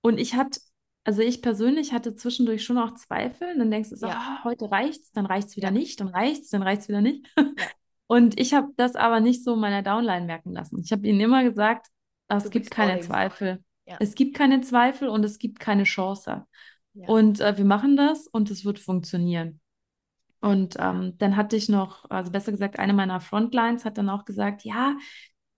Und 0.00 0.18
ich 0.18 0.34
hatte, 0.34 0.60
also 1.04 1.20
ich 1.20 1.42
persönlich 1.42 1.92
hatte 1.92 2.14
zwischendurch 2.14 2.64
schon 2.64 2.78
auch 2.78 2.94
Zweifel. 2.94 3.52
Und 3.52 3.58
dann 3.58 3.70
denkst 3.70 3.90
du 3.90 3.96
so, 3.96 4.06
ja. 4.06 4.40
oh, 4.40 4.44
heute 4.44 4.70
reicht's, 4.70 5.12
dann 5.12 5.26
reicht's 5.26 5.56
wieder 5.56 5.68
ja. 5.68 5.72
nicht, 5.72 6.00
dann 6.00 6.08
reicht's, 6.08 6.48
dann 6.50 6.62
reicht's 6.62 6.88
wieder 6.88 7.02
nicht. 7.02 7.26
Ja. 7.36 7.44
Und 8.12 8.38
ich 8.38 8.52
habe 8.52 8.68
das 8.76 8.94
aber 8.94 9.20
nicht 9.20 9.42
so 9.42 9.56
meiner 9.56 9.82
Downline 9.82 10.26
merken 10.26 10.52
lassen. 10.52 10.82
Ich 10.84 10.92
habe 10.92 11.06
ihnen 11.06 11.18
immer 11.18 11.44
gesagt, 11.44 11.86
es 12.28 12.50
gibt 12.50 12.70
keine 12.70 13.00
Zweifel. 13.00 13.64
Ja. 13.86 13.96
Es 14.00 14.14
gibt 14.14 14.36
keine 14.36 14.60
Zweifel 14.60 15.08
und 15.08 15.24
es 15.24 15.38
gibt 15.38 15.60
keine 15.60 15.84
Chance. 15.84 16.44
Ja. 16.92 17.08
Und 17.08 17.40
äh, 17.40 17.56
wir 17.56 17.64
machen 17.64 17.96
das 17.96 18.26
und 18.26 18.50
es 18.50 18.66
wird 18.66 18.78
funktionieren. 18.78 19.60
Und 20.42 20.76
ähm, 20.78 21.14
dann 21.16 21.36
hatte 21.38 21.56
ich 21.56 21.70
noch, 21.70 22.04
also 22.10 22.30
besser 22.30 22.52
gesagt, 22.52 22.78
eine 22.78 22.92
meiner 22.92 23.18
Frontlines 23.18 23.86
hat 23.86 23.96
dann 23.96 24.10
auch 24.10 24.26
gesagt, 24.26 24.62
ja, 24.62 24.94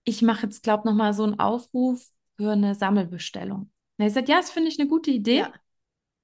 ich 0.05 0.21
mache 0.21 0.43
jetzt, 0.43 0.63
glaube 0.63 0.83
ich, 0.85 0.85
nochmal 0.85 1.13
so 1.13 1.23
einen 1.23 1.37
Aufruf 1.37 2.07
für 2.37 2.53
eine 2.53 2.73
Sammelbestellung. 2.73 3.63
Und 3.63 3.69
ich 3.97 4.05
gesagt, 4.05 4.29
ja, 4.29 4.37
das 4.37 4.49
finde 4.49 4.69
ich 4.69 4.79
eine 4.79 4.87
gute 4.87 5.11
Idee. 5.11 5.39
Ja 5.39 5.53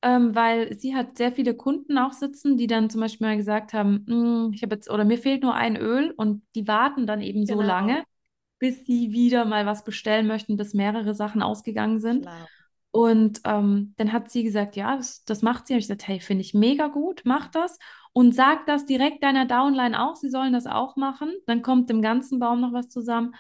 ähm, 0.02 0.34
weil 0.34 0.78
sie 0.78 0.96
hat 0.96 1.18
sehr 1.18 1.32
viele 1.32 1.56
Kunden 1.56 1.98
auch 1.98 2.14
sitzen, 2.14 2.58
die 2.58 2.68
dann 2.68 2.90
zum 2.90 3.02
Beispiel 3.02 3.28
mal 3.28 3.38
gesagt 3.38 3.74
haben, 3.74 4.06
hm, 4.08 4.52
ich 4.54 4.64
habe 4.64 4.76
jetzt 4.76 4.90
oder 4.90 5.06
mir 5.06 5.18
fehlt 5.18 5.44
nur 5.44 5.54
ein 5.54 5.78
Öl 5.78 6.12
und 6.18 6.44
die 6.56 6.68
warten 6.68 7.06
dann 7.06 7.22
eben 7.22 7.46
genau. 7.46 7.62
so 7.62 7.68
lange, 7.68 8.04
bis 8.60 8.86
sie 8.86 9.12
wieder 9.12 9.46
mal 9.46 9.66
was 9.66 9.84
bestellen 9.84 10.28
möchten, 10.28 10.58
bis 10.58 10.74
mehrere 10.74 11.14
Sachen 11.14 11.42
ausgegangen 11.42 12.00
sind. 12.00 12.24
Klar. 12.24 12.48
Und 12.92 13.40
ähm, 13.46 13.94
dann 13.98 14.12
hat 14.12 14.30
sie 14.30 14.44
gesagt, 14.44 14.76
ja, 14.76 14.98
das, 14.98 15.24
das 15.24 15.42
macht 15.42 15.66
sie. 15.66 15.74
Und 15.74 15.80
ich 15.80 15.86
gesagt, 15.86 16.08
hey, 16.08 16.20
finde 16.20 16.42
ich 16.42 16.54
mega 16.54 16.88
gut, 16.88 17.22
mach 17.24 17.48
das. 17.48 17.80
Und 18.12 18.36
sag 18.36 18.66
das 18.66 18.86
direkt 18.86 19.24
deiner 19.24 19.46
Downline 19.46 20.02
auch, 20.02 20.18
sie 20.18 20.30
sollen 20.30 20.52
das 20.52 20.68
auch 20.68 20.98
machen. 20.98 21.32
Dann 21.46 21.62
kommt 21.62 21.90
im 21.90 22.02
ganzen 22.02 22.40
Baum 22.40 22.60
noch 22.60 22.74
was 22.74 22.90
zusammen. 22.90 23.34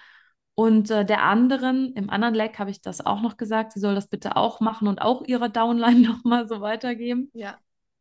Und 0.55 0.91
äh, 0.91 1.05
der 1.05 1.23
anderen, 1.23 1.93
im 1.93 2.09
anderen 2.09 2.35
Leck 2.35 2.59
habe 2.59 2.71
ich 2.71 2.81
das 2.81 3.05
auch 3.05 3.21
noch 3.21 3.37
gesagt, 3.37 3.71
sie 3.71 3.79
soll 3.79 3.95
das 3.95 4.07
bitte 4.07 4.35
auch 4.35 4.59
machen 4.59 4.87
und 4.87 5.01
auch 5.01 5.23
ihrer 5.25 5.49
Downline 5.49 5.99
nochmal 6.07 6.47
so 6.47 6.61
weitergeben. 6.61 7.29
Ja. 7.33 7.57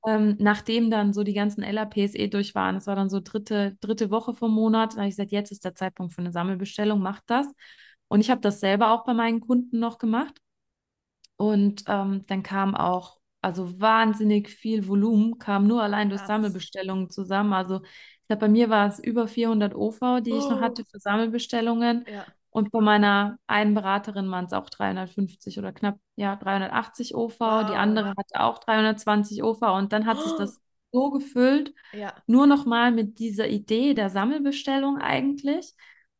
Ähm, 0.06 0.36
nachdem 0.38 0.90
dann 0.90 1.12
so 1.12 1.22
die 1.24 1.34
ganzen 1.34 1.62
LAPs 1.62 2.14
eh 2.14 2.28
durch 2.28 2.54
waren, 2.54 2.76
es 2.76 2.86
war 2.86 2.96
dann 2.96 3.10
so 3.10 3.20
dritte, 3.20 3.76
dritte 3.80 4.10
Woche 4.10 4.34
vom 4.34 4.52
Monat, 4.52 4.94
da 4.94 4.98
habe 4.98 5.08
ich 5.08 5.12
gesagt, 5.16 5.30
jetzt 5.30 5.52
ist 5.52 5.64
der 5.64 5.74
Zeitpunkt 5.74 6.14
für 6.14 6.22
eine 6.22 6.32
Sammelbestellung, 6.32 7.00
macht 7.00 7.24
das. 7.26 7.46
Und 8.08 8.20
ich 8.20 8.30
habe 8.30 8.40
das 8.40 8.60
selber 8.60 8.92
auch 8.92 9.04
bei 9.04 9.14
meinen 9.14 9.40
Kunden 9.40 9.78
noch 9.78 9.98
gemacht. 9.98 10.40
Und 11.36 11.84
ähm, 11.86 12.24
dann 12.26 12.42
kam 12.42 12.74
auch, 12.74 13.18
also 13.42 13.80
wahnsinnig 13.80 14.48
viel 14.48 14.88
Volumen, 14.88 15.38
kam 15.38 15.66
nur 15.66 15.82
allein 15.82 16.10
durch 16.10 16.22
Sammelbestellungen 16.22 17.10
zusammen. 17.10 17.52
Also 17.52 17.82
ich 17.82 18.26
glaube, 18.26 18.40
bei 18.40 18.48
mir 18.48 18.68
war 18.68 18.88
es 18.88 18.98
über 18.98 19.28
400 19.28 19.74
OV, 19.74 20.20
die 20.22 20.32
oh. 20.32 20.38
ich 20.38 20.44
noch 20.44 20.58
oh. 20.58 20.60
hatte 20.60 20.84
für 20.84 20.98
Sammelbestellungen. 20.98 22.04
Ja. 22.10 22.26
Und 22.50 22.72
bei 22.72 22.80
meiner 22.80 23.38
einen 23.46 23.74
Beraterin 23.74 24.30
waren 24.30 24.46
es 24.46 24.52
auch 24.52 24.68
350 24.68 25.58
oder 25.58 25.72
knapp, 25.72 25.98
ja, 26.16 26.36
380 26.36 27.14
OV. 27.14 27.38
Wow. 27.38 27.66
Die 27.70 27.76
andere 27.76 28.10
hatte 28.10 28.40
auch 28.40 28.58
320 28.58 29.42
OV. 29.42 29.62
Und 29.62 29.92
dann 29.92 30.06
hat 30.06 30.18
oh. 30.18 30.22
sich 30.22 30.32
das 30.36 30.60
so 30.92 31.10
gefüllt. 31.10 31.72
Ja. 31.92 32.12
Nur 32.26 32.46
noch 32.46 32.66
mal 32.66 32.90
mit 32.90 33.18
dieser 33.18 33.48
Idee 33.48 33.94
der 33.94 34.10
Sammelbestellung 34.10 34.98
eigentlich. 34.98 35.74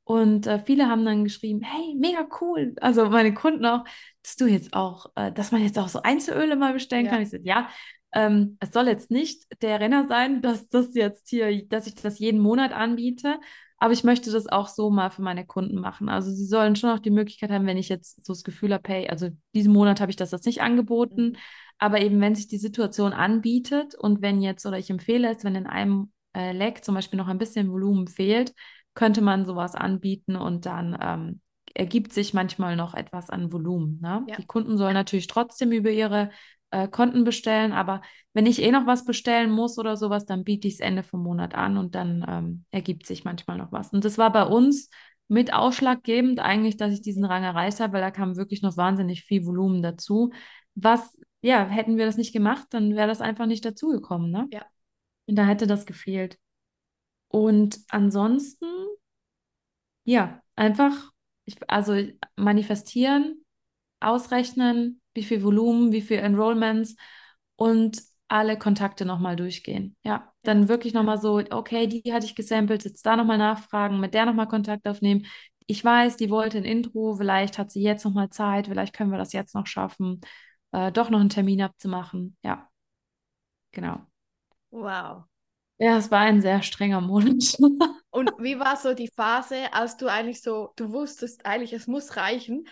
Und 0.05 0.47
äh, 0.47 0.59
viele 0.59 0.89
haben 0.89 1.05
dann 1.05 1.25
geschrieben, 1.25 1.63
hey, 1.63 1.95
mega 1.97 2.27
cool. 2.41 2.75
Also 2.81 3.09
meine 3.09 3.35
Kunden 3.35 3.65
auch, 3.67 3.85
dass 4.23 4.37
du 4.37 4.47
jetzt 4.47 4.73
auch, 4.75 5.07
äh, 5.15 5.33
dass 5.33 5.53
man 5.53 5.63
jetzt 5.63 5.79
auch 5.79 5.89
so 5.89 6.03
Einzelöle 6.03 6.57
mal 6.57 6.73
bestellen 6.73 7.07
ja. 7.07 7.13
kann. 7.13 7.23
Ich 7.23 7.31
sagte, 7.31 7.47
ja, 7.47 7.69
ähm, 8.13 8.57
es 8.61 8.73
soll 8.73 8.89
jetzt 8.89 9.11
nicht 9.11 9.47
der 9.63 9.79
Renner 9.81 10.09
sein, 10.09 10.43
dass 10.43 10.69
das 10.69 10.95
jetzt 10.95 11.29
hier, 11.29 11.67
dass 11.69 11.87
ich 11.87 11.95
das 11.95 12.19
jeden 12.19 12.41
Monat 12.41 12.73
anbiete, 12.73 13.39
aber 13.81 13.95
ich 13.95 14.05
möchte 14.05 14.31
das 14.31 14.47
auch 14.47 14.69
so 14.69 14.91
mal 14.91 15.11
für 15.11 15.23
meine 15.23 15.47
Kunden 15.47 15.81
machen. 15.81 16.11
Also 16.11 16.31
sie 16.31 16.45
sollen 16.45 16.77
schon 16.77 16.91
auch 16.91 16.99
die 16.99 17.11
Möglichkeit 17.11 17.51
haben, 17.51 17.67
wenn 17.67 17.79
ich 17.79 17.89
jetzt 17.89 18.25
so 18.25 18.35
das 18.35 18.45
Gefühl 18.45 18.75
habe, 18.75 18.87
hey, 18.87 19.09
also 19.09 19.31
diesen 19.55 19.73
Monat 19.73 20.03
habe 20.03 20.11
ich 20.11 20.17
das 20.17 20.33
jetzt 20.33 20.45
nicht 20.45 20.61
angeboten, 20.61 21.31
mhm. 21.31 21.37
aber 21.79 22.03
eben 22.03 22.21
wenn 22.21 22.35
sich 22.35 22.47
die 22.47 22.59
Situation 22.59 23.15
anbietet 23.15 23.95
und 23.95 24.21
wenn 24.21 24.43
jetzt, 24.43 24.67
oder 24.67 24.79
ich 24.79 24.91
empfehle 24.91 25.35
es, 25.35 25.45
wenn 25.45 25.55
in 25.55 25.67
einem 25.67 26.13
äh, 26.37 26.53
Leg 26.53 26.85
zum 26.85 26.95
Beispiel 26.95 27.17
noch 27.17 27.29
ein 27.29 27.39
bisschen 27.39 27.73
Volumen 27.73 28.07
fehlt, 28.07 28.53
könnte 28.95 29.23
man 29.23 29.47
sowas 29.47 29.75
anbieten 29.75 30.37
und 30.37 30.67
dann 30.67 30.99
ähm, 31.01 31.41
ergibt 31.75 32.13
sich 32.13 32.35
manchmal 32.35 32.77
noch 32.77 32.93
etwas 32.93 33.31
an 33.31 33.51
Volumen. 33.51 33.99
Ne? 34.03 34.25
Ja. 34.29 34.37
Die 34.37 34.47
Kunden 34.47 34.77
sollen 34.77 34.93
natürlich 34.93 35.27
trotzdem 35.27 35.73
über 35.73 35.91
ihre 35.91 36.31
äh, 36.71 36.89
Konten 36.89 37.25
bestellen, 37.25 37.73
aber 37.73 38.03
wenn 38.33 38.47
ich 38.47 38.63
eh 38.63 38.71
noch 38.71 38.87
was 38.87 39.05
bestellen 39.05 39.51
muss 39.51 39.79
oder 39.79 39.97
sowas, 39.97 40.25
dann 40.25 40.45
biete 40.45 40.69
ich 40.69 40.75
es 40.75 40.81
Ende 40.81 41.03
vom 41.03 41.23
Monat 41.23 41.55
an 41.55 41.77
und 41.77 41.95
dann 41.95 42.25
ähm, 42.29 42.65
ergibt 42.71 43.07
sich 43.07 43.25
manchmal 43.25 43.59
noch 43.59 43.73
was. 43.73 43.93
Und 43.93 44.05
das 44.05 44.19
war 44.19 44.33
bei 44.33 44.45
uns 44.45 44.89
mit 45.29 45.53
ausschlaggebend 45.53 46.41
eigentlich, 46.41 46.77
dass 46.77 46.93
ich 46.93 47.03
diesen 47.03 47.25
Rang 47.25 47.45
erreicht 47.45 47.81
habe, 47.81 47.95
weil 47.95 48.01
da 48.01 48.11
kam 48.11 48.37
wirklich 48.37 48.63
noch 48.63 48.77
wahnsinnig 48.77 49.25
viel 49.25 49.47
Volumen 49.47 49.83
dazu. 49.83 50.33
Was, 50.75 51.19
ja, 51.41 51.67
hätten 51.67 51.97
wir 51.97 52.07
das 52.07 52.17
nicht 52.17 52.33
gemacht, 52.33 52.67
dann 52.71 52.97
wäre 52.97 53.09
das 53.09 53.21
einfach 53.21 53.47
nicht 53.47 53.65
dazugekommen, 53.65 54.31
ne? 54.31 54.49
Ja. 54.51 54.65
Und 55.27 55.37
da 55.37 55.45
hätte 55.47 55.69
das 55.69 55.87
gefehlt. 55.87 56.39
Und 57.29 57.79
ansonsten, 57.91 58.67
ja, 60.05 60.43
einfach, 60.57 61.13
ich, 61.45 61.57
also 61.71 61.95
manifestieren, 62.37 63.45
ausrechnen, 64.01 65.00
wie 65.15 65.23
viel 65.25 65.43
Volumen, 65.43 65.93
wie 65.93 66.01
viel 66.03 66.19
Enrollments 66.19 66.97
und 67.57 68.03
alle 68.29 68.57
Kontakte 68.59 69.05
nochmal 69.05 69.37
durchgehen. 69.37 69.97
Ja, 70.05 70.33
dann 70.43 70.69
wirklich 70.69 70.95
nochmal 70.95 71.21
so, 71.21 71.43
okay, 71.51 71.87
die 71.87 72.13
hatte 72.13 72.27
ich 72.27 72.37
gesampelt, 72.37 72.85
jetzt 72.85 73.05
da 73.05 73.17
nochmal 73.17 73.39
nachfragen, 73.39 73.99
mit 74.01 74.15
der 74.15 74.27
nochmal 74.27 74.49
Kontakt 74.49 74.87
aufnehmen. 74.87 75.27
Ich 75.67 75.85
weiß, 75.85 76.17
die 76.17 76.31
wollte 76.31 76.59
ein 76.59 76.65
Intro, 76.65 77.17
vielleicht 77.17 77.59
hat 77.59 77.71
sie 77.71 77.83
jetzt 77.83 78.05
nochmal 78.05 78.31
Zeit, 78.31 78.69
vielleicht 78.69 78.95
können 78.95 79.11
wir 79.11 79.19
das 79.19 79.33
jetzt 79.33 79.55
noch 79.55 79.67
schaffen, 79.67 80.21
äh, 80.73 80.93
doch 80.93 81.11
noch 81.11 81.21
einen 81.21 81.29
Termin 81.29 81.63
abzumachen. 81.63 82.37
Ja, 82.43 82.69
genau. 83.73 84.01
Wow. 84.71 85.25
Ja, 85.79 85.97
es 85.97 86.11
war 86.11 86.21
ein 86.21 86.41
sehr 86.41 86.63
strenger 86.63 87.01
Monat. 87.01 87.57
Und 88.11 88.31
wie 88.39 88.59
war 88.59 88.77
so 88.77 88.95
die 88.95 89.09
Phase, 89.09 89.73
als 89.73 89.97
du 89.97 90.09
eigentlich 90.09 90.43
so, 90.43 90.73
du 90.77 90.93
wusstest 90.93 91.47
eigentlich, 91.47 91.73
es 91.73 91.87
muss 91.87 92.17
reichen, 92.17 92.67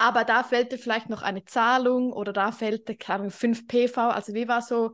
aber 0.00 0.24
da 0.24 0.42
fehlte 0.42 0.78
vielleicht 0.78 1.10
noch 1.10 1.20
eine 1.20 1.44
Zahlung 1.44 2.12
oder 2.12 2.32
da 2.32 2.52
fehlte, 2.52 2.96
keine 2.96 3.30
5 3.30 3.66
PV. 3.66 4.08
Also 4.08 4.32
wie 4.32 4.48
war 4.48 4.62
so 4.62 4.92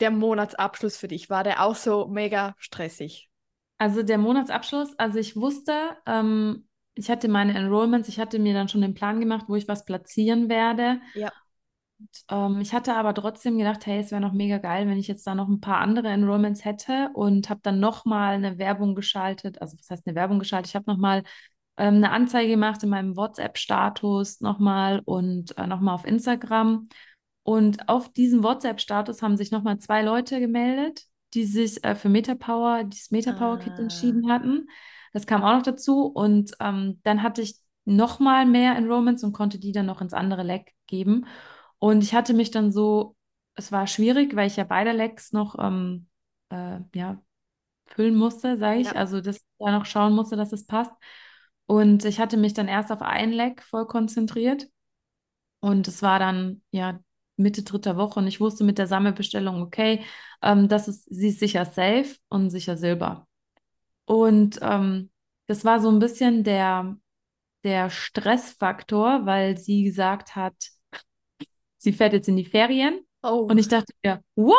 der 0.00 0.10
Monatsabschluss 0.10 0.96
für 0.96 1.06
dich? 1.06 1.28
War 1.28 1.44
der 1.44 1.62
auch 1.62 1.74
so 1.74 2.08
mega 2.08 2.54
stressig? 2.56 3.28
Also 3.76 4.02
der 4.02 4.16
Monatsabschluss, 4.16 4.98
also 4.98 5.18
ich 5.18 5.36
wusste, 5.36 5.72
ähm, 6.06 6.66
ich 6.94 7.10
hatte 7.10 7.28
meine 7.28 7.54
Enrollments, 7.56 8.08
ich 8.08 8.18
hatte 8.18 8.38
mir 8.38 8.54
dann 8.54 8.68
schon 8.68 8.80
den 8.80 8.94
Plan 8.94 9.20
gemacht, 9.20 9.44
wo 9.48 9.54
ich 9.54 9.68
was 9.68 9.84
platzieren 9.84 10.48
werde. 10.48 11.02
Ja. 11.12 11.30
Und, 11.98 12.24
ähm, 12.30 12.60
ich 12.62 12.72
hatte 12.72 12.94
aber 12.94 13.12
trotzdem 13.12 13.58
gedacht, 13.58 13.84
hey, 13.84 14.00
es 14.00 14.10
wäre 14.10 14.22
noch 14.22 14.32
mega 14.32 14.56
geil, 14.56 14.88
wenn 14.88 14.98
ich 14.98 15.08
jetzt 15.08 15.26
da 15.26 15.34
noch 15.34 15.48
ein 15.48 15.60
paar 15.60 15.78
andere 15.78 16.08
Enrollments 16.08 16.64
hätte 16.64 17.10
und 17.12 17.50
habe 17.50 17.60
dann 17.62 17.80
nochmal 17.80 18.34
eine 18.36 18.56
Werbung 18.56 18.94
geschaltet. 18.94 19.60
Also 19.60 19.76
was 19.78 19.90
heißt 19.90 20.06
eine 20.06 20.16
Werbung 20.16 20.38
geschaltet? 20.38 20.68
Ich 20.70 20.74
habe 20.74 20.90
nochmal 20.90 21.22
ähm, 21.78 21.96
eine 21.96 22.10
Anzeige 22.10 22.50
gemacht 22.50 22.82
in 22.82 22.90
meinem 22.90 23.16
WhatsApp-Status 23.16 24.40
nochmal 24.40 25.00
und 25.04 25.56
äh, 25.56 25.66
nochmal 25.66 25.94
auf 25.94 26.04
Instagram. 26.06 26.88
Und 27.44 27.88
auf 27.88 28.12
diesem 28.12 28.42
WhatsApp-Status 28.42 29.22
haben 29.22 29.36
sich 29.36 29.50
nochmal 29.50 29.78
zwei 29.78 30.02
Leute 30.02 30.40
gemeldet, 30.40 31.04
die 31.34 31.44
sich 31.44 31.82
äh, 31.84 31.94
für 31.94 32.08
MetaPower, 32.08 32.84
dieses 32.84 33.10
MetaPower-Kit 33.10 33.74
Ah. 33.76 33.82
entschieden 33.82 34.30
hatten. 34.30 34.68
Das 35.12 35.26
kam 35.26 35.42
auch 35.42 35.54
noch 35.54 35.62
dazu. 35.62 36.06
Und 36.06 36.52
ähm, 36.60 37.00
dann 37.04 37.22
hatte 37.22 37.40
ich 37.40 37.56
nochmal 37.86 38.44
mehr 38.44 38.76
Enrollments 38.76 39.24
und 39.24 39.32
konnte 39.32 39.58
die 39.58 39.72
dann 39.72 39.86
noch 39.86 40.02
ins 40.02 40.12
andere 40.12 40.42
Leck 40.42 40.74
geben. 40.86 41.26
Und 41.78 42.02
ich 42.02 42.14
hatte 42.14 42.34
mich 42.34 42.50
dann 42.50 42.70
so, 42.72 43.16
es 43.54 43.72
war 43.72 43.86
schwierig, 43.86 44.36
weil 44.36 44.46
ich 44.46 44.56
ja 44.56 44.64
beide 44.64 44.92
Lecks 44.92 45.32
noch 45.32 45.56
ähm, 45.58 46.06
äh, 46.50 46.80
ja, 46.94 47.22
füllen 47.86 48.14
musste, 48.14 48.58
sage 48.58 48.80
ich. 48.80 48.88
Ja. 48.88 48.92
Also, 48.92 49.20
dass 49.20 49.36
ich 49.36 49.42
da 49.58 49.70
noch 49.72 49.86
schauen 49.86 50.14
musste, 50.14 50.36
dass 50.36 50.52
es 50.52 50.66
passt. 50.66 50.92
Und 51.68 52.06
ich 52.06 52.18
hatte 52.18 52.38
mich 52.38 52.54
dann 52.54 52.66
erst 52.66 52.90
auf 52.90 53.02
ein 53.02 53.30
Leck 53.30 53.62
voll 53.62 53.86
konzentriert. 53.86 54.68
Und 55.60 55.86
es 55.88 56.02
war 56.02 56.18
dann, 56.18 56.62
ja, 56.70 57.00
Mitte 57.36 57.62
dritter 57.62 57.96
Woche 57.96 58.18
und 58.20 58.26
ich 58.26 58.40
wusste 58.40 58.64
mit 58.64 58.78
der 58.78 58.86
Sammelbestellung, 58.88 59.62
okay, 59.62 60.04
ähm, 60.42 60.68
das 60.68 60.88
ist, 60.88 61.04
sie 61.14 61.28
ist 61.28 61.40
sicher 61.40 61.64
safe 61.66 62.16
und 62.28 62.50
sicher 62.50 62.76
Silber. 62.76 63.28
Und 64.06 64.58
ähm, 64.62 65.10
das 65.46 65.64
war 65.64 65.80
so 65.80 65.90
ein 65.90 65.98
bisschen 66.00 66.44
der, 66.44 66.96
der 67.64 67.90
Stressfaktor, 67.90 69.26
weil 69.26 69.58
sie 69.58 69.84
gesagt 69.84 70.36
hat, 70.36 70.54
sie 71.78 71.92
fährt 71.92 72.12
jetzt 72.12 72.28
in 72.28 72.36
die 72.36 72.44
Ferien. 72.44 73.00
Oh. 73.22 73.46
Und 73.50 73.58
ich 73.58 73.68
dachte 73.68 73.92
mir, 74.04 74.22
what? 74.36 74.56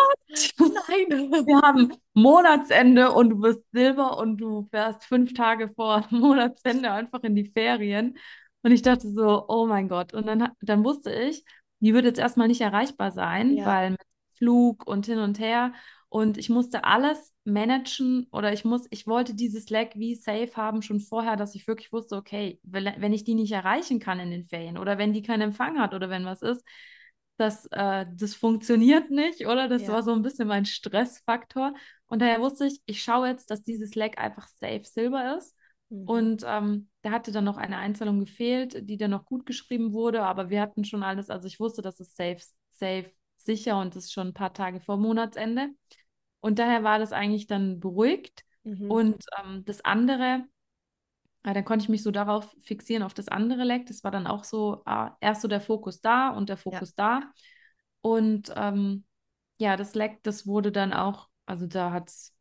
Nein. 0.60 1.32
Wir 1.48 1.62
haben 1.62 1.94
Monatsende 2.14 3.12
und 3.12 3.30
du 3.30 3.40
bist 3.40 3.64
Silber 3.72 4.18
und 4.18 4.38
du 4.38 4.68
fährst 4.70 5.04
fünf 5.06 5.34
Tage 5.34 5.70
vor 5.76 6.06
Monatsende 6.12 6.92
einfach 6.92 7.24
in 7.24 7.36
die 7.36 7.50
Ferien. 7.50 8.18
Und 8.62 8.72
ich 8.72 8.82
dachte 8.82 9.10
so, 9.10 9.46
oh 9.48 9.66
mein 9.66 9.88
Gott. 9.88 10.14
Und 10.14 10.28
dann, 10.28 10.50
dann 10.62 10.84
wusste 10.84 11.12
ich, 11.14 11.46
die 11.80 11.94
wird 11.94 12.04
jetzt 12.06 12.20
erstmal 12.20 12.50
nicht 12.50 12.62
erreichbar 12.62 13.12
sein, 13.12 13.56
Ja. 13.56 13.66
weil 13.66 13.92
mit 13.92 14.02
Flug 14.34 14.86
und 14.86 15.06
hin 15.06 15.20
und 15.20 15.40
her. 15.40 15.74
Und 16.10 16.38
ich 16.38 16.50
musste 16.50 16.84
alles 16.84 17.34
managen 17.46 18.28
oder 18.32 18.52
ich 18.52 18.66
muss, 18.66 18.88
ich 18.90 19.06
wollte 19.08 19.36
dieses 19.36 19.66
Slack 19.66 19.92
wie 19.96 20.16
safe 20.16 20.52
haben 20.56 20.82
schon 20.82 21.00
vorher, 21.00 21.36
dass 21.38 21.56
ich 21.56 21.68
wirklich 21.68 21.94
wusste, 21.94 22.16
okay, 22.16 22.60
wenn 22.64 23.14
ich 23.14 23.24
die 23.24 23.36
nicht 23.36 23.52
erreichen 23.52 24.00
kann 24.00 24.20
in 24.20 24.32
den 24.32 24.46
Ferien 24.46 24.78
oder 24.78 24.98
wenn 24.98 25.14
die 25.14 25.22
keinen 25.22 25.42
Empfang 25.42 25.80
hat 25.80 25.94
oder 25.94 26.10
wenn 26.10 26.26
was 26.26 26.42
ist, 26.42 26.66
das, 27.40 27.66
äh, 27.72 28.06
das 28.16 28.36
funktioniert 28.36 29.12
nicht, 29.12 29.46
oder? 29.48 29.68
Das 29.68 29.84
Ja. 29.84 29.94
war 29.94 30.04
so 30.04 30.12
ein 30.14 30.22
bisschen 30.22 30.48
mein 30.48 30.66
Stressfaktor. 30.66 31.74
Und 32.08 32.22
daher 32.22 32.42
wusste 32.42 32.66
ich, 32.66 32.82
ich 32.86 33.02
schaue 33.02 33.30
jetzt, 33.30 33.50
dass 33.52 33.64
dieses 33.64 33.92
Slack 33.92 34.18
einfach 34.18 34.48
safe 34.48 34.84
Silber 34.84 35.38
ist. 35.38 35.56
Mhm. 35.90 36.04
Und 36.08 36.44
ähm, 36.46 36.90
da 37.02 37.12
hatte 37.12 37.32
dann 37.32 37.46
noch 37.46 37.58
eine 37.58 37.78
Einzahlung 37.78 38.20
gefehlt, 38.20 38.90
die 38.90 38.98
dann 38.98 39.12
noch 39.12 39.26
gut 39.26 39.46
geschrieben 39.46 39.94
wurde, 39.94 40.24
aber 40.24 40.50
wir 40.50 40.62
hatten 40.62 40.84
schon 40.84 41.04
alles, 41.04 41.30
also 41.30 41.48
ich 41.48 41.60
wusste, 41.60 41.82
dass 41.82 42.00
es 42.00 42.16
safe, 42.16 42.40
safe, 42.72 43.12
sicher 43.38 43.80
und 43.80 43.96
das 43.96 44.06
ist 44.06 44.14
schon 44.14 44.28
ein 44.28 44.34
paar 44.34 44.54
Tage 44.54 44.80
vor 44.82 44.98
Monatsende. 44.98 45.70
Und 46.42 46.60
daher 46.60 46.84
war 46.84 47.00
das 47.00 47.12
eigentlich 47.12 47.48
dann 47.48 47.80
beruhigt. 47.80 48.44
Mhm. 48.64 48.92
Und 48.92 49.26
ähm, 49.42 49.64
das 49.66 49.84
andere, 49.84 50.46
äh, 51.44 51.54
dann 51.54 51.66
konnte 51.66 51.84
ich 51.84 51.90
mich 51.90 52.04
so 52.04 52.12
darauf 52.12 52.56
fixieren, 52.62 53.04
auf 53.04 53.14
das 53.14 53.28
andere 53.28 53.64
Leck. 53.64 53.86
Das 53.88 54.04
war 54.04 54.12
dann 54.12 54.28
auch 54.28 54.44
so, 54.44 54.82
ah, 54.86 55.16
erst 55.22 55.42
so 55.42 55.48
der 55.48 55.62
Fokus 55.62 56.02
da 56.02 56.30
und 56.30 56.50
der 56.50 56.58
Fokus 56.58 56.96
da. 56.96 57.22
Und 58.02 58.52
ähm, 58.56 59.06
ja, 59.58 59.76
das 59.78 59.96
Leck, 59.96 60.24
das 60.24 60.48
wurde 60.48 60.72
dann 60.72 60.94
auch, 60.94 61.30
also 61.46 61.68
da 61.68 61.92
hat 61.92 62.10
es, 62.10 62.36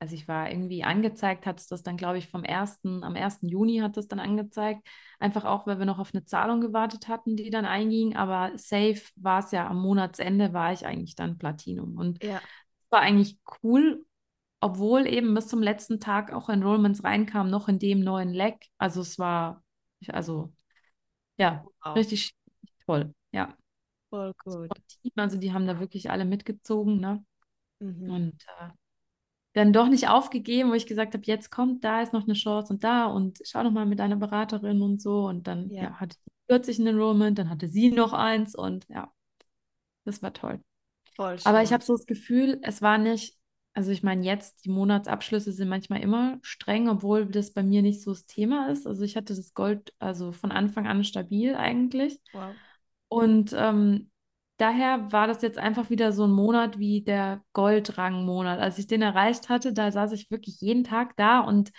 also 0.00 0.14
ich 0.14 0.28
war 0.28 0.50
irgendwie 0.50 0.84
angezeigt, 0.84 1.46
hat 1.46 1.60
es 1.60 1.66
das 1.66 1.82
dann, 1.82 1.96
glaube 1.96 2.18
ich, 2.18 2.28
vom 2.28 2.44
1., 2.44 3.02
am 3.02 3.16
1. 3.16 3.48
Juni 3.48 3.78
hat 3.78 3.96
es 3.96 4.06
dann 4.08 4.20
angezeigt. 4.20 4.86
Einfach 5.18 5.44
auch, 5.44 5.66
weil 5.66 5.78
wir 5.78 5.86
noch 5.86 5.98
auf 5.98 6.12
eine 6.12 6.24
Zahlung 6.24 6.60
gewartet 6.60 7.08
hatten, 7.08 7.36
die 7.36 7.48
dann 7.50 7.64
einging. 7.64 8.14
Aber 8.16 8.50
safe 8.56 9.00
war 9.16 9.38
es 9.38 9.50
ja 9.52 9.66
am 9.66 9.80
Monatsende, 9.80 10.52
war 10.52 10.72
ich 10.72 10.84
eigentlich 10.84 11.14
dann 11.16 11.38
Platinum. 11.38 11.96
Und 11.96 12.22
Ja. 12.22 12.42
war 12.90 13.00
eigentlich 13.00 13.38
cool, 13.62 14.04
obwohl 14.64 15.06
eben 15.06 15.34
bis 15.34 15.48
zum 15.48 15.62
letzten 15.62 16.00
Tag 16.00 16.32
auch 16.32 16.48
Enrollments 16.48 17.04
reinkamen, 17.04 17.50
noch 17.50 17.68
in 17.68 17.78
dem 17.78 18.00
neuen 18.00 18.30
Leck. 18.32 18.66
Also 18.78 19.02
es 19.02 19.18
war, 19.18 19.62
also 20.08 20.52
ja, 21.38 21.64
Wow. 21.84 21.96
richtig 21.96 22.34
toll. 22.86 23.14
Ja. 23.32 23.56
Voll 24.10 24.32
gut. 24.44 24.70
Also 25.16 25.38
die 25.38 25.52
haben 25.52 25.66
da 25.66 25.80
wirklich 25.80 26.10
alle 26.10 26.24
mitgezogen, 26.24 26.98
ne? 27.00 27.24
Mhm. 27.80 28.10
Und 28.10 28.34
äh, 28.60 28.68
dann 29.54 29.72
doch 29.72 29.88
nicht 29.88 30.08
aufgegeben, 30.08 30.70
wo 30.70 30.74
ich 30.74 30.86
gesagt 30.86 31.14
habe, 31.14 31.24
jetzt 31.26 31.50
kommt, 31.50 31.84
da 31.84 32.02
ist 32.02 32.12
noch 32.12 32.24
eine 32.24 32.34
Chance 32.34 32.72
und 32.72 32.84
da 32.84 33.06
und 33.06 33.38
schau 33.44 33.62
noch 33.62 33.70
mal 33.70 33.86
mit 33.86 33.98
deiner 34.00 34.16
Beraterin 34.16 34.82
und 34.82 35.00
so. 35.00 35.26
Und 35.26 35.46
dann 35.46 35.70
Ja. 35.70 35.84
ja, 35.84 35.94
hatte 36.00 36.16
ich 36.18 36.32
40 36.48 36.78
ein 36.78 36.86
Enrollment, 36.86 37.38
dann 37.38 37.50
hatte 37.50 37.68
sie 37.68 37.90
noch 37.90 38.12
eins 38.12 38.54
und 38.54 38.86
ja, 38.88 39.12
das 40.04 40.22
war 40.22 40.32
toll. 40.32 40.60
Voll 41.16 41.38
Aber 41.44 41.62
ich 41.62 41.72
habe 41.72 41.84
so 41.84 41.96
das 41.96 42.06
Gefühl, 42.06 42.58
es 42.62 42.82
war 42.82 42.98
nicht, 42.98 43.36
also 43.74 43.90
ich 43.90 44.04
meine, 44.04 44.24
jetzt 44.24 44.64
die 44.64 44.70
Monatsabschlüsse 44.70 45.52
sind 45.52 45.68
manchmal 45.68 46.00
immer 46.00 46.38
streng, 46.42 46.88
obwohl 46.88 47.26
das 47.26 47.52
bei 47.52 47.64
mir 47.64 47.82
nicht 47.82 48.02
so 48.02 48.12
das 48.12 48.24
Thema 48.24 48.68
ist. 48.70 48.86
Also 48.86 49.02
ich 49.02 49.16
hatte 49.16 49.34
das 49.34 49.52
Gold 49.52 49.92
also 49.98 50.30
von 50.30 50.52
Anfang 50.52 50.86
an 50.86 51.02
stabil 51.02 51.56
eigentlich. 51.56 52.20
Wow. 52.32 52.54
Und 53.08 53.52
ähm, 53.56 54.10
daher 54.58 55.10
war 55.10 55.26
das 55.26 55.42
jetzt 55.42 55.58
einfach 55.58 55.90
wieder 55.90 56.12
so 56.12 56.24
ein 56.24 56.30
Monat 56.30 56.78
wie 56.78 57.02
der 57.02 57.42
Goldrang-Monat. 57.52 58.60
Als 58.60 58.78
ich 58.78 58.86
den 58.86 59.02
erreicht 59.02 59.48
hatte, 59.48 59.72
da 59.72 59.90
saß 59.90 60.12
ich 60.12 60.30
wirklich 60.30 60.60
jeden 60.60 60.84
Tag 60.84 61.16
da 61.16 61.40
und 61.40 61.72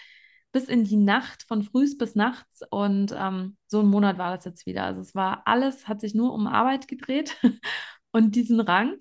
bis 0.52 0.66
in 0.66 0.84
die 0.84 0.98
Nacht, 0.98 1.43
von 1.43 1.64
frühs 1.64 1.98
bis 1.98 2.16
nachts. 2.16 2.62
Und 2.70 3.16
ähm, 3.18 3.56
so 3.68 3.80
ein 3.80 3.88
Monat 3.88 4.18
war 4.18 4.36
das 4.36 4.43
jetzt 4.43 4.66
wieder. 4.66 4.84
Also 4.84 5.00
es 5.00 5.16
war 5.16 5.43
alles, 5.46 5.88
hat 5.88 6.02
sich 6.02 6.14
nur 6.14 6.34
um 6.34 6.48
Arbeit 6.48 6.89
gedreht 6.89 7.38
und 8.12 8.36
diesen 8.36 8.60
Rang. 8.60 8.96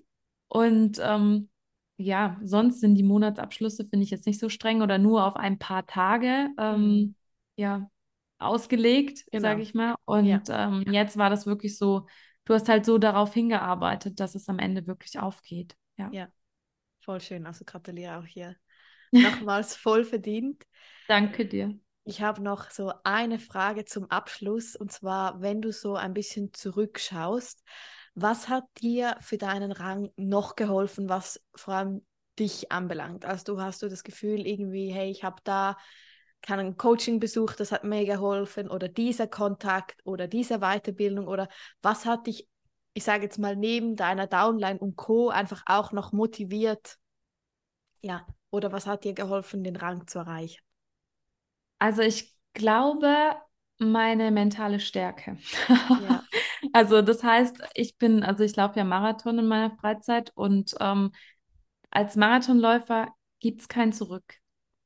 Und 0.47 0.99
ähm, 1.01 1.49
ja, 1.97 2.37
sonst 2.43 2.81
sind 2.81 2.95
die 2.95 3.03
Monatsabschlüsse, 3.03 3.85
finde 3.85 4.03
ich 4.03 4.11
jetzt 4.11 4.25
nicht 4.25 4.39
so 4.39 4.49
streng 4.49 4.81
oder 4.81 4.97
nur 4.97 5.25
auf 5.25 5.35
ein 5.35 5.57
paar 5.59 5.85
Tage 5.85 6.49
ähm, 6.57 6.81
Mhm. 7.07 7.15
ja, 7.55 7.89
ausgelegt, 8.37 9.25
Genau. 9.31 9.41
sage 9.41 9.61
ich 9.61 9.73
mal. 9.73 9.95
Und 10.05 10.41
ähm, 10.49 10.83
jetzt 10.91 11.17
war 11.17 11.29
das 11.29 11.45
wirklich 11.45 11.77
so, 11.77 12.07
du 12.45 12.53
hast 12.53 12.67
halt 12.69 12.85
so 12.85 12.97
darauf 12.97 13.33
hingearbeitet, 13.33 14.19
dass 14.19 14.35
es 14.35 14.49
am 14.49 14.59
Ende 14.59 14.87
wirklich 14.87 15.19
aufgeht. 15.19 15.75
Ja. 15.97 16.09
Ja. 16.11 16.27
Voll 17.01 17.21
schön. 17.21 17.45
Also 17.47 17.65
gratuliere 17.65 18.17
auch 18.19 18.25
hier. 18.25 18.55
Nochmals 19.21 19.75
voll 19.75 20.05
verdient. 20.05 20.65
Danke 21.07 21.45
dir. 21.47 21.79
Ich 22.03 22.21
habe 22.21 22.41
noch 22.41 22.69
so 22.69 22.91
eine 23.03 23.39
Frage 23.39 23.85
zum 23.85 24.09
Abschluss 24.11 24.75
und 24.75 24.91
zwar, 24.91 25.41
wenn 25.41 25.61
du 25.61 25.71
so 25.71 25.95
ein 25.95 26.13
bisschen 26.13 26.53
zurückschaust, 26.53 27.63
was 28.15 28.47
hat 28.49 28.63
dir 28.81 29.17
für 29.19 29.37
deinen 29.37 29.71
Rang 29.71 30.09
noch 30.15 30.55
geholfen, 30.55 31.09
was 31.09 31.41
vor 31.53 31.73
allem 31.73 32.05
dich 32.39 32.71
anbelangt? 32.71 33.25
Also 33.25 33.55
du 33.55 33.61
hast 33.61 33.81
du 33.81 33.89
das 33.89 34.03
Gefühl 34.03 34.47
irgendwie, 34.47 34.91
hey, 34.91 35.11
ich 35.11 35.23
habe 35.23 35.41
da 35.43 35.77
keinen 36.41 36.77
Coaching 36.77 37.19
besucht, 37.19 37.59
das 37.59 37.71
hat 37.71 37.83
mir 37.83 38.05
geholfen 38.05 38.69
oder 38.69 38.87
dieser 38.87 39.27
Kontakt 39.27 40.01
oder 40.05 40.27
diese 40.27 40.59
Weiterbildung 40.59 41.27
oder 41.27 41.49
was 41.81 42.05
hat 42.05 42.27
dich, 42.27 42.47
ich 42.93 43.03
sage 43.03 43.23
jetzt 43.23 43.39
mal 43.39 43.55
neben 43.55 43.95
deiner 43.95 44.27
Downline 44.27 44.79
und 44.79 44.95
Co 44.95 45.29
einfach 45.29 45.63
auch 45.65 45.91
noch 45.91 46.13
motiviert? 46.13 46.97
Ja, 48.01 48.25
oder 48.51 48.71
was 48.71 48.85
hat 48.87 49.03
dir 49.03 49.13
geholfen, 49.13 49.63
den 49.63 49.75
Rang 49.75 50.07
zu 50.07 50.19
erreichen? 50.19 50.61
Also 51.79 52.01
ich 52.01 52.33
glaube, 52.53 53.35
meine 53.79 54.31
mentale 54.31 54.79
Stärke. 54.79 55.37
Ja. 56.01 56.23
Also 56.75 57.01
das 57.01 57.23
heißt, 57.23 57.57
ich 57.73 57.97
bin, 57.97 58.21
also 58.23 58.43
ich 58.43 58.53
laufe 58.57 58.77
ja 58.77 58.83
Marathon 58.83 59.39
in 59.39 59.47
meiner 59.47 59.71
Freizeit 59.77 60.33
und 60.35 60.75
ähm, 60.81 61.13
als 61.89 62.17
Marathonläufer 62.17 63.07
gibt 63.39 63.61
es 63.61 63.69
kein 63.69 63.93
Zurück. 63.93 64.25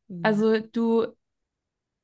Mhm. 0.07 0.19
Also 0.21 0.59
du 0.59 1.07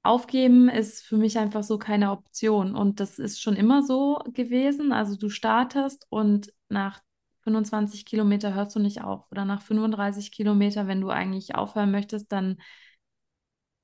aufgeben 0.01 0.69
ist 0.69 1.03
für 1.03 1.17
mich 1.17 1.37
einfach 1.37 1.61
so 1.61 1.77
keine 1.77 2.09
Option 2.09 2.75
und 2.75 2.99
das 2.99 3.19
ist 3.19 3.39
schon 3.39 3.55
immer 3.55 3.83
so 3.83 4.19
gewesen. 4.33 4.91
Also 4.91 5.17
du 5.17 5.29
startest 5.29 6.07
und 6.09 6.51
nach 6.67 7.01
25 7.41 8.05
Kilometer 8.05 8.55
hörst 8.55 8.75
du 8.75 8.79
nicht 8.79 9.03
auf 9.03 9.31
oder 9.31 9.45
nach 9.45 9.61
35 9.61 10.31
Kilometer, 10.31 10.87
wenn 10.87 11.01
du 11.01 11.09
eigentlich 11.09 11.53
aufhören 11.53 11.91
möchtest, 11.91 12.31
dann 12.31 12.57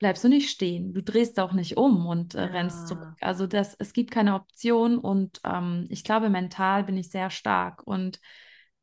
bleibst 0.02 0.26
du 0.26 0.30
nicht 0.30 0.52
stehen. 0.52 0.93
Du 0.93 1.04
drehst 1.04 1.39
auch 1.39 1.54
nicht 1.54 1.78
um 1.78 2.08
und 2.08 2.36
äh, 2.36 2.41
rennst 2.41 2.82
Ja. 2.82 2.97
zurück. 2.97 3.10
Also 3.22 3.47
das, 3.47 3.76
es 3.80 3.93
gibt 3.93 4.12
keine 4.12 4.36
Option 4.36 4.99
und 4.99 5.41
ähm, 5.45 5.88
ich 5.89 6.04
glaube, 6.04 6.30
mental 6.30 6.84
bin 6.86 6.97
ich 6.97 7.12
sehr 7.12 7.32
stark 7.32 7.88
und 7.88 8.20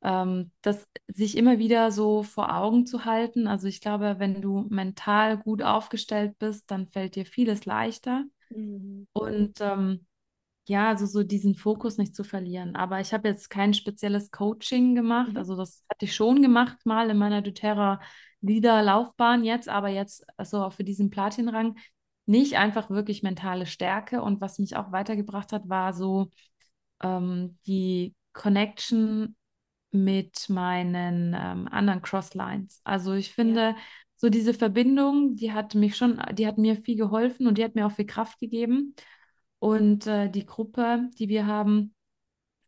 ähm, 0.02 0.52
das 0.62 0.88
sich 1.08 1.36
immer 1.36 1.58
wieder 1.58 1.92
so 1.92 2.22
vor 2.24 2.54
Augen 2.56 2.86
zu 2.86 3.04
halten. 3.04 3.48
Also 3.48 3.68
ich 3.68 3.82
glaube, 3.82 4.16
wenn 4.18 4.40
du 4.42 4.66
mental 4.70 5.38
gut 5.38 5.62
aufgestellt 5.62 6.38
bist, 6.38 6.70
dann 6.70 6.88
fällt 6.88 7.16
dir 7.16 7.26
vieles 7.26 7.66
leichter. 7.66 8.24
Mhm. 8.50 9.06
Und 9.12 9.60
ähm, 9.60 10.06
ja, 10.68 10.88
also 10.88 11.06
so 11.06 11.22
diesen 11.24 11.54
Fokus 11.56 11.98
nicht 11.98 12.14
zu 12.16 12.24
verlieren. 12.24 12.76
Aber 12.76 13.00
ich 13.00 13.12
habe 13.14 13.28
jetzt 13.28 13.50
kein 13.50 13.74
spezielles 13.74 14.30
Coaching 14.32 14.94
gemacht. 14.96 15.30
Mhm. 15.30 15.36
Also 15.36 15.56
das 15.56 15.84
hatte 15.90 16.06
ich 16.06 16.14
schon 16.16 16.42
gemacht 16.42 16.86
mal 16.86 17.10
in 17.10 17.18
meiner 17.18 17.42
doTERRA 17.42 18.00
Leader-Laufbahn 18.40 19.44
jetzt, 19.44 19.68
aber 19.68 19.88
jetzt 19.88 20.24
also 20.36 20.62
auch 20.62 20.72
für 20.72 20.84
diesen 20.84 21.10
Platinrang 21.10 21.76
nicht 22.26 22.56
einfach 22.56 22.90
wirklich 22.90 23.22
mentale 23.22 23.66
Stärke. 23.66 24.22
Und 24.22 24.40
was 24.40 24.58
mich 24.58 24.76
auch 24.76 24.92
weitergebracht 24.92 25.52
hat, 25.52 25.68
war 25.68 25.92
so 25.94 26.30
ähm, 27.02 27.58
die 27.66 28.14
Connection 28.32 29.36
mit 29.90 30.48
meinen 30.48 31.34
ähm, 31.34 31.68
anderen 31.68 32.02
Crosslines. 32.02 32.80
Also 32.84 33.14
ich 33.14 33.32
finde, 33.32 33.60
ja. 33.60 33.76
so 34.16 34.28
diese 34.28 34.54
Verbindung, 34.54 35.36
die 35.36 35.52
hat 35.52 35.74
mich 35.74 35.96
schon, 35.96 36.20
die 36.32 36.46
hat 36.46 36.58
mir 36.58 36.76
viel 36.76 36.96
geholfen 36.96 37.46
und 37.46 37.58
die 37.58 37.64
hat 37.64 37.74
mir 37.74 37.86
auch 37.86 37.92
viel 37.92 38.06
Kraft 38.06 38.38
gegeben. 38.38 38.94
Und 39.58 40.06
äh, 40.06 40.28
die 40.30 40.46
Gruppe, 40.46 41.08
die 41.18 41.28
wir 41.28 41.46
haben, 41.46 41.94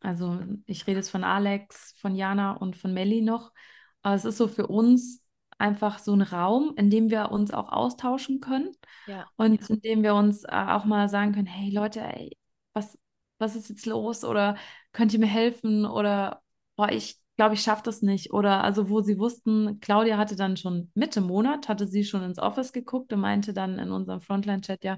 also 0.01 0.41
ich 0.66 0.87
rede 0.87 0.99
jetzt 0.99 1.11
von 1.11 1.25
Alex, 1.25 1.95
von 1.99 2.16
Jana 2.16 2.53
und 2.53 2.77
von 2.77 2.95
Melli 2.95 3.21
noch. 3.21 3.53
Aber 4.03 4.14
es 4.14 4.25
ist 4.25 4.39
so 4.39 4.49
für 4.49 4.66
uns 4.66 5.23
einfach 5.61 5.99
so 5.99 6.13
ein 6.15 6.23
Raum, 6.23 6.75
in 6.77 6.91
dem 6.91 7.11
wir 7.11 7.31
uns 7.31 7.53
auch 7.53 7.71
austauschen 7.71 8.41
können 8.41 8.71
ja. 9.07 9.27
und 9.37 9.69
in 9.71 9.81
dem 9.81 10.03
wir 10.03 10.15
uns 10.15 10.45
äh, 10.45 10.49
auch 10.51 10.85
mal 10.85 11.09
sagen 11.09 11.33
können, 11.33 11.47
hey 11.47 11.71
Leute, 11.71 12.01
ey, 12.01 12.37
was, 12.73 12.99
was 13.39 13.57
ist 13.57 13.69
jetzt 13.69 13.87
los? 13.87 14.25
Oder 14.25 14.57
könnt 14.93 15.13
ihr 15.13 15.19
mir 15.19 15.27
helfen? 15.27 15.87
Oder 15.87 16.43
boah, 16.77 16.91
ich 16.91 17.19
glaube, 17.37 17.55
ich 17.55 17.63
schaffe 17.63 17.83
das 17.85 18.03
nicht. 18.03 18.33
Oder 18.33 18.63
also, 18.65 18.91
wo 18.91 19.01
sie 19.01 19.19
wussten, 19.19 19.81
Claudia 19.81 20.19
hatte 20.19 20.37
dann 20.37 20.57
schon 20.57 20.91
Mitte 20.95 21.21
Monat, 21.21 21.69
hatte 21.69 21.87
sie 21.87 22.05
schon 22.05 22.23
ins 22.23 22.39
Office 22.39 22.73
geguckt 22.73 23.13
und 23.13 23.21
meinte 23.21 23.53
dann 23.53 23.79
in 23.79 23.93
unserem 23.93 24.21
Frontline-Chat, 24.21 24.85
ja, 24.85 24.97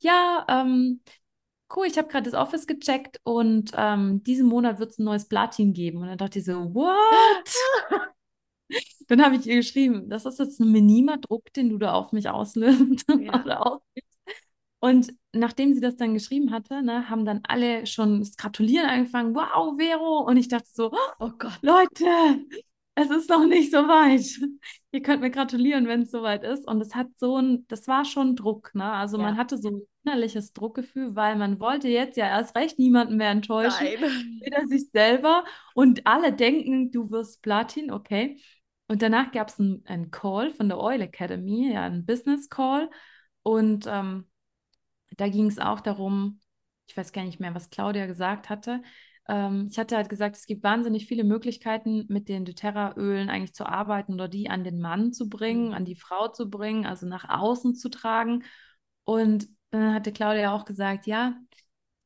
ja, 0.00 0.46
ähm, 0.48 1.02
cool, 1.74 1.86
ich 1.86 1.98
habe 1.98 2.08
gerade 2.08 2.30
das 2.30 2.40
Office 2.40 2.66
gecheckt 2.66 3.20
und 3.24 3.72
ähm, 3.74 4.22
diesen 4.22 4.48
Monat 4.48 4.78
wird 4.78 4.92
es 4.92 4.98
ein 4.98 5.04
neues 5.04 5.28
Platin 5.28 5.72
geben. 5.72 5.98
Und 5.98 6.08
dann 6.08 6.18
dachte 6.18 6.38
ich 6.38 6.44
so, 6.44 6.54
what? 6.74 8.14
Dann 9.08 9.24
habe 9.24 9.36
ich 9.36 9.46
ihr 9.46 9.56
geschrieben, 9.56 10.08
das 10.08 10.26
ist 10.26 10.38
jetzt 10.38 10.60
ein 10.60 10.70
minimer 10.72 11.18
Druck, 11.18 11.52
den 11.52 11.70
du 11.70 11.78
da 11.78 11.92
auf 11.92 12.12
mich 12.12 12.28
auslöst 12.28 13.04
ja. 13.20 13.80
Und 14.80 15.12
nachdem 15.32 15.74
sie 15.74 15.80
das 15.80 15.96
dann 15.96 16.14
geschrieben 16.14 16.52
hatte, 16.52 16.82
ne, 16.82 17.10
haben 17.10 17.24
dann 17.24 17.40
alle 17.48 17.86
schon 17.86 18.20
das 18.20 18.36
Gratulieren 18.36 18.88
angefangen. 18.88 19.34
Wow, 19.34 19.76
Vero! 19.76 20.20
Und 20.20 20.36
ich 20.36 20.48
dachte 20.48 20.68
so, 20.72 20.92
oh 21.18 21.30
Gott, 21.36 21.58
Leute, 21.62 22.44
es 22.94 23.10
ist 23.10 23.28
noch 23.28 23.44
nicht 23.46 23.72
so 23.72 23.78
weit. 23.78 24.40
Ihr 24.92 25.02
könnt 25.02 25.20
mir 25.20 25.30
gratulieren, 25.30 25.86
wenn 25.86 26.02
es 26.02 26.10
soweit 26.10 26.44
ist. 26.44 26.66
Und 26.66 26.80
es 26.80 26.94
hat 26.94 27.08
so 27.16 27.36
ein, 27.36 27.64
das 27.68 27.88
war 27.88 28.04
schon 28.04 28.36
Druck, 28.36 28.74
ne? 28.74 28.90
Also 28.90 29.16
ja. 29.16 29.24
man 29.24 29.36
hatte 29.36 29.58
so 29.58 29.68
ein 29.68 29.82
innerliches 30.04 30.52
Druckgefühl, 30.52 31.14
weil 31.14 31.36
man 31.36 31.60
wollte 31.60 31.88
jetzt 31.88 32.16
ja 32.16 32.26
erst 32.26 32.56
recht 32.56 32.78
niemanden 32.78 33.16
mehr 33.16 33.30
enttäuschen. 33.30 33.86
Nein. 34.00 34.40
Weder 34.42 34.66
sich 34.66 34.90
selber 34.90 35.44
und 35.74 36.06
alle 36.06 36.32
denken, 36.32 36.90
du 36.90 37.10
wirst 37.10 37.42
Platin, 37.42 37.90
okay. 37.90 38.40
Und 38.88 39.02
danach 39.02 39.30
gab 39.32 39.48
es 39.48 39.60
einen 39.60 40.10
Call 40.10 40.50
von 40.50 40.68
der 40.68 40.78
Oil 40.78 41.00
Academy, 41.02 41.72
ja, 41.72 41.84
einen 41.84 42.06
Business 42.06 42.48
Call. 42.48 42.90
Und 43.42 43.86
ähm, 43.86 44.28
da 45.16 45.28
ging 45.28 45.46
es 45.46 45.58
auch 45.58 45.80
darum, 45.80 46.40
ich 46.86 46.96
weiß 46.96 47.12
gar 47.12 47.24
nicht 47.24 47.38
mehr, 47.38 47.54
was 47.54 47.70
Claudia 47.70 48.06
gesagt 48.06 48.48
hatte, 48.48 48.82
ähm, 49.28 49.68
ich 49.70 49.78
hatte 49.78 49.96
halt 49.96 50.08
gesagt, 50.08 50.36
es 50.36 50.46
gibt 50.46 50.64
wahnsinnig 50.64 51.06
viele 51.06 51.22
Möglichkeiten, 51.22 52.06
mit 52.08 52.28
den 52.28 52.46
doTERRA-Ölen 52.46 53.28
eigentlich 53.28 53.54
zu 53.54 53.66
arbeiten 53.66 54.14
oder 54.14 54.26
die 54.26 54.48
an 54.48 54.64
den 54.64 54.80
Mann 54.80 55.12
zu 55.12 55.28
bringen, 55.28 55.68
mhm. 55.68 55.74
an 55.74 55.84
die 55.84 55.96
Frau 55.96 56.28
zu 56.28 56.48
bringen, 56.48 56.86
also 56.86 57.06
nach 57.06 57.28
außen 57.28 57.74
zu 57.74 57.90
tragen. 57.90 58.44
Und 59.04 59.48
dann 59.70 59.94
hatte 59.94 60.12
Claudia 60.12 60.52
auch 60.52 60.64
gesagt, 60.64 61.06
ja, 61.06 61.36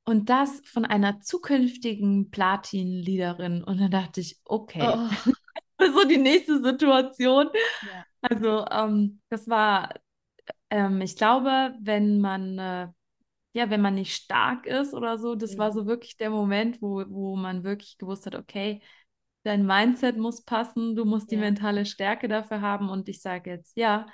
und 0.05 0.31
das 0.31 0.61
von 0.65 0.85
einer 0.85 1.21
zukünftigen 1.21 2.31
Platin-Leaderin. 2.31 3.63
Und 3.63 3.81
dann 3.81 3.93
dachte 3.93 4.21
ich, 4.21 4.41
okay, 4.45 4.83
oh. 4.83 5.33
so 5.95 6.07
die 6.07 6.19
nächste 6.19 6.63
Situation. 6.63 7.49
Ja. 7.53 8.05
Also 8.23 8.67
ähm, 8.71 9.21
das 9.29 9.49
war, 9.49 9.95
ähm, 10.71 11.01
ich 11.01 11.17
glaube, 11.17 11.75
wenn 11.81 12.21
man 12.21 12.59
äh, 12.59 12.89
ja, 13.55 13.69
wenn 13.71 13.83
man 13.83 13.95
nicht 13.95 14.15
stark 14.15 14.67
ist 14.67 14.95
oder 14.95 15.19
so, 15.19 15.35
das 15.35 15.55
mhm. 15.55 15.59
war 15.59 15.73
so 15.73 15.87
wirklich 15.87 16.17
der 16.17 16.31
Moment, 16.31 16.81
wo, 16.81 17.05
wo 17.09 17.37
man 17.37 17.65
wirklich 17.65 17.99
gewusst 17.99 18.27
hat, 18.27 18.35
okay, 18.35 18.81
dein 19.45 19.67
Mindset 19.67 20.17
muss 20.17 20.45
passen, 20.45 20.97
du 20.97 21.05
musst 21.05 21.31
die 21.31 21.35
ja. 21.37 21.43
mentale 21.43 21.85
Stärke 21.85 22.29
dafür 22.29 22.61
haben 22.61 22.89
und 22.89 23.09
ich 23.09 23.21
sage 23.21 23.51
jetzt 23.51 23.77
ja 23.77 24.07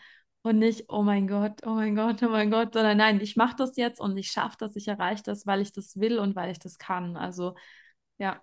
und 0.43 0.59
nicht, 0.59 0.87
oh 0.89 1.03
mein 1.03 1.27
Gott, 1.29 1.61
oh 1.67 1.71
mein 1.71 1.95
Gott, 1.95 2.23
oh 2.23 2.29
mein 2.29 2.51
Gott, 2.51 2.73
sondern 2.75 2.97
nein, 2.99 3.21
ich 3.21 3.37
mache 3.37 3.57
das 3.57 3.77
jetzt 3.77 4.01
und 4.01 4.17
ich 4.17 4.31
schaffe 4.31 4.57
das, 4.59 4.77
ich 4.77 4.89
erreiche 4.89 5.23
das, 5.23 5.47
weil 5.47 5.61
ich 5.61 5.73
das 5.73 5.99
will 5.99 6.19
und 6.19 6.37
weil 6.37 6.51
ich 6.51 6.59
das 6.59 6.79
kann. 6.79 7.17
Also 7.17 7.55
ja, 8.19 8.43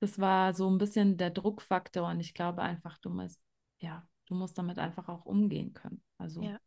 das 0.00 0.18
war 0.18 0.54
so 0.54 0.70
ein 0.70 0.78
bisschen 0.78 1.16
der 1.16 1.30
Druckfaktor 1.30 2.08
und 2.08 2.20
ich 2.20 2.34
glaube 2.34 2.62
einfach, 2.62 2.98
du 2.98 3.10
musst, 3.10 3.40
ja, 3.78 4.06
du 4.26 4.34
musst 4.34 4.58
damit 4.58 4.78
einfach 4.78 5.08
auch 5.08 5.24
umgehen 5.24 5.72
können. 5.72 6.02
Also 6.18 6.42
ja. 6.42 6.60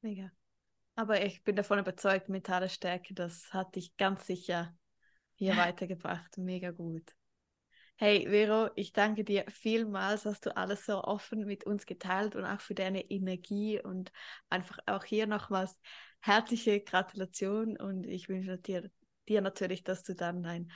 Mega. 0.00 0.32
Aber 0.94 1.24
ich 1.24 1.42
bin 1.44 1.56
davon 1.56 1.78
überzeugt, 1.78 2.28
mentale 2.28 2.68
Stärke, 2.68 3.14
das 3.14 3.52
hat 3.54 3.76
dich 3.76 3.96
ganz 3.96 4.26
sicher 4.26 4.74
hier 5.34 5.56
weitergebracht. 5.56 6.36
Mega 6.38 6.70
gut. 6.70 7.14
Hey 7.96 8.26
Vero, 8.28 8.68
ich 8.74 8.92
danke 8.92 9.22
dir 9.22 9.44
vielmals, 9.48 10.24
dass 10.24 10.40
du 10.40 10.56
alles 10.56 10.86
so 10.86 11.04
offen 11.04 11.44
mit 11.44 11.64
uns 11.64 11.86
geteilt 11.86 12.34
und 12.34 12.44
auch 12.44 12.60
für 12.60 12.74
deine 12.74 13.02
Energie 13.10 13.80
und 13.80 14.10
einfach 14.48 14.78
auch 14.86 15.04
hier 15.04 15.28
nochmals 15.28 15.78
herzliche 16.20 16.80
Gratulation 16.80 17.76
und 17.76 18.06
ich 18.06 18.28
wünsche 18.28 18.58
dir, 18.58 18.90
dir 19.28 19.40
natürlich, 19.40 19.84
dass 19.84 20.02
du 20.02 20.14
dann 20.14 20.42
dein 20.42 20.70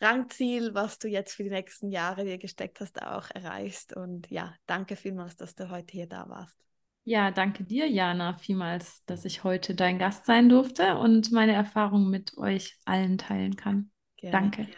Rangziel, 0.00 0.74
was 0.74 0.98
du 0.98 1.08
jetzt 1.08 1.34
für 1.34 1.44
die 1.44 1.50
nächsten 1.50 1.90
Jahre 1.90 2.24
dir 2.24 2.38
gesteckt 2.38 2.80
hast, 2.80 3.02
auch 3.02 3.30
erreichst 3.30 3.96
und 3.96 4.30
ja, 4.30 4.54
danke 4.66 4.96
vielmals, 4.96 5.36
dass 5.36 5.54
du 5.54 5.70
heute 5.70 5.92
hier 5.92 6.06
da 6.06 6.28
warst. 6.28 6.58
Ja, 7.04 7.30
danke 7.32 7.64
dir, 7.64 7.88
Jana, 7.88 8.34
vielmals, 8.34 9.04
dass 9.06 9.24
ich 9.24 9.42
heute 9.42 9.74
dein 9.74 9.98
Gast 9.98 10.24
sein 10.24 10.48
durfte 10.48 10.96
und 10.98 11.32
meine 11.32 11.52
Erfahrungen 11.52 12.10
mit 12.10 12.36
euch 12.38 12.76
allen 12.84 13.18
teilen 13.18 13.56
kann. 13.56 13.90
Gerne. 14.16 14.32
Danke. 14.32 14.68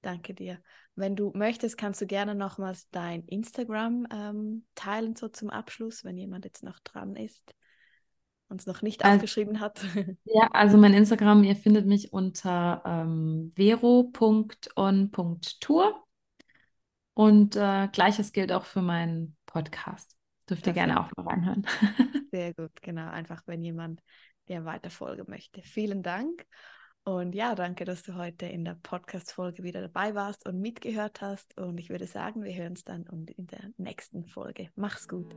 Danke 0.00 0.34
dir. 0.34 0.62
Wenn 0.94 1.16
du 1.16 1.32
möchtest, 1.34 1.76
kannst 1.76 2.00
du 2.00 2.06
gerne 2.06 2.34
nochmals 2.34 2.88
dein 2.90 3.24
Instagram 3.24 4.06
ähm, 4.10 4.66
teilen, 4.74 5.16
so 5.16 5.28
zum 5.28 5.50
Abschluss, 5.50 6.04
wenn 6.04 6.16
jemand 6.16 6.46
jetzt 6.46 6.62
noch 6.62 6.80
dran 6.80 7.14
ist 7.16 7.54
und 8.48 8.60
es 8.60 8.66
noch 8.66 8.82
nicht 8.82 9.04
also, 9.04 9.16
aufgeschrieben 9.16 9.60
hat. 9.60 9.80
Ja, 10.24 10.48
also 10.52 10.76
mein 10.76 10.94
Instagram, 10.94 11.44
ihr 11.44 11.56
findet 11.56 11.86
mich 11.86 12.12
unter 12.12 12.82
ähm, 12.84 13.50
vero.on.tour 13.56 14.74
und 17.14 17.56
äh, 17.56 17.88
gleiches 17.88 18.32
gilt 18.32 18.52
auch 18.52 18.64
für 18.64 18.82
meinen 18.82 19.36
Podcast. 19.46 20.16
Dürft 20.48 20.66
ihr 20.66 20.72
gerne 20.74 21.00
auch 21.00 21.10
mal 21.16 21.26
reinhören. 21.26 21.66
Sehr 22.30 22.54
gut, 22.54 22.70
genau. 22.82 23.08
Einfach, 23.08 23.42
wenn 23.46 23.62
jemand 23.62 24.00
dir 24.48 24.64
weiter 24.64 24.90
folgen 24.90 25.24
möchte. 25.28 25.62
Vielen 25.62 26.02
Dank. 26.02 26.46
Und 27.04 27.34
ja, 27.34 27.54
danke, 27.54 27.84
dass 27.84 28.02
du 28.02 28.14
heute 28.16 28.46
in 28.46 28.64
der 28.64 28.74
Podcast-Folge 28.74 29.62
wieder 29.62 29.80
dabei 29.80 30.14
warst 30.14 30.46
und 30.46 30.60
mitgehört 30.60 31.20
hast. 31.20 31.56
Und 31.56 31.78
ich 31.78 31.88
würde 31.88 32.06
sagen, 32.06 32.42
wir 32.42 32.52
hören 32.52 32.70
uns 32.70 32.84
dann 32.84 33.04
in 33.36 33.46
der 33.46 33.70
nächsten 33.76 34.26
Folge. 34.26 34.70
Mach's 34.74 35.06
gut. 35.06 35.34